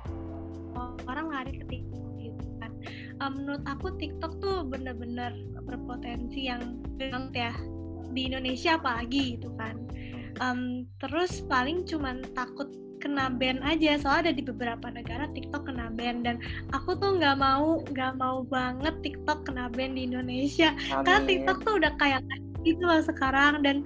[1.07, 2.10] orang lari ke TikTok.
[3.21, 5.29] Um, menurut aku TikTok tuh bener-bener
[5.61, 7.53] berpotensi yang banget ya
[8.11, 9.77] di Indonesia apalagi gitu kan.
[10.41, 15.89] Um, terus paling cuman takut kena ban aja soalnya ada di beberapa negara TikTok kena
[15.97, 16.37] ban dan
[16.69, 21.03] aku tuh nggak mau nggak mau banget TikTok kena ban di Indonesia Amin.
[21.09, 22.21] karena TikTok tuh udah kayak
[22.61, 23.81] gitu loh sekarang dan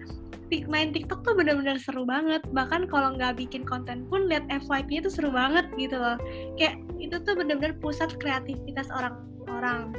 [0.69, 2.41] main TikTok tuh bener-bener seru banget.
[2.53, 6.17] Bahkan kalau nggak bikin konten pun lihat FYP itu seru banget gitu loh.
[6.55, 9.93] Kayak itu tuh bener-bener pusat kreativitas orang-orang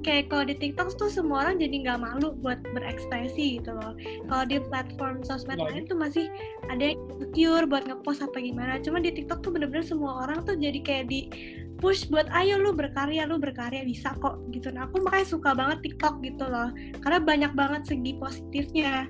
[0.00, 3.96] kayak kalau di TikTok tuh semua orang jadi nggak malu buat berekspresi gitu loh.
[4.28, 5.66] Kalau di platform sosmed Iya.
[5.70, 6.26] lain tuh masih
[6.68, 8.78] ada yang insecure buat ngepost apa gimana.
[8.80, 11.20] Cuma di TikTok tuh bener-bener semua orang tuh jadi kayak di
[11.74, 14.70] push buat ayo lu berkarya, lu berkarya bisa kok gitu.
[14.70, 16.70] Nah aku makanya suka banget TikTok gitu loh.
[17.02, 19.04] Karena banyak banget segi positifnya.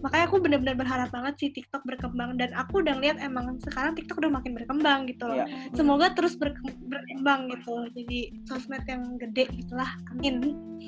[0.00, 4.20] Makanya aku bener-bener berharap banget sih TikTok berkembang dan aku udah ngeliat emang sekarang TikTok
[4.24, 5.46] udah makin berkembang gitu loh Iya.
[5.76, 10.36] semoga terus berke- berkembang gitu jadi sosmed yang gede gitulah amin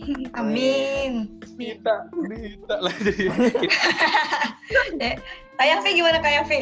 [0.35, 1.39] Amin.
[1.55, 3.31] Kita, kita lah jadi.
[5.55, 6.53] Kayak V gimana kayak V?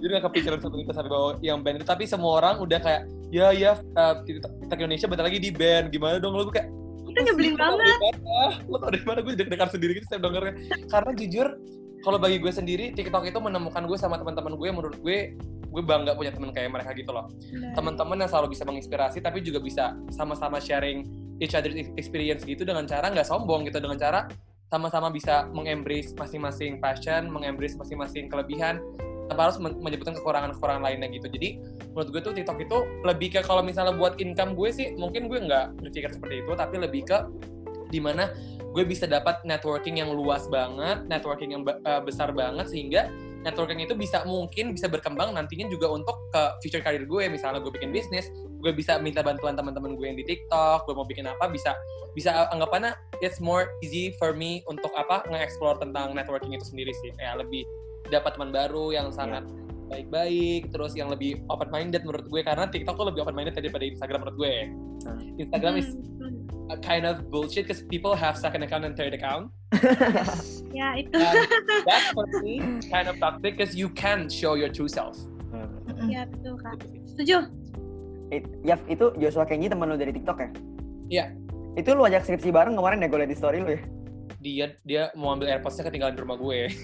[0.00, 3.06] Jadi gak kepikiran satu itu sampai bawa yang band itu, tapi semua orang udah kayak,
[3.30, 6.34] ya ya, uh, TikTok TikTok Indonesia bentar lagi di band, gimana dong?
[6.34, 6.72] Lo gue kayak,
[7.10, 8.14] itu nyebelin banget
[8.70, 10.54] lo tau dari mana gue deg-degan sendiri gitu saya dengernya
[10.86, 11.46] karena jujur
[12.00, 15.34] kalau bagi gue sendiri TikTok itu menemukan gue sama teman-teman gue menurut gue
[15.70, 17.26] gue bangga punya teman kayak mereka gitu loh
[17.74, 21.06] teman-teman yang selalu bisa menginspirasi tapi juga bisa sama-sama sharing
[21.40, 24.28] each other experience gitu dengan cara nggak sombong gitu dengan cara
[24.70, 28.78] sama-sama bisa mengembrace masing-masing passion, mengembrace masing-masing kelebihan
[29.26, 31.26] tanpa harus men- menyebutkan kekurangan-kekurangan lainnya gitu.
[31.26, 31.58] Jadi
[31.90, 35.42] menurut gue tuh TikTok itu lebih ke kalau misalnya buat income gue sih mungkin gue
[35.42, 37.18] nggak berpikir seperti itu, tapi lebih ke
[37.90, 38.30] di mana
[38.70, 43.10] gue bisa dapat networking yang luas banget, networking yang eh, besar banget sehingga
[43.42, 47.72] networking itu bisa mungkin bisa berkembang nantinya juga untuk ke future career gue misalnya gue
[47.72, 48.28] bikin bisnis
[48.60, 51.72] gue bisa minta bantuan teman-teman gue yang di TikTok gue mau bikin apa bisa
[52.12, 52.92] bisa anggapannya
[53.24, 57.10] it's more easy for me untuk apa nge-explore tentang networking itu sendiri sih.
[57.16, 57.64] Kayak lebih
[58.12, 59.46] dapat teman baru yang sangat
[59.90, 63.82] baik-baik terus yang lebih open minded menurut gue karena TikTok tuh lebih open minded daripada
[63.82, 64.54] Instagram menurut gue.
[65.40, 65.88] Instagram is
[66.20, 69.48] Hmm, a kind of bullshit because people have second account and third account.
[70.70, 71.18] Ya itu.
[71.82, 75.18] That's for me kind of toxic because you can show your true self.
[76.06, 76.78] Ya betul kak.
[77.10, 77.50] Setuju
[78.30, 80.48] It, ya itu Joshua Kenji teman lu dari TikTok ya?
[81.10, 81.24] Iya.
[81.74, 83.82] Itu lu ajak skripsi bareng kemarin ya gue liat di story lu ya?
[84.40, 86.68] dia dia mau ambil airpodsnya ketinggalan di rumah gue ya.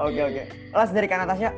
[0.00, 0.42] Oke oke.
[0.72, 1.52] Las dari Kak Natasha.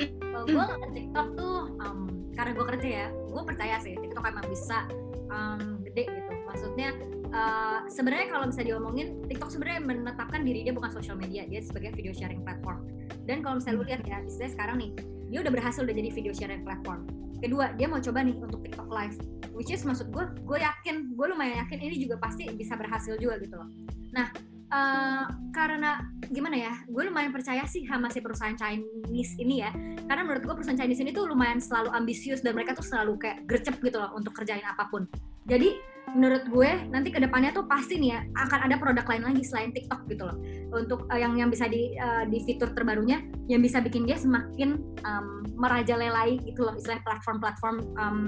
[0.00, 0.64] Kalau gue
[0.96, 4.88] TikTok tuh, um, karena gue kerja ya, gue percaya sih TikTok emang bisa
[5.28, 6.32] um, gede gitu.
[6.48, 6.96] Maksudnya
[7.34, 11.92] uh, sebenarnya kalau bisa diomongin, TikTok sebenarnya menetapkan diri dia bukan social media, dia sebagai
[11.92, 12.88] video sharing platform.
[13.28, 14.90] Dan kalau misalnya lu lihat ya, istilahnya sekarang nih,
[15.30, 17.06] dia udah berhasil udah jadi video sharing platform.
[17.40, 19.16] Kedua, dia mau coba nih untuk TikTok live,
[19.56, 23.40] which is maksud gue, gue yakin, gue lumayan yakin ini juga pasti bisa berhasil juga
[23.40, 23.68] gitu loh.
[24.12, 24.28] Nah,
[24.70, 26.00] uh, karena
[26.30, 29.74] gimana ya, gue lumayan percaya sih sama si perusahaan Chinese ini ya,
[30.06, 33.44] karena menurut gue perusahaan Chinese ini tuh lumayan selalu ambisius dan mereka tuh selalu kayak
[33.50, 35.10] gercep gitu loh untuk kerjain apa pun.
[35.50, 35.74] Jadi
[36.10, 39.70] menurut gue nanti ke depannya tuh pasti nih ya akan ada produk lain lagi selain
[39.70, 40.36] TikTok gitu loh.
[40.74, 44.78] Untuk uh, yang yang bisa di uh, di fitur terbarunya yang bisa bikin dia semakin
[45.06, 48.18] um, merajalelai gitu loh istilah platform-platform um,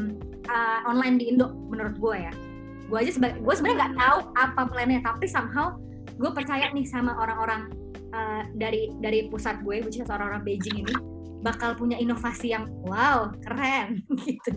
[0.47, 2.33] uh, online di Indo menurut gue ya.
[2.87, 5.75] Gue aja sebagai gue sebenarnya nggak tahu apa plannya tapi somehow
[6.17, 7.73] gue percaya nih sama orang-orang
[8.13, 10.95] uh, dari dari pusat gue which is orang-orang Beijing ini
[11.43, 14.53] bakal punya inovasi yang wow keren gitu.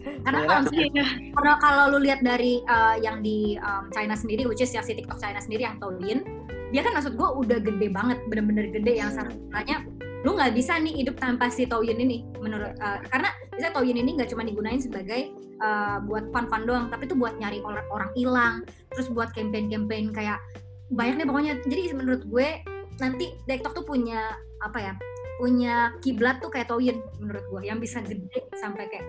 [0.00, 1.04] Karena kalau misalnya
[1.36, 4.96] karena kalau lu lihat dari uh, yang di um, China sendiri which is yang si
[4.96, 6.24] TikTok China sendiri yang Douyin
[6.70, 9.82] dia kan maksud gue udah gede banget bener-bener gede yang satunya
[10.20, 14.20] lu nggak bisa nih hidup tanpa si Douyin ini menurut uh, karena bisa Douyin ini
[14.20, 15.32] nggak cuma digunain sebagai
[15.64, 18.54] uh, buat fun-fun doang tapi itu buat nyari orang orang hilang
[18.92, 20.40] terus buat campaign-campaign kayak
[20.90, 21.54] banyak deh pokoknya.
[21.64, 22.66] Jadi menurut gue
[22.98, 24.94] nanti TikTok tuh punya apa ya
[25.40, 29.06] punya kiblat tuh kayak Douyin menurut gue yang bisa gede sampai kayak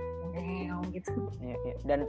[0.91, 1.11] gitu.
[1.39, 1.75] Iya, iya.
[1.87, 1.99] Dan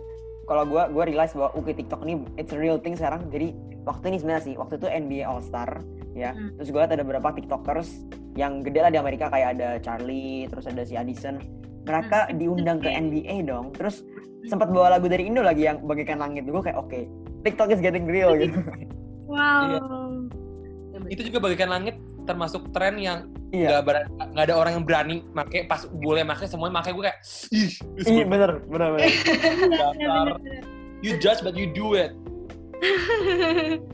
[0.52, 3.24] kalau gue gue realize bahwa UK TikTok ini it's a real thing sekarang.
[3.32, 3.56] Jadi
[3.88, 5.80] waktu ini sebenarnya sih waktu itu NBA All Star
[6.12, 6.36] ya.
[6.36, 6.52] Hmm.
[6.60, 7.88] Terus gue ada beberapa TikTokers
[8.36, 11.40] yang gede lah di Amerika kayak ada Charlie, terus ada si Addison.
[11.88, 13.72] Mereka diundang ke NBA dong.
[13.72, 14.04] Terus
[14.44, 16.44] sempat bawa lagu dari Indo lagi yang bagaikan langit.
[16.44, 17.00] Gue kayak oke,
[17.48, 18.60] TikTok is getting real gitu.
[19.32, 20.12] wow
[20.92, 21.08] Iya.
[21.08, 23.84] itu juga bagaikan langit termasuk tren yang Iya.
[23.84, 27.20] nggak ada orang yang berani make pas boleh make semuanya make gue kayak
[27.52, 27.68] ih
[28.00, 29.08] Iya bener, bener, bener.
[29.12, 30.26] Iya, Dasar.
[31.04, 32.16] you judge but you do it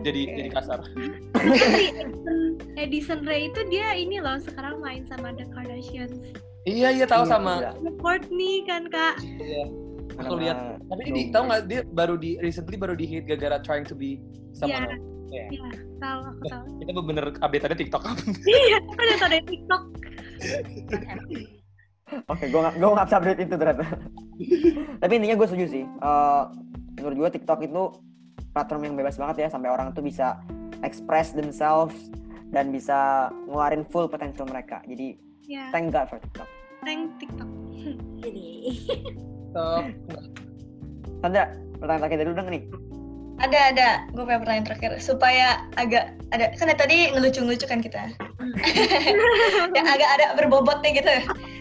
[0.00, 0.34] jadi Oke.
[0.34, 0.80] jadi kasar
[1.36, 2.40] Tapi Edison,
[2.74, 6.16] Edison Ray itu dia ini loh sekarang main sama The Kardashians.
[6.64, 7.70] iya iya tahu Iya, sama iya.
[7.96, 9.20] Courtney kan kak.
[9.22, 9.64] Iya.
[10.16, 13.60] aku lihat tapi dia dong, tahu nggak dia baru di recently baru di hit gara-gara
[13.60, 14.20] trying to be
[14.52, 14.88] sama
[15.30, 15.44] Iya.
[15.48, 15.62] Iya,
[15.96, 16.64] tahu aku tahu.
[16.82, 18.02] kita bener update tadi TikTok
[18.44, 19.82] Iya, aku udah tau dari TikTok.
[22.26, 23.84] Oke, gue gak, gue gak bisa update itu ternyata.
[24.98, 25.84] Tapi intinya gue setuju sih.
[25.86, 26.42] Eh,
[26.98, 27.82] menurut gue TikTok itu
[28.50, 30.42] platform yang bebas banget ya, sampai orang tuh bisa
[30.82, 31.94] express themselves
[32.50, 34.82] dan bisa ngeluarin full potential mereka.
[34.84, 35.14] Jadi
[35.46, 36.46] Ya, thank God for TikTok.
[36.82, 37.50] thank TikTok.
[38.18, 38.46] Jadi
[39.14, 39.84] TikTok
[41.20, 41.44] Sandra,
[41.76, 42.62] pertanyaan terakhir dari lu dong nih.
[43.40, 48.12] Ada ada, gue punya pertanyaan terakhir supaya agak ada kan tadi ngelucu-ngelucu kan kita,
[49.76, 51.08] yang agak ada berbobotnya gitu.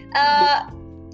[0.09, 0.57] Eh,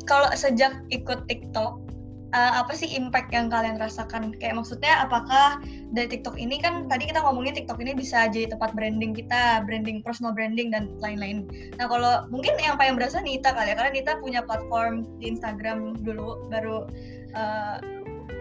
[0.10, 1.86] kalau sejak ikut TikTok,
[2.34, 4.34] eh, apa sih impact yang kalian rasakan?
[4.42, 5.62] Kayak maksudnya apakah
[5.94, 10.02] dari TikTok ini kan tadi kita ngomongin TikTok ini bisa jadi tempat branding kita, branding
[10.02, 11.46] personal branding dan lain-lain.
[11.78, 16.02] Nah kalau mungkin yang paling berasa Nita kali ya, karena Nita punya platform di Instagram
[16.02, 16.90] dulu, baru
[17.36, 17.78] eh,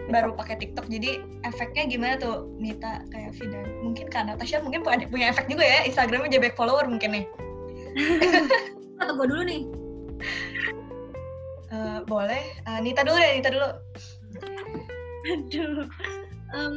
[0.09, 3.01] baru pakai TikTok jadi efeknya gimana tuh Nita?
[3.09, 6.85] Kayak Vida mungkin kan Natasha mungkin punya punya efek juga ya Instagramnya jadi back follower
[6.85, 7.25] mungkin nih.
[9.01, 9.61] Atau gue dulu nih.
[11.75, 12.43] Eh, boleh.
[12.65, 13.69] Eh, Nita dulu ya Nita dulu.
[15.25, 15.89] Aduh.
[16.55, 16.75] Em,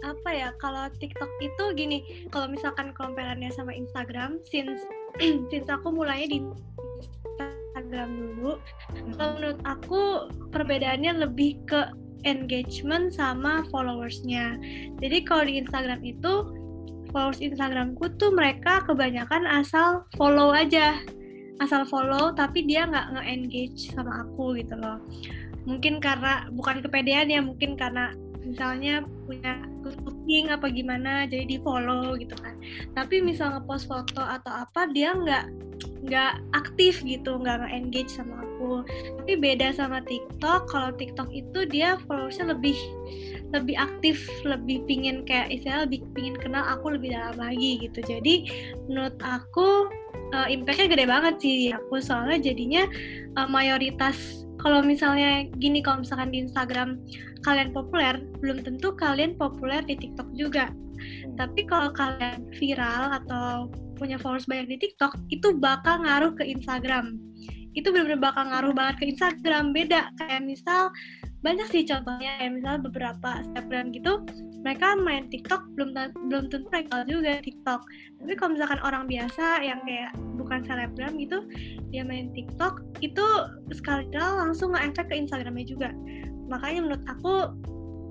[0.00, 1.98] apa ya kalau TikTok itu gini,
[2.32, 4.80] kalau misalkan comparannya sama Instagram, since
[5.52, 6.38] since aku mulainya di
[7.70, 8.52] Instagram dulu,
[9.20, 10.00] kalau menurut aku
[10.50, 11.92] perbedaannya lebih ke
[12.24, 14.58] engagement sama followersnya.
[14.98, 16.32] Jadi kalau di Instagram itu
[17.10, 20.98] followers Instagramku tuh mereka kebanyakan asal follow aja,
[21.58, 25.02] asal follow tapi dia nggak nge-engage sama aku gitu loh.
[25.68, 32.16] Mungkin karena bukan kepedean ya mungkin karena misalnya punya cooking apa gimana jadi di follow
[32.16, 32.56] gitu kan.
[32.96, 35.44] Tapi misal ngepost foto atau apa dia nggak
[36.00, 38.84] nggak aktif gitu nggak nge-engage sama aku.
[39.20, 42.76] Tapi beda sama TikTok kalau TikTok itu dia followersnya lebih
[43.50, 48.00] lebih aktif lebih pingin kayak istilahnya lebih pingin kenal aku lebih dalam lagi gitu.
[48.00, 48.48] Jadi
[48.86, 49.90] menurut aku
[50.32, 52.00] uh, impactnya gede banget sih aku.
[52.00, 52.86] Soalnya jadinya
[53.36, 57.00] uh, mayoritas kalau misalnya gini kalau misalkan di Instagram
[57.40, 60.72] kalian populer belum tentu kalian populer di TikTok juga.
[61.40, 67.20] Tapi kalau kalian viral atau punya followers banyak di TikTok itu bakal ngaruh ke Instagram.
[67.76, 69.76] Itu benar-benar bakal ngaruh banget ke Instagram.
[69.76, 70.88] Beda kayak misal
[71.40, 74.20] banyak sih contohnya kayak misal beberapa snapgram gitu
[74.60, 75.96] mereka main TikTok belum
[76.28, 77.80] belum tentu mereka juga TikTok.
[78.20, 81.44] Tapi kalau misalkan orang biasa yang kayak bukan selebgram gitu
[81.88, 83.24] dia main TikTok itu
[83.72, 85.88] sekali langsung nge-efek ke Instagramnya juga.
[86.52, 87.34] Makanya menurut aku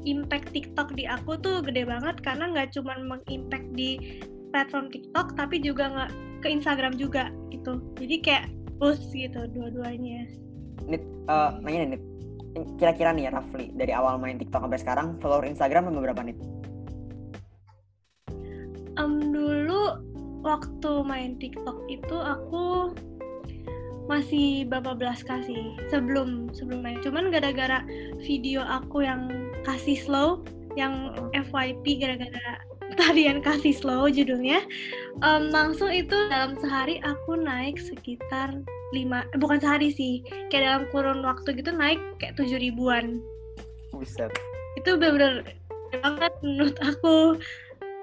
[0.07, 5.61] impact TikTok di aku tuh gede banget karena nggak cuma mengimpact di platform TikTok tapi
[5.61, 6.11] juga nggak
[6.43, 8.45] ke Instagram juga gitu jadi kayak
[8.79, 10.27] push gitu dua-duanya
[10.87, 12.03] Nit, eh, nanya nih, Nit.
[12.81, 16.39] Kira-kira nih roughly, dari awal main TikTok sampai sekarang, follower Instagram ada berapa, Nit?
[18.99, 19.97] um, dulu
[20.43, 22.93] waktu main TikTok itu aku
[24.11, 27.85] masih berapa belas kasih sebelum sebelum main cuman gara-gara
[28.25, 29.29] video aku yang
[29.63, 30.41] kasih slow
[30.73, 32.57] yang FYP gara-gara
[32.97, 34.63] tarian kasih slow judulnya.
[35.21, 38.55] Um, langsung itu dalam sehari aku naik sekitar
[38.89, 43.21] lima eh, bukan sehari sih kayak dalam kurun waktu gitu naik kayak tujuh ribuan.
[43.93, 44.31] Buset.
[44.77, 45.43] itu bener-bener
[45.97, 47.41] banget menurut aku.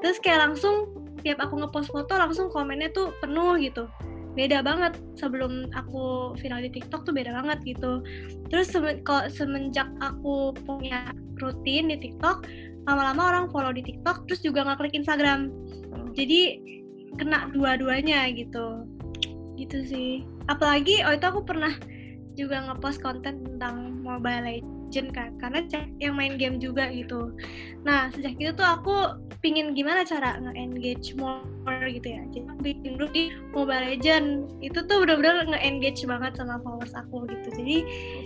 [0.03, 0.93] Terus kayak langsung
[1.23, 3.89] tiap aku ngepost foto langsung komennya tuh penuh gitu.
[4.37, 8.05] Beda banget sebelum aku viral di TikTok tuh beda banget gitu.
[8.53, 11.09] Terus semen, kalau semenjak aku punya
[11.41, 12.45] rutin di TikTok
[12.87, 15.51] lama-lama orang follow di TikTok terus juga nggak klik Instagram.
[16.15, 16.41] Jadi
[17.19, 18.87] kena dua-duanya gitu.
[19.59, 20.11] Gitu sih.
[20.47, 21.75] Apalagi oh itu aku pernah
[22.37, 24.45] juga ngepost konten tentang Mobile
[24.87, 25.67] Legend kan karena
[25.99, 27.35] yang main game juga gitu.
[27.83, 31.43] Nah sejak itu tuh aku pingin gimana cara nge-engage more
[31.91, 32.23] gitu ya.
[32.31, 37.27] Jadi aku bikin grup di Mobile Legend itu tuh bener-bener nge-engage banget sama followers aku
[37.27, 37.49] gitu.
[37.57, 37.77] Jadi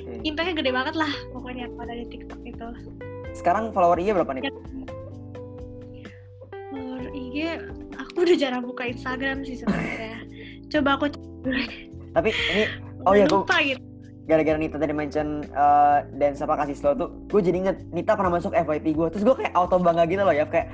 [0.05, 0.29] Oke.
[0.29, 2.67] impactnya gede banget lah pokoknya pada di TikTok itu
[3.35, 4.55] Sekarang follower IG berapa, Nit?
[6.71, 7.37] follower IG
[7.97, 10.25] aku udah jarang buka Instagram sih sebenarnya
[10.71, 11.05] coba aku
[12.11, 12.63] Tapi ini,
[13.07, 13.91] oh ya, gue gitu
[14.31, 18.39] gara-gara Nita tadi mention uh, dan siapa kasih slow tuh, gue jadi inget Nita pernah
[18.39, 20.71] masuk FYP gue, terus gue kayak auto bangga gitu loh ya, kayak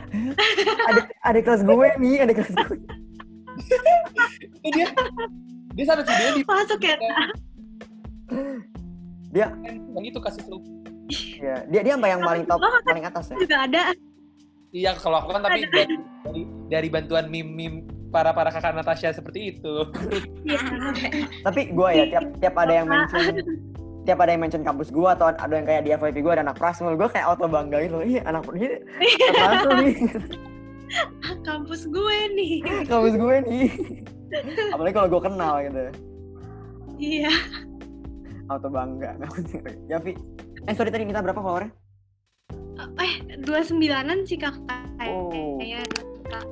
[0.92, 2.78] ada ada kelas gue nih, ada kelas gue.
[4.76, 4.86] dia
[5.72, 6.96] dia sampai video di Masuk ya.
[9.32, 9.46] Dia
[9.96, 10.60] yang itu kasus lu.
[11.38, 13.36] Ya, dia dia sampai yang paling top paling atas ya.
[13.38, 13.82] Juga ada.
[14.74, 15.94] Iya kalau aku kan tapi dari,
[16.26, 19.74] dari, dari bantuan meme-meme para para kakak Natasha seperti itu.
[20.44, 20.58] Iya.
[21.46, 23.34] Tapi gue ya tiap tiap ada yang mention
[24.06, 26.56] tiap ada yang mention kampus gue atau ada yang kayak di FYP gue ada anak
[26.56, 28.78] Prasmul gue kayak auto bangga gitu iya anak ini
[29.34, 29.94] anak Prasmul nih
[31.42, 32.52] Kampus gue nih.
[32.86, 33.66] kampus gue nih
[34.70, 35.82] apalagi kalau gue kenal gitu
[36.96, 37.32] Iya.
[38.46, 39.18] auto bangga
[39.90, 40.14] ya Vi
[40.66, 41.70] eh sorry tadi Nita berapa followernya
[42.76, 44.84] Eh, dua sembilanan sih kakak.
[45.00, 45.56] Oh.
[45.56, 45.80] Kayaknya
[46.28, 46.44] kak.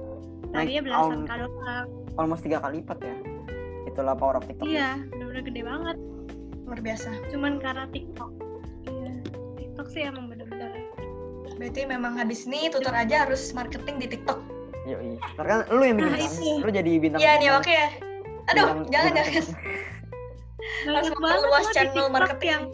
[0.50, 1.50] Tadinya belasan tahun.
[1.58, 1.84] kak
[2.14, 3.16] almost tiga kali lipat ya
[3.84, 5.96] itulah power of TikTok Iya, bener-bener gede banget.
[6.64, 7.10] Luar biasa.
[7.28, 8.30] Cuman karena TikTok.
[8.86, 9.12] Iya.
[9.56, 10.70] TikTok sih emang bener-bener.
[11.54, 14.38] Berarti memang habis ini tutor aja harus marketing di TikTok.
[14.84, 15.18] Yoi.
[15.34, 16.62] Ntar kan lu yang bikin Nah, kan?
[16.62, 17.88] lu jadi bintang Iya nih, oke ya.
[18.48, 19.44] Aduh, bintang- jangan bintang jangan.
[20.88, 22.50] Harus memperluas channel TikTok marketing.
[22.50, 22.64] yang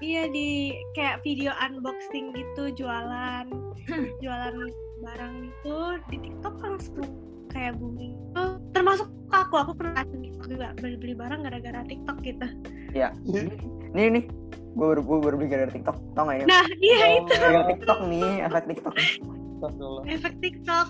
[0.00, 3.46] Iya di kayak video unboxing gitu jualan
[4.24, 4.54] jualan
[5.04, 5.78] barang gitu
[6.08, 7.08] di TikTok langsung
[7.52, 8.16] kayak booming.
[8.32, 12.46] Tuh termasuk aku aku pernah TikTok juga beli beli barang gara-gara TikTok gitu.
[13.92, 14.24] Nih nih.
[14.72, 17.32] Gue baru gue baru beli dari TikTok tau gak ini nah iya Oh, itu.
[17.36, 18.94] Gara TikTok nih efek TikTok.
[20.08, 20.88] Efek TikTok.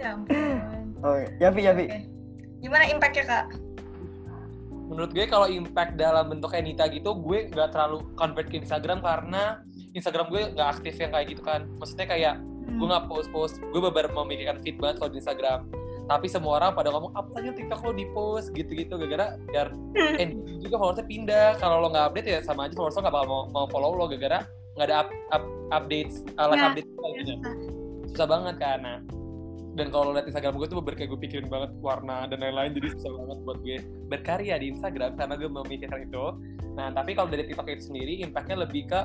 [0.00, 0.96] Ya ampun.
[1.04, 1.84] oh ya Vi ya Vi.
[1.90, 2.20] Oke.
[2.60, 3.44] Gimana impact-nya, Kak?
[4.90, 8.98] Menurut gue kalau impact dalam bentuk kayak Nita gitu, gue nggak terlalu convert ke Instagram
[8.98, 9.62] karena
[9.94, 11.70] Instagram gue nggak aktif yang kayak gitu kan.
[11.78, 12.34] Maksudnya kayak
[12.66, 15.60] gue nggak post-post, gue beberapa memikirkan feed banget kalau di Instagram.
[16.10, 19.70] Tapi semua orang pada ngomong, apa tanya TikTok lo di post gitu-gitu, gara-gara biar
[20.18, 21.48] eh juga followersnya pindah.
[21.62, 24.10] Kalau lo nggak update ya sama aja followers lo nggak bakal mau, mau follow lo,
[24.10, 24.42] gara-gara
[24.74, 26.88] nggak ada up, up, updates, uh, like Ya, update
[27.22, 27.34] gitu.
[28.10, 28.98] Susah banget nah.
[29.78, 32.74] Dan kalau lo liat Instagram gue tuh bener kayak gue pikirin banget warna dan lain-lain,
[32.74, 33.76] jadi susah banget buat gue
[34.10, 36.24] berkarya di Instagram karena gue memikirkan itu.
[36.74, 39.00] Nah, tapi kalau dari TikTok itu sendiri, impactnya lebih ke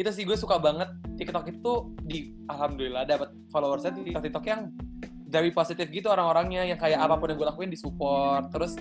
[0.00, 0.88] itu sih gue suka banget
[1.20, 1.72] TikTok itu
[2.08, 4.72] di alhamdulillah dapat followersnya di TikTok, TikTok yang
[5.30, 8.80] dari positif gitu orang-orangnya yang kayak apa pun yang gue lakuin disupport terus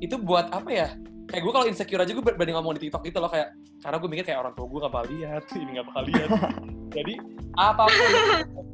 [0.00, 0.88] itu buat apa ya
[1.28, 4.08] kayak gue kalau insecure aja gue berani ngomong di TikTok gitu loh kayak karena gue
[4.12, 6.28] mikir kayak orang tua gue gak bakal lihat ini gak bakal lihat.
[6.94, 7.14] Jadi
[7.54, 8.10] apa pun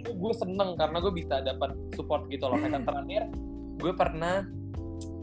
[0.09, 2.59] gue seneng karena gue bisa dapat support gitu loh.
[2.59, 3.23] Kayak terakhir
[3.81, 4.45] gue pernah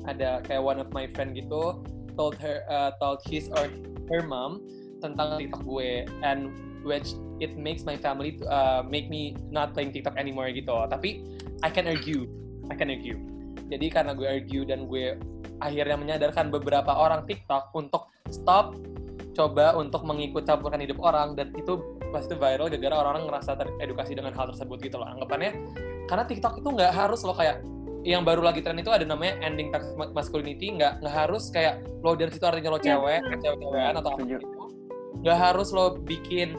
[0.07, 1.83] ada kayak one of my friend gitu
[2.15, 3.67] told her uh, told his or
[4.09, 4.63] her mom
[5.03, 6.49] tentang TikTok gue and
[6.81, 10.73] which it makes my family uh, make me not playing TikTok anymore gitu.
[10.89, 11.21] Tapi
[11.61, 12.25] I can argue
[12.71, 13.19] I can argue.
[13.67, 15.19] Jadi karena gue argue dan gue
[15.59, 18.77] akhirnya menyadarkan beberapa orang TikTok untuk stop
[19.37, 21.77] coba untuk mengikut campurkan hidup orang dan itu
[22.09, 25.05] pasti viral gara-gara orang-orang ngerasa teredukasi dengan hal tersebut gitu loh.
[25.05, 25.51] Anggapannya
[26.09, 27.61] karena TikTok itu nggak harus lo kayak
[28.07, 32.15] yang baru lagi tren itu ada namanya ending toxic masculinity nggak nggak harus kayak lo
[32.15, 33.41] dari situ artinya lo Iya, cewek betul.
[33.43, 34.45] cewek-cewekan atau apa gitu
[35.27, 36.49] nggak harus lo bikin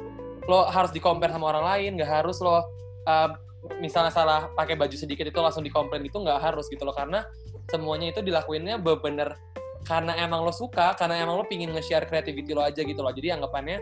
[0.45, 2.61] lo harus di compare sama orang lain nggak harus lo
[3.09, 3.31] uh,
[3.81, 6.95] misalnya salah pakai baju sedikit itu langsung di komplain itu nggak harus gitu loh.
[6.95, 7.27] Karena
[7.69, 9.37] semuanya itu dilakuinnya bener
[9.85, 13.13] karena emang lo suka karena emang lo pingin nge-share creativity lo aja gitu loh.
[13.13, 13.81] Jadi anggapannya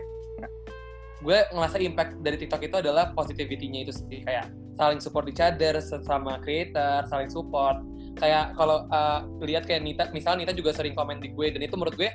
[1.17, 4.23] gue ngerasa impact dari TikTok itu adalah positivity-nya itu sih.
[4.23, 7.83] Kayak saling support each other sesama creator saling support.
[8.15, 11.75] Kayak kalau uh, lihat kayak Nita misalnya Nita juga sering komen di gue dan itu
[11.75, 12.11] menurut gue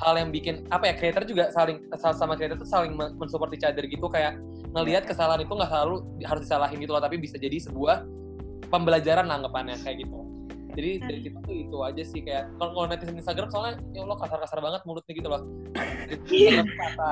[0.00, 3.64] hal yang bikin apa ya creator juga saling sama creator tuh saling men- mensupport each
[3.64, 4.04] other gitu.
[4.12, 4.36] Kayak
[4.76, 5.96] ngelihat kesalahan itu nggak selalu
[6.28, 8.06] harus disalahin gitu loh tapi bisa jadi sebuah
[8.70, 10.29] pembelajaran anggapannya kayak gitu
[10.70, 14.18] jadi dari kita tuh itu aja sih kayak kalau kalau netizen Instagram soalnya ya Allah
[14.18, 15.42] kasar-kasar banget mulutnya gitu loh.
[16.26, 16.62] Iya.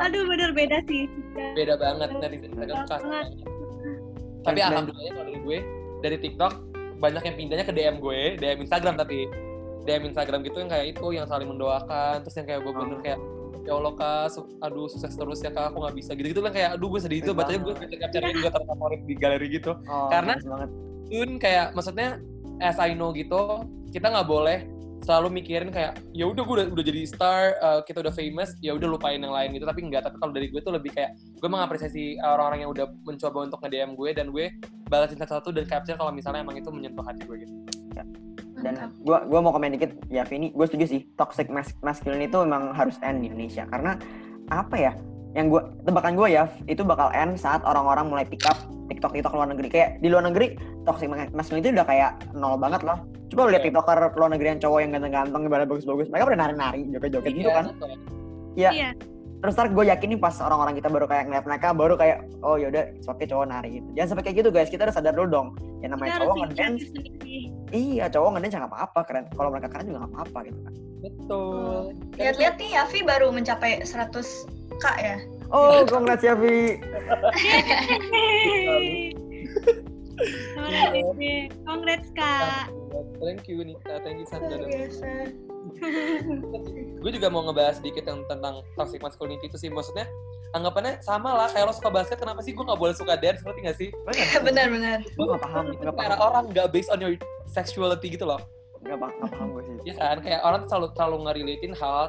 [0.02, 1.06] Aduh bener beda sih.
[1.54, 3.26] Beda banget netizen Instagram kasar banget.
[4.40, 5.58] tapi alhamdulillah kalau dari gue
[5.98, 6.52] dari TikTok
[6.98, 9.26] banyak yang pindahnya ke DM gue DM Instagram tapi.
[9.80, 13.02] DM Instagram gitu yang kayak itu yang saling mendoakan terus yang kayak gue bener Oh.
[13.02, 13.18] kayak
[13.64, 16.70] ya Allah kak, su- aduh sukses terus ya kak, aku nggak bisa gitu-gitu kan kayak
[16.72, 17.32] aduh gue sedih itu.
[17.32, 19.72] Bacanya gue capture-capture gue terfavorit di galeri gitu.
[19.84, 20.36] Oh, Karena-.
[21.04, 22.20] Dun kayak maksudnya
[22.58, 26.84] as I know gitu kita nggak boleh selalu mikirin kayak ya udah gue udah, udah
[26.84, 29.66] jadi star uh, kita udah famous ya udah lupain yang lain gitu.
[29.66, 33.38] Tapi enggak tapi kalau dari gue tuh lebih kayak gue mengapresiasi orang-orang yang udah mencoba
[33.46, 34.46] untuk nge DM gue dan gue
[34.90, 37.54] balasin satu-satu dan capture kalau misalnya emang itu menyentuh hati gue gitu.
[38.58, 38.90] Dan Mantap.
[39.06, 42.74] gua gua mau komen dikit ya Vini gue setuju sih toxic mas masculine itu memang
[42.74, 43.64] harus end di Indonesia.
[43.70, 43.94] Karena
[44.50, 44.92] apa ya
[45.36, 48.56] yang gua tebakan gue ya itu bakal end saat orang-orang mulai pick up
[48.88, 49.68] TikTok TikTok luar negeri.
[49.68, 50.56] Kayak di luar negeri
[50.88, 53.04] toxic masculine itu udah kayak nol banget loh.
[53.28, 53.68] Coba lu lihat Iya.
[53.68, 57.64] tiktoker luar negeri yang cowok yang ganteng-ganteng ibarat bagus-bagus mereka udah nari-nari joget-joget gitu kan?
[57.68, 57.94] that's why.
[58.56, 58.70] Iya.
[58.72, 58.90] Iya.
[59.38, 62.58] terus ntar gue yakin nih pas orang-orang kita baru kayak ngeliat mereka baru kayak oh
[62.58, 63.86] yaudah oke cowok nari gitu.
[63.94, 64.66] Jangan sampai kayak gitu guys.
[64.66, 65.48] Kita harus sadar dulu dong.
[65.78, 66.84] Ya namanya Kita cowok ngedance.
[67.70, 69.24] iya cowok ngedance nggak apa-apa keren.
[69.30, 70.74] Kalau mereka keren juga nggak apa-apa gitu kan.
[71.06, 71.78] Betul.
[72.18, 73.86] Lihat-lihat nih Yavi baru mencapai
[74.78, 75.16] 100k ya.
[75.50, 76.78] oh congrats ya Vi.
[81.66, 82.70] Congrats, kak.
[83.22, 84.66] Thank you Nita, thank you Luar Sandra.
[84.66, 85.10] biasa.
[86.98, 90.08] gue juga mau ngebahas sedikit yang tentang toxic masculinity itu sih maksudnya
[90.56, 93.60] anggapannya sama lah kayak lo suka basket kenapa sih gue nggak boleh suka dance ngerti
[93.62, 93.88] gak sih
[94.42, 95.04] Benar-benar.
[95.18, 97.14] gue nggak paham nggak kayak paham orang nggak based on your
[97.46, 98.40] sexuality gitu loh
[98.82, 102.04] nggak paham nggak paham gue sih ya kan kayak orang selalu selalu ngerelatin hal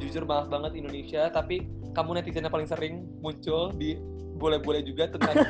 [0.00, 3.96] jujur maaf banget Indonesia tapi kamu netizen yang paling sering muncul di
[4.36, 5.32] boleh-boleh juga tentang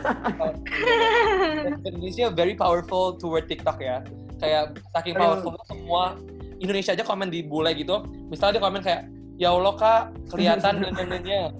[1.91, 4.07] Indonesia very powerful toward TikTok ya.
[4.39, 6.15] Kayak saking powerful semua
[6.63, 8.07] Indonesia aja komen di bule gitu.
[8.31, 9.03] Misalnya dia komen kayak
[9.43, 11.51] ya Allah kak kelihatan neneknya.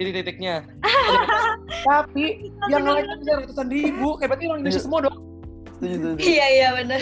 [0.00, 0.64] Titik-titiknya.
[1.86, 2.82] Tapi yang
[3.20, 4.16] bisa ratusan ribu.
[4.16, 5.16] Kayak berarti orang Indonesia semua dong
[6.16, 7.00] Iya iya benar.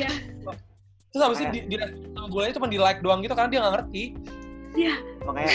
[1.12, 1.76] terus habis itu di, di
[2.56, 4.04] cuma di like doang gitu karena dia nggak ngerti
[5.22, 5.52] makanya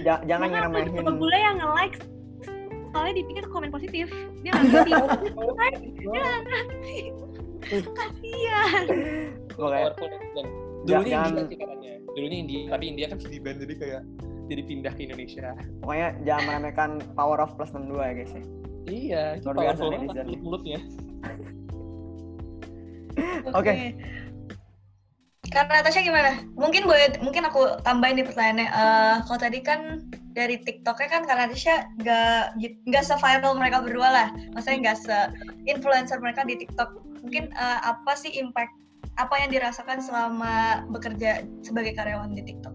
[0.00, 1.96] ja- jangan ngeremehin suka bule yang nge-like
[2.90, 4.06] soalnya dipikir komen positif.
[4.40, 4.92] Dia nggak ngerti.
[6.02, 6.96] Dia nggak ngerti.
[7.86, 8.84] Kasian.
[9.52, 9.92] makanya
[10.80, 11.92] Dulunya jangan- India sih katanya.
[12.10, 14.02] Dulunya India, tapi India kan di ban jadi kayak
[14.48, 15.54] jadi pindah ke Indonesia.
[15.78, 18.42] pokoknya jangan meremehkan power of plus 62 ya guys ya
[18.82, 20.82] Iya, itu Luar biasa powerful banget netizen.
[25.50, 26.46] Karena Natasha gimana?
[26.54, 28.68] Mungkin boleh, mungkin aku tambahin di pertanyaannya.
[28.70, 32.54] Eh, kalau tadi kan dari TikToknya kan karena Natasha nggak
[32.86, 34.28] nggak se-viral mereka berdua lah.
[34.54, 37.02] Maksudnya nggak se-influencer mereka di TikTok.
[37.26, 38.70] Mungkin eh, apa sih impact
[39.18, 42.72] apa yang dirasakan selama bekerja sebagai karyawan di TikTok?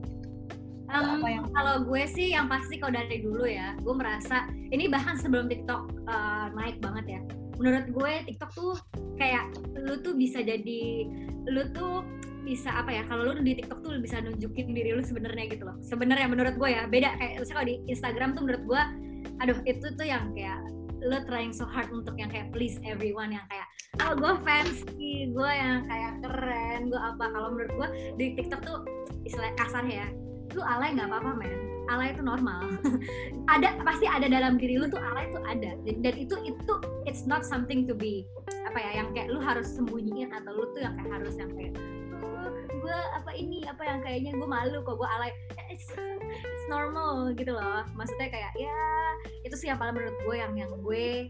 [0.86, 4.86] Um, Apa yang- kalau gue sih yang pasti kalau dari dulu ya, gue merasa ini
[4.86, 7.22] bahkan sebelum TikTok uh, naik banget ya.
[7.58, 8.76] Menurut gue TikTok tuh
[9.18, 11.10] kayak lu tuh bisa jadi
[11.50, 12.06] lu tuh
[12.46, 15.76] bisa apa ya kalau lu di TikTok tuh bisa nunjukin diri lu sebenarnya gitu loh.
[15.82, 18.82] Sebenarnya menurut gue ya beda kayak misalnya kalau di Instagram tuh menurut gue
[19.42, 20.62] aduh itu tuh yang kayak
[21.02, 23.68] lu trying so hard untuk yang kayak please everyone yang kayak
[24.06, 27.26] oh gue fancy gue yang kayak keren gue apa.
[27.34, 27.88] Kalau menurut gue
[28.22, 28.78] di TikTok tuh
[29.26, 30.06] istilah kasar ya
[30.54, 31.58] lu alay nggak apa-apa men.
[31.86, 32.66] Alay itu normal.
[33.54, 35.78] Ada pasti ada dalam diri lu tuh alay itu ada.
[35.86, 36.74] Dan itu itu
[37.06, 38.26] it's not something to be
[38.66, 41.78] apa ya yang kayak lu harus sembunyiin atau lu tuh yang kayak harus yang kayak
[42.26, 42.50] "Oh,
[42.82, 45.32] gue apa ini apa yang kayaknya gue malu kok gue alay.
[45.70, 45.88] It's,
[46.30, 47.84] it's normal gitu loh.
[47.94, 48.80] Maksudnya kayak ya
[49.44, 51.30] itu sih yang paling menurut gue yang yang gue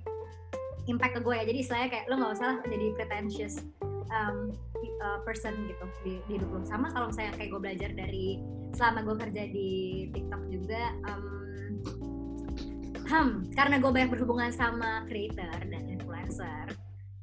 [0.88, 1.44] impact ke gue ya.
[1.44, 3.56] Jadi istilahnya kayak lu nggak usah lah jadi pretentious
[4.14, 4.54] um,
[5.02, 6.62] uh, person gitu di, di hidup lu.
[6.64, 8.40] Sama kalau misalnya kayak gue belajar dari
[8.76, 9.72] selama gue kerja di
[10.12, 11.24] TikTok juga um,
[13.08, 16.76] hmm, karena gue banyak berhubungan sama creator dan influencer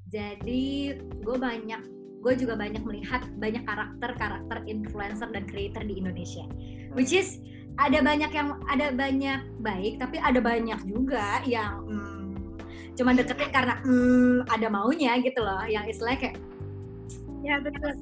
[0.09, 1.83] jadi gue banyak
[2.23, 6.47] gue juga banyak melihat banyak karakter karakter influencer dan creator di Indonesia.
[6.95, 7.43] Which is
[7.83, 12.57] ada banyak yang ada banyak baik tapi ada banyak juga yang hmm,
[12.95, 15.67] cuma deketin karena hmm, ada maunya gitu loh.
[15.67, 16.37] Yang istilahnya kayak
[17.43, 17.99] Ya betul.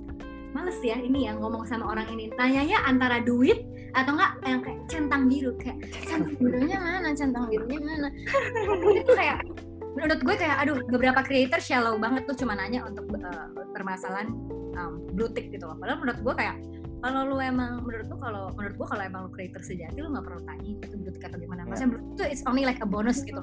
[0.53, 2.29] males ya ini yang ngomong sama orang ini.
[2.37, 3.65] Tanyanya antara duit
[3.97, 7.09] atau enggak yang kayak centang biru kayak centang birunya mana?
[7.17, 8.09] Centang birunya mana?
[9.01, 9.41] Itu kayak
[10.01, 14.33] menurut gue kayak aduh beberapa creator shallow banget tuh cuma nanya untuk uh, permasalahan
[14.77, 15.77] um, blue tick gitu loh.
[15.77, 16.57] Padahal menurut gue kayak
[17.01, 20.25] kalau lu emang menurut lu kalau menurut gue kalau emang lu creator sejati lu nggak
[20.25, 23.41] perlu tanya itu tick atau gimana maksudnya tick itu it's only like a bonus gitu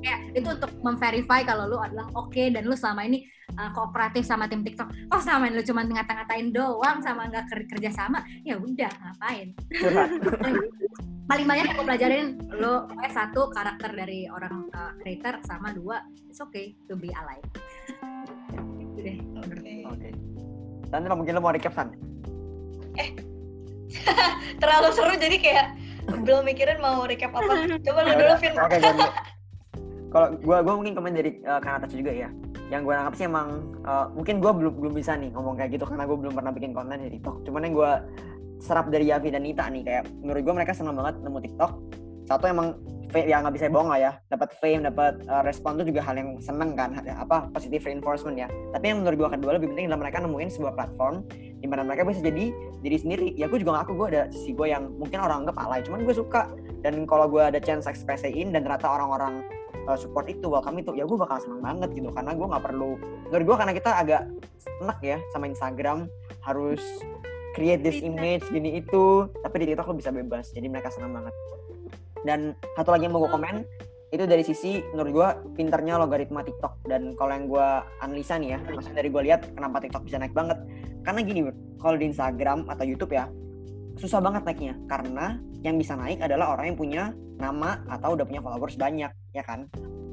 [0.00, 3.26] kayak itu untuk memverify kalau lu adalah oke dan lu selama ini
[3.58, 4.88] uh, kooperatif sama tim TikTok.
[5.12, 9.52] Oh sama lu cuma ngata-ngatain doang sama nggak ker- kerja sama, ya udah ngapain?
[11.30, 12.26] Paling banyak yang gue pelajarin
[12.58, 17.46] lu pokoknya satu karakter dari orang uh, creator sama dua it's okay to be alive.
[18.82, 19.16] itu deh.
[19.22, 19.86] menurut gue.
[19.86, 20.08] oke
[20.90, 21.70] Sandra mungkin lo mau recap
[22.96, 23.10] San
[24.62, 25.66] Terlalu seru jadi kayak
[26.24, 27.66] belum mikirin mau recap apa.
[27.82, 28.54] Coba lu dulu Vin.
[28.58, 28.76] oke
[30.10, 32.28] kalau gue gue mungkin komen dari uh, Kang Atas juga ya
[32.70, 35.86] yang gue nangkap sih emang uh, mungkin gue belum belum bisa nih ngomong kayak gitu
[35.86, 37.92] karena gue belum pernah bikin konten di TikTok cuman yang gue
[38.60, 41.72] serap dari Yavi dan Nita nih kayak menurut gue mereka senang banget nemu TikTok
[42.26, 42.78] satu emang
[43.16, 44.12] ya nggak bisa bohong lah ya.
[44.30, 48.48] Dapat fame dapat uh, respon tuh juga hal yang seneng kan apa positive reinforcement ya.
[48.70, 51.26] Tapi yang menurut gue kedua lebih penting adalah mereka nemuin sebuah platform
[51.60, 53.28] di mana mereka bisa jadi diri sendiri.
[53.34, 56.14] Ya gue juga ngaku gue ada sisi gue yang mungkin orang anggap alay cuman gue
[56.14, 56.50] suka.
[56.80, 59.44] Dan kalau gue ada chance ekspresiin dan ternyata orang-orang
[59.84, 62.08] uh, support itu welcome itu ya gue bakal senang banget gitu.
[62.14, 62.96] Karena gue nggak perlu
[63.28, 64.22] menurut gue karena kita agak
[64.80, 66.08] enak ya sama Instagram
[66.40, 66.80] harus
[67.52, 70.54] create this image gini itu tapi di TikTok lo bisa bebas.
[70.54, 71.34] Jadi mereka senang banget
[72.26, 73.64] Dan satu lagi yang mau gue komen
[74.10, 76.84] itu dari sisi menurut gue pinternya logaritma TikTok.
[76.86, 77.68] Dan kalau yang gue
[78.02, 80.58] analisa nih ya maksudnya dari gue lihat kenapa TikTok bisa naik banget?
[81.06, 81.40] Karena gini
[81.78, 83.30] kalau di Instagram atau YouTube ya
[83.96, 84.74] susah banget naiknya.
[84.90, 87.02] Karena yang bisa naik adalah orang yang punya
[87.40, 89.70] nama atau udah punya followers banyak ya kan?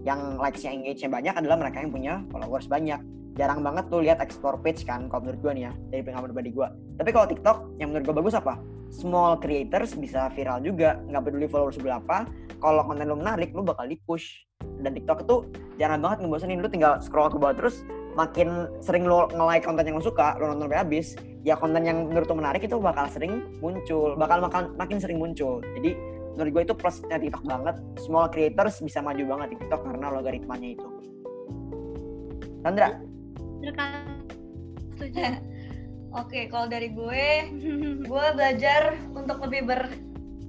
[0.07, 3.01] Yang likes-nya engage-nya banyak adalah mereka yang punya followers banyak
[3.37, 6.49] jarang banget tuh lihat explore page kan kalau menurut gue nih ya dari pengalaman pribadi
[6.51, 8.57] gue tapi kalau TikTok yang menurut gue bagus apa?
[8.87, 12.25] Small creators bisa viral juga nggak peduli followers berapa
[12.57, 14.47] kalau konten lu menarik lu bakal di push
[14.81, 15.35] dan TikTok itu
[15.77, 17.85] jangan banget ngebosenin lu tinggal scroll ke bawah terus
[18.17, 21.13] makin sering lu nge-like konten yang lu suka lu nonton sampai habis
[21.45, 25.61] ya konten yang menurut lu menarik itu bakal sering muncul bakal makan makin sering muncul.
[25.77, 25.93] Jadi
[26.33, 27.75] menurut gue itu plusnya TikTok banget.
[28.01, 30.87] Small creators bisa maju banget di TikTok karena logaritmanya itu.
[32.65, 32.97] Sandra
[33.61, 35.23] Setuju.
[36.21, 37.25] Oke, kalau dari gue,
[38.09, 39.81] gue belajar untuk lebih ber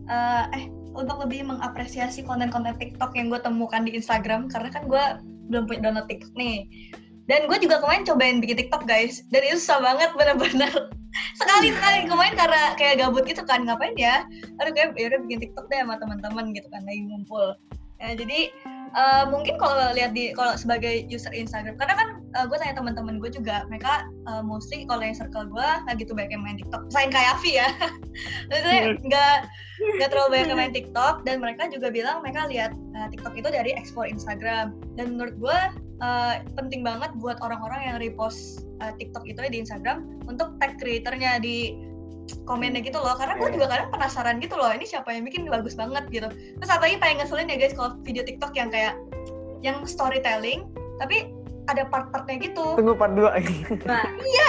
[0.08, 0.64] eh, eh
[0.98, 5.04] untuk lebih mengapresiasi konten-konten TikTok yang gue temukan di Instagram karena kan gue
[5.52, 6.66] belum punya download TikTok nih.
[7.28, 10.72] Dan gue juga kemarin cobain bikin TikTok guys, dan itu susah banget bener-bener
[11.40, 14.24] sekali sekali kemarin karena kayak gabut gitu kan ngapain ya?
[14.64, 17.52] Aduh kayak ya udah bikin TikTok deh sama teman-teman gitu kan lagi ngumpul.
[17.98, 18.54] Ya, jadi
[18.94, 22.08] eh, mungkin kalau lihat di kalau sebagai user Instagram karena kan
[22.38, 26.14] eh, gue tanya teman-teman gue juga mereka eh, mostly kalau yang circle gue nggak gitu
[26.14, 27.68] banyak yang main TikTok selain kayak Avi ya.
[28.48, 29.36] Maksudnya nggak
[29.98, 33.48] nggak terlalu banyak yang main TikTok dan mereka juga bilang mereka lihat eh, TikTok itu
[33.50, 34.78] dari explore Instagram.
[34.94, 35.58] Dan menurut gue
[35.98, 41.42] eh, penting banget buat orang-orang yang repost eh, TikTok itu di Instagram untuk tag creatornya
[41.42, 41.87] di
[42.44, 43.54] komennya gitu loh karena gue Iya.
[43.56, 46.28] juga kadang penasaran gitu loh ini siapa yang bikin bagus banget gitu.
[46.28, 48.94] Terus satu lagi paling ngeselin ya guys kalau video TikTok yang kayak
[49.64, 50.68] yang storytelling
[51.02, 51.32] tapi
[51.68, 52.76] ada part-partnya gitu.
[52.80, 53.28] Tunggu part 2
[53.90, 54.04] Nah,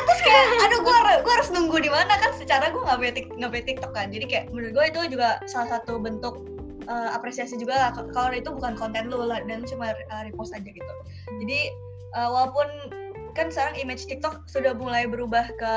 [0.07, 3.13] terus kayak aduh gue harus gue harus nunggu di mana kan secara gue nggak punya
[3.35, 4.07] nggak punya TikTok kan.
[4.11, 6.47] Jadi kayak menurut gue itu juga salah satu bentuk
[6.87, 10.65] eh, apresiasi juga lah kalau itu bukan konten lu lah dan cuma eh, repost aja
[10.65, 10.93] gitu.
[11.43, 11.59] Jadi
[12.15, 12.67] eh, walaupun
[13.35, 15.73] kan sekarang image TikTok sudah mulai berubah ke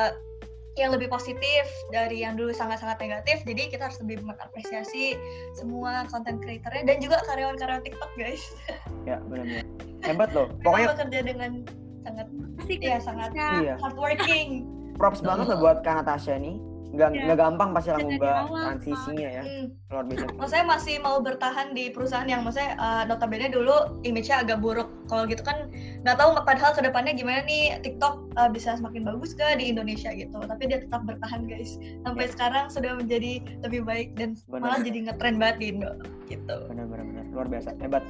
[0.81, 5.21] yang lebih positif dari yang dulu sangat-sangat negatif jadi kita harus lebih mengapresiasi
[5.53, 8.43] semua konten creatornya dan juga karyawan-karyawan TikTok guys.
[9.03, 9.67] Ya benar-benar.
[10.07, 10.47] Hebat loh.
[10.63, 11.67] Pokoknya bekerja dengan
[12.07, 12.27] sangat
[12.63, 12.79] Asik.
[12.87, 13.75] ya sangat iya.
[13.83, 14.63] hardworking.
[14.95, 16.63] Props banget loh buat Kak Natasha nih
[16.93, 19.67] nggak nggak gampang pasti lah ngubah transisinya ya Hmm.
[19.89, 24.59] luar biasa maksudnya masih mau bertahan di perusahaan yang maksudnya uh, notabene dulu image-nya agak
[24.61, 24.89] buruk.
[25.09, 25.69] Kalau gitu kan
[26.05, 30.13] nggak tahu padahal ke depannya gimana nih TikTok uh, bisa semakin bagus ke di Indonesia
[30.15, 30.37] gitu.
[30.37, 31.77] Tapi dia tetap bertahan guys.
[32.07, 34.61] Sampai sekarang sudah menjadi lebih baik dan Benar.
[34.63, 35.91] malah jadi ngetren banget di Indo
[36.29, 36.57] gitu.
[36.71, 37.25] Benar-benar benar.
[37.33, 37.77] luar biasa.
[37.81, 38.05] Hebat.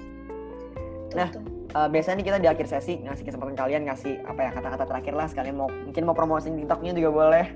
[1.12, 1.28] Nah.
[1.28, 1.44] tuh.
[1.72, 5.14] Eh, biasanya nih kita di akhir sesi ngasih kesempatan kalian ngasih apa ya kata-kata terakhir
[5.16, 5.26] lah.
[5.26, 7.46] Sekalian mau mungkin mau promosiin TikToknya juga boleh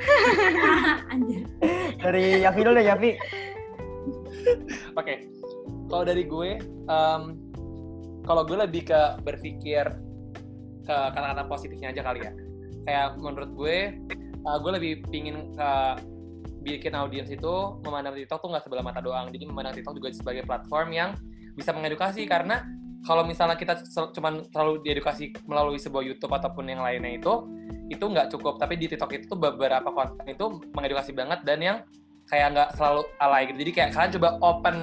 [1.12, 1.44] anjir.
[2.00, 3.12] dari Yavi dulu deh Yavi
[4.96, 5.30] Oke,
[5.86, 6.58] kalau dari gue,
[6.88, 7.22] em,
[8.24, 9.84] kalau gue lebih ke berpikir
[10.84, 12.32] ke kata-kata positifnya aja kali ya.
[12.88, 13.76] Kayak menurut gue,
[14.48, 15.70] uh, gue lebih pingin ke
[16.60, 19.28] bikin audiens itu memandang TikTok tuh nggak sebelah mata doang.
[19.32, 21.10] Jadi memandang TikTok juga sebagai platform yang
[21.54, 22.64] bisa mengedukasi karena
[23.06, 23.80] kalau misalnya kita
[24.12, 27.48] cuman selalu diedukasi melalui sebuah YouTube ataupun yang lainnya itu
[27.90, 28.60] itu nggak cukup.
[28.60, 31.78] Tapi di TikTok itu tuh beberapa konten itu mengedukasi banget dan yang
[32.28, 33.58] kayak nggak selalu alay gitu.
[33.66, 34.76] Jadi kayak kalian coba open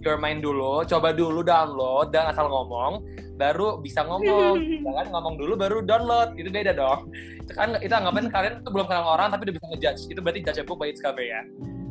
[0.00, 3.00] your mind dulu coba dulu download dan asal ngomong
[3.40, 4.60] baru bisa ngomong.
[4.86, 6.36] Jangan ngomong dulu baru download.
[6.36, 7.08] Itu beda dong.
[7.46, 10.02] Itu kan itu anggapan kalian tuh belum kenal orang tapi udah bisa ngejudge.
[10.12, 11.46] Itu berarti judge a book by its cover ya.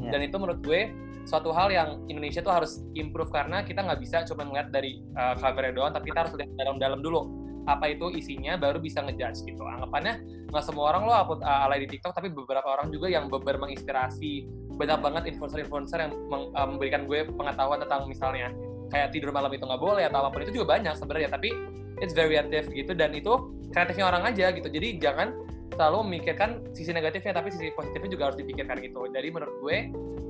[0.10, 0.18] Ya.
[0.18, 0.82] dan itu menurut gue
[1.28, 5.36] suatu hal yang Indonesia tuh harus improve karena kita nggak bisa cuma ngeliat dari uh,
[5.38, 7.22] covernya doang tapi kita harus lihat dalam-dalam dulu
[7.70, 9.62] apa itu isinya baru bisa ngejudge gitu.
[9.62, 13.30] Anggapannya nggak semua orang lo upload uh, alay di TikTok tapi beberapa orang juga yang
[13.30, 18.50] beber menginspirasi banyak banget influencer-influencer yang meng- uh, memberikan gue pengetahuan tentang misalnya
[18.90, 21.54] kayak tidur malam itu nggak boleh atau apa pun itu juga banyak sebenarnya tapi
[22.02, 24.66] it's very active gitu dan itu kreatifnya orang aja gitu.
[24.66, 25.30] Jadi jangan
[25.78, 29.06] selalu memikirkan sisi negatifnya tapi sisi positifnya juga harus dipikirkan gitu.
[29.14, 29.78] Jadi menurut gue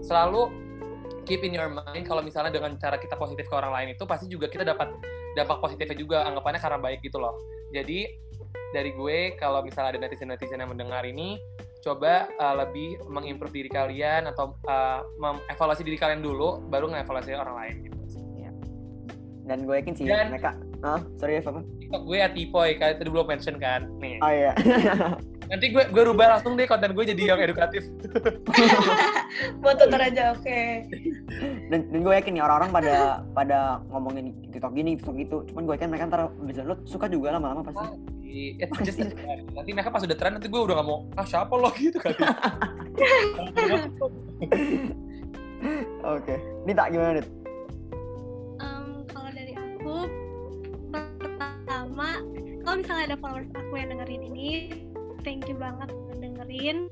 [0.03, 0.51] selalu
[1.29, 4.25] keep in your mind kalau misalnya dengan cara kita positif ke orang lain itu pasti
[4.25, 4.89] juga kita dapat
[5.37, 7.37] dampak positifnya juga anggapannya karena baik gitu loh.
[7.69, 8.09] Jadi
[8.73, 11.37] dari gue kalau misalnya ada netizen-netizen yang mendengar ini
[11.85, 17.55] coba uh, lebih mengimprove diri kalian atau uh, mengevaluasi diri kalian dulu baru ngevaluasi orang
[17.55, 17.99] lain gitu.
[19.49, 23.09] Dan gue yakin sih Dan- mereka ah sorry ya apa TikTok gue atipoy kayak tadi
[23.11, 23.89] belum mention kan?
[23.99, 24.21] Nih.
[24.21, 24.53] Oh iya
[25.49, 27.89] nanti gue gue rubah langsung deh konten gue jadi yang edukatif.
[29.61, 30.59] Buat tutor aja oke.
[31.73, 32.95] Dan, dan gue yakin nih orang-orang pada
[33.33, 33.59] pada
[33.89, 35.37] ngomongin TikTok gini TikTok gitu.
[35.49, 37.97] Cuman gue yakin mereka ntar bisa lo suka juga lama-lama pasti.
[38.29, 39.49] It's just a trend.
[39.57, 41.73] nanti mereka pas udah tren nanti gue udah gak mau ah siapa lo?
[41.81, 42.13] Gitu kali.
[46.05, 46.35] Oke.
[46.69, 47.27] Nita gimana Nit?
[49.79, 50.05] Aku
[50.93, 52.21] pertama
[52.61, 54.49] kalau misalnya ada followers aku yang dengerin ini
[55.23, 55.89] thank you banget
[56.19, 56.91] dengerin.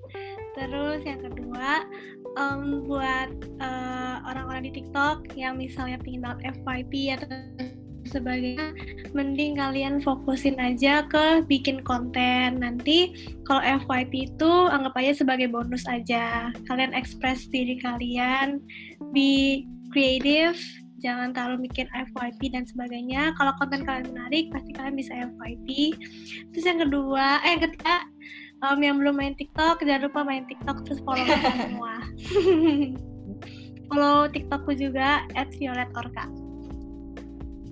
[0.57, 1.85] Terus yang kedua
[2.39, 3.29] um, buat
[3.61, 7.27] uh, orang-orang di TikTok yang misalnya pingin banget FYP atau
[8.07, 8.71] sebagainya
[9.11, 12.63] mending kalian fokusin aja ke bikin konten.
[12.63, 13.13] Nanti
[13.43, 16.49] kalau FYP itu anggap aja sebagai bonus aja.
[16.71, 18.63] Kalian ekspres diri kalian
[19.11, 20.57] be creative
[20.97, 23.33] jangan terlalu mikir FYP dan sebagainya.
[23.37, 25.93] Kalau konten kalian menarik pasti kalian bisa FYP
[26.53, 27.95] terus yang kedua eh yang ketiga
[28.65, 31.95] um, yang belum main TikTok jangan lupa main TikTok terus follow kita semua.
[33.87, 36.27] Follow TikTokku juga at Violet Orca.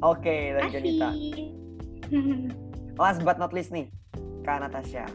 [0.04, 1.10] Oke, dari Jonita.
[2.96, 3.90] Last but not least nih,
[4.48, 5.08] Kak Natasha.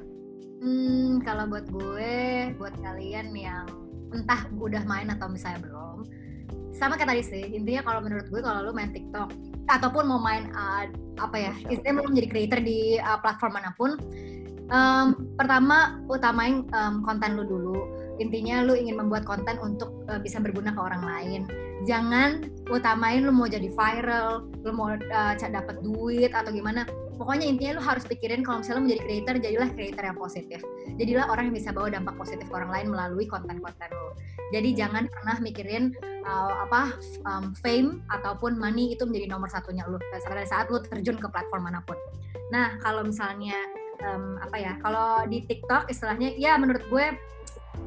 [0.61, 3.65] Hmm, kalau buat gue, buat kalian yang
[4.13, 6.05] entah udah main atau misalnya belum,
[6.75, 9.31] sama kayak tadi sih, intinya kalau menurut gue kalau lu main TikTok
[9.71, 10.87] ataupun mau main uh,
[11.19, 13.99] apa ya, istilahnya mau menjadi creator di uh, platform mana pun,
[14.71, 17.79] um, pertama utamain um, konten lu dulu.
[18.21, 21.41] Intinya lu ingin membuat konten untuk uh, bisa berguna ke orang lain
[21.89, 26.87] jangan utamain lu mau jadi viral, lu mau uh, dapat duit atau gimana.
[27.21, 30.61] Pokoknya intinya lu harus pikirin kalau misalnya lu menjadi creator, jadilah creator yang positif.
[30.97, 34.11] Jadilah orang yang bisa bawa dampak positif ke orang lain melalui konten-konten lu.
[34.57, 35.93] Jadi jangan pernah mikirin
[36.25, 36.97] uh, apa
[37.29, 41.69] um, fame ataupun money itu menjadi nomor satunya lu pada saat lu terjun ke platform
[41.69, 41.95] mana pun.
[42.51, 43.55] Nah, kalau misalnya
[44.01, 44.73] um, apa ya?
[44.81, 47.07] Kalau di TikTok istilahnya ya menurut gue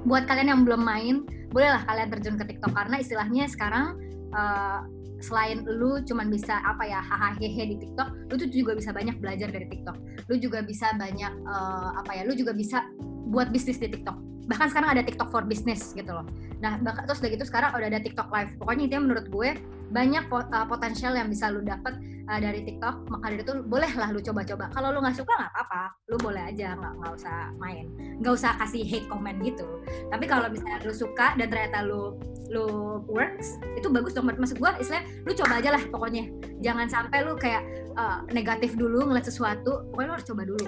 [0.03, 1.15] buat kalian yang belum main
[1.53, 3.95] bolehlah kalian terjun ke TikTok karena istilahnya sekarang
[4.33, 4.81] uh,
[5.23, 9.47] selain lu cuman bisa apa ya hahaha di TikTok, lu tuh juga bisa banyak belajar
[9.47, 9.95] dari TikTok.
[10.27, 12.83] Lu juga bisa banyak uh, apa ya, lu juga bisa
[13.31, 14.19] buat bisnis di TikTok.
[14.51, 16.27] Bahkan sekarang ada TikTok for business gitu loh.
[16.59, 16.75] Nah,
[17.07, 18.51] terus udah gitu sekarang udah ada TikTok live.
[18.59, 19.55] Pokoknya itu menurut gue
[19.93, 21.93] banyak uh, potensial yang bisa lu dapat
[22.25, 24.73] uh, dari TikTok maka dari itu bolehlah lu coba-coba.
[24.73, 25.83] Kalau lu nggak suka nggak apa-apa.
[26.09, 27.85] Lu boleh aja nggak nggak usah main.
[28.17, 29.65] Nggak usah kasih hate comment gitu.
[30.09, 32.17] Tapi kalau misalnya lu suka dan ternyata lu
[32.49, 32.65] lu
[33.05, 34.25] works itu bagus dong.
[34.25, 36.25] Maksud gue istilah lu coba aja lah pokoknya.
[36.65, 37.61] Jangan sampai lu kayak
[37.93, 40.65] uh, negatif dulu ngeliat sesuatu pokoknya lu harus coba dulu.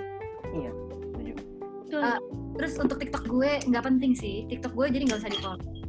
[0.55, 0.71] Iya
[1.93, 2.19] uh,
[2.55, 4.47] terus untuk TikTok gue nggak penting sih.
[4.49, 5.84] TikTok gue jadi nggak usah di follow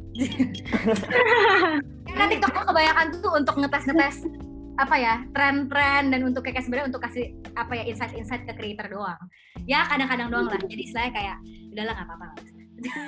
[2.07, 4.17] karena TikTok gue kebanyakan tuh untuk ngetes-ngetes
[4.77, 9.17] apa ya tren-tren dan untuk kayak sebenarnya untuk kasih apa ya insight-insight ke creator doang.
[9.65, 10.61] Ya kadang-kadang doang lah.
[10.61, 11.37] Jadi saya kayak
[11.73, 12.27] udahlah nggak apa-apa.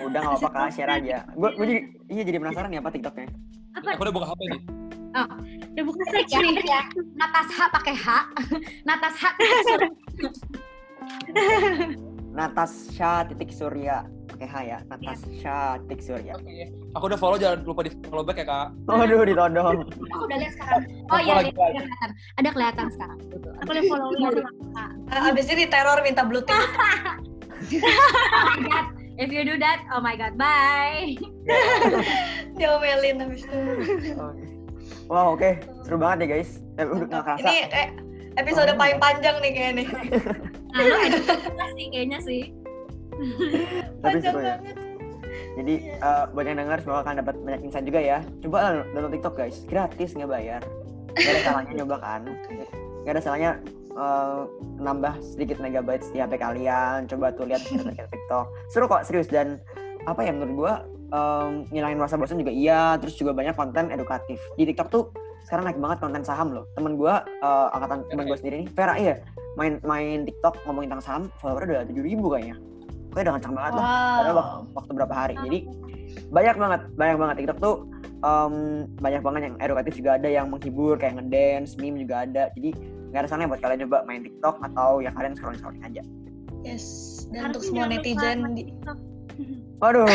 [0.09, 1.25] Udah nggak apa-apa share aja.
[1.37, 3.29] Gue gue jadi iya jadi penasaran ya apa tiktoknya.
[3.77, 3.89] Apa?
[3.97, 4.61] Aku udah buka hp nih.
[5.09, 5.29] Oh
[5.79, 6.81] udah buka search ya, nih ya?
[7.15, 8.07] Natasha pakai H.
[8.89, 9.29] Natasha
[12.35, 14.03] Natasha titik Surya
[14.39, 16.71] pakai H ya Natasha titik Surya oke okay.
[16.95, 18.67] aku udah follow jangan lupa di follow back ya kak.
[18.87, 19.83] Waduh ditodong.
[20.15, 20.81] Aku udah lihat sekarang.
[21.11, 22.09] Oh iya ada kelihatan.
[22.39, 23.19] Ada kelihatan sekarang.
[23.59, 24.07] Aku udah follow
[25.11, 26.71] uh, abis ini teror minta blue tick oh
[28.47, 28.85] my god.
[29.19, 30.39] If you do that oh my god.
[30.39, 31.19] Bye.
[32.55, 33.59] Diomelin habis itu.
[35.11, 35.43] Wow oke.
[35.43, 35.53] Okay.
[35.83, 36.63] seru banget ya guys.
[36.79, 37.43] Eh, udah nggak kerasa?
[37.43, 37.89] Ini kayak
[38.39, 39.83] episode oh, paling panjang nih kayaknya.
[40.71, 41.19] Nah lu ada
[41.75, 42.55] sih kayaknya sih
[44.03, 44.57] tapi seru ya.
[45.57, 48.19] Jadi uh, buat yang denger semoga kalian dapat banyak insight juga ya.
[48.43, 49.57] Coba lah download TikTok guys.
[49.67, 50.61] Gratis nggak bayar.
[51.17, 52.21] Gak ada salahnya nyoba kan?
[53.03, 53.51] Gak ada salahnya
[53.97, 54.47] uh,
[54.79, 57.09] nambah sedikit megabyte di HP kalian.
[57.09, 57.65] Coba tuh lihat
[58.13, 58.45] TikTok.
[58.71, 59.27] Seru kok serius.
[59.27, 59.59] Dan
[60.07, 60.73] apa ya menurut gua
[61.11, 62.95] um, ngilangin rasa bosan juga iya.
[63.01, 64.39] Terus juga banyak konten edukatif.
[64.55, 65.03] Di TikTok tuh
[65.43, 66.65] sekarang naik banget konten saham loh.
[66.77, 69.19] Temen gua uh, angkatan temen gua sendiri nih Vera iya.
[69.57, 72.68] Main main TikTok ngomongin tentang saham followernya udah tujuh ribu kayaknya
[73.09, 73.79] pokoknya udah kencang banget wow.
[73.79, 75.35] lah karena waktu, waktu berapa hari.
[75.41, 75.59] Jadi
[76.29, 77.35] banyak banget banyak banget.
[77.43, 77.75] TikTok tuh
[78.21, 78.53] um,
[79.01, 82.43] banyak banget yang edukatif juga ada yang menghibur kayak ngedance meme juga ada.
[82.53, 82.69] Jadi
[83.09, 86.01] nggak ada salahnya buat kalian coba main TikTok atau ya kalian scrolling scrolling aja.
[86.61, 86.85] Yes.
[87.33, 88.69] Dan untuk semua netizen di
[89.81, 90.05] waduh.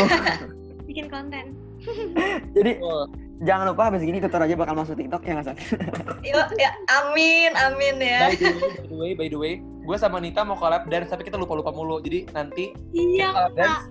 [0.89, 1.55] Bikin konten.
[2.57, 3.09] Jadi oh.
[3.43, 5.75] jangan lupa habis gini tutor aja bakal masuk TikTok ya nggak sih
[6.23, 6.71] ya, ya
[7.03, 8.31] amin amin ya.
[8.31, 11.69] By the way by the way gue sama Nita mau collab dance tapi kita lupa-lupa
[11.69, 12.01] mulu.
[12.01, 13.85] Jadi nanti iya, collab dance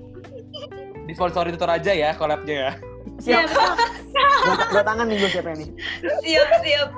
[1.05, 2.73] di sponsori tutor aja ya collabnya ya.
[3.23, 3.47] Siap.
[4.75, 5.69] dua, tangan nih gue siapa nih.
[6.03, 6.89] Siap, siap.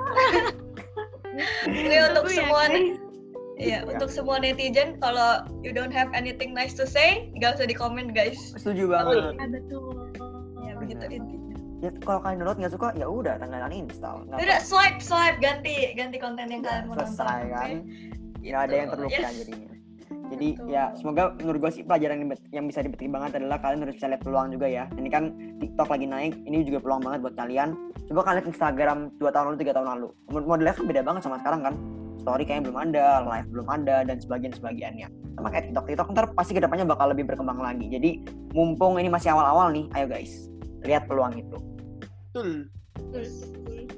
[1.69, 2.97] Ini untuk semua nih.
[3.57, 3.89] Iya, ya.
[3.89, 8.13] untuk semua netizen, kalau you don't have anything nice to say, gak usah di komen
[8.13, 8.53] guys.
[8.53, 9.33] Setuju banget.
[9.33, 9.97] Iya betul.
[10.61, 11.57] Ya begitu intinya.
[11.77, 14.25] Ya kalau kalian download nggak suka, ya udah tanggalan install.
[14.33, 17.13] Udah swipe swipe ganti ganti konten yang kalian mau nonton.
[17.13, 17.65] Selesai kan.
[17.65, 17.77] Okay?
[18.41, 19.35] Nggak ada yang terluka yes.
[19.43, 19.77] jadinya
[20.27, 20.71] Jadi Betul.
[20.71, 22.19] ya semoga menurut gue sih pelajaran
[22.51, 24.83] yang, bisa dipetik banget adalah kalian harus bisa lihat peluang juga ya.
[24.99, 25.23] Ini kan
[25.63, 27.69] TikTok lagi naik, ini juga peluang banget buat kalian.
[28.11, 30.07] Coba kalian lihat Instagram 2 tahun lalu, 3 tahun lalu.
[30.31, 31.73] Mod- Modelnya kan beda banget sama sekarang kan.
[32.19, 35.07] Story kayaknya belum ada, live belum ada, dan sebagian-sebagiannya.
[35.39, 37.87] Sama kayak TikTok, TikTok ntar pasti ke depannya bakal lebih berkembang lagi.
[37.87, 40.51] Jadi mumpung ini masih awal-awal nih, ayo guys,
[40.83, 41.57] lihat peluang itu.
[42.35, 42.67] Betul.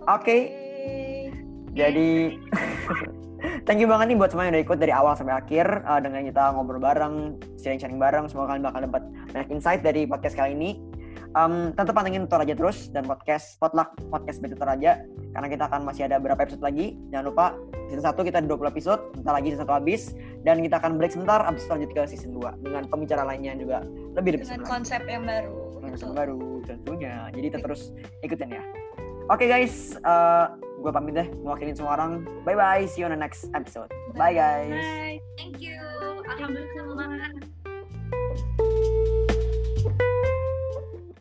[0.06, 0.69] Oke.
[1.74, 2.38] Jadi
[3.68, 6.26] thank you banget nih buat semua yang udah ikut dari awal sampai akhir uh, dengan
[6.26, 8.26] kita ngobrol bareng, sharing-sharing bareng.
[8.28, 10.72] Semoga kalian bakal dapat banyak insight dari podcast kali ini.
[11.38, 15.70] Um, tentu pantengin Tutor Aja terus dan podcast Potluck Podcast by Tutor Aja karena kita
[15.70, 16.98] akan masih ada beberapa episode lagi.
[17.14, 17.46] Jangan lupa
[17.86, 20.02] season 1 kita ada 20 episode, bentar lagi season 1 habis
[20.42, 23.86] dan kita akan break sebentar habis itu lanjut ke season 2 dengan pembicara lainnya juga
[24.18, 25.58] lebih lebih Dengan lagi konsep yang baru.
[25.80, 27.30] konsep baru tentunya.
[27.30, 27.94] Jadi tetap terus
[28.26, 28.64] ikutin ya.
[29.30, 32.24] Oke guys, uh, gue pamit deh mewakilin semua orang.
[32.48, 33.92] Bye bye, see you on the next episode.
[34.16, 34.74] Bye guys.
[34.74, 35.20] Bye.
[35.36, 35.78] Thank you.
[36.26, 37.52] Alhamdulillah.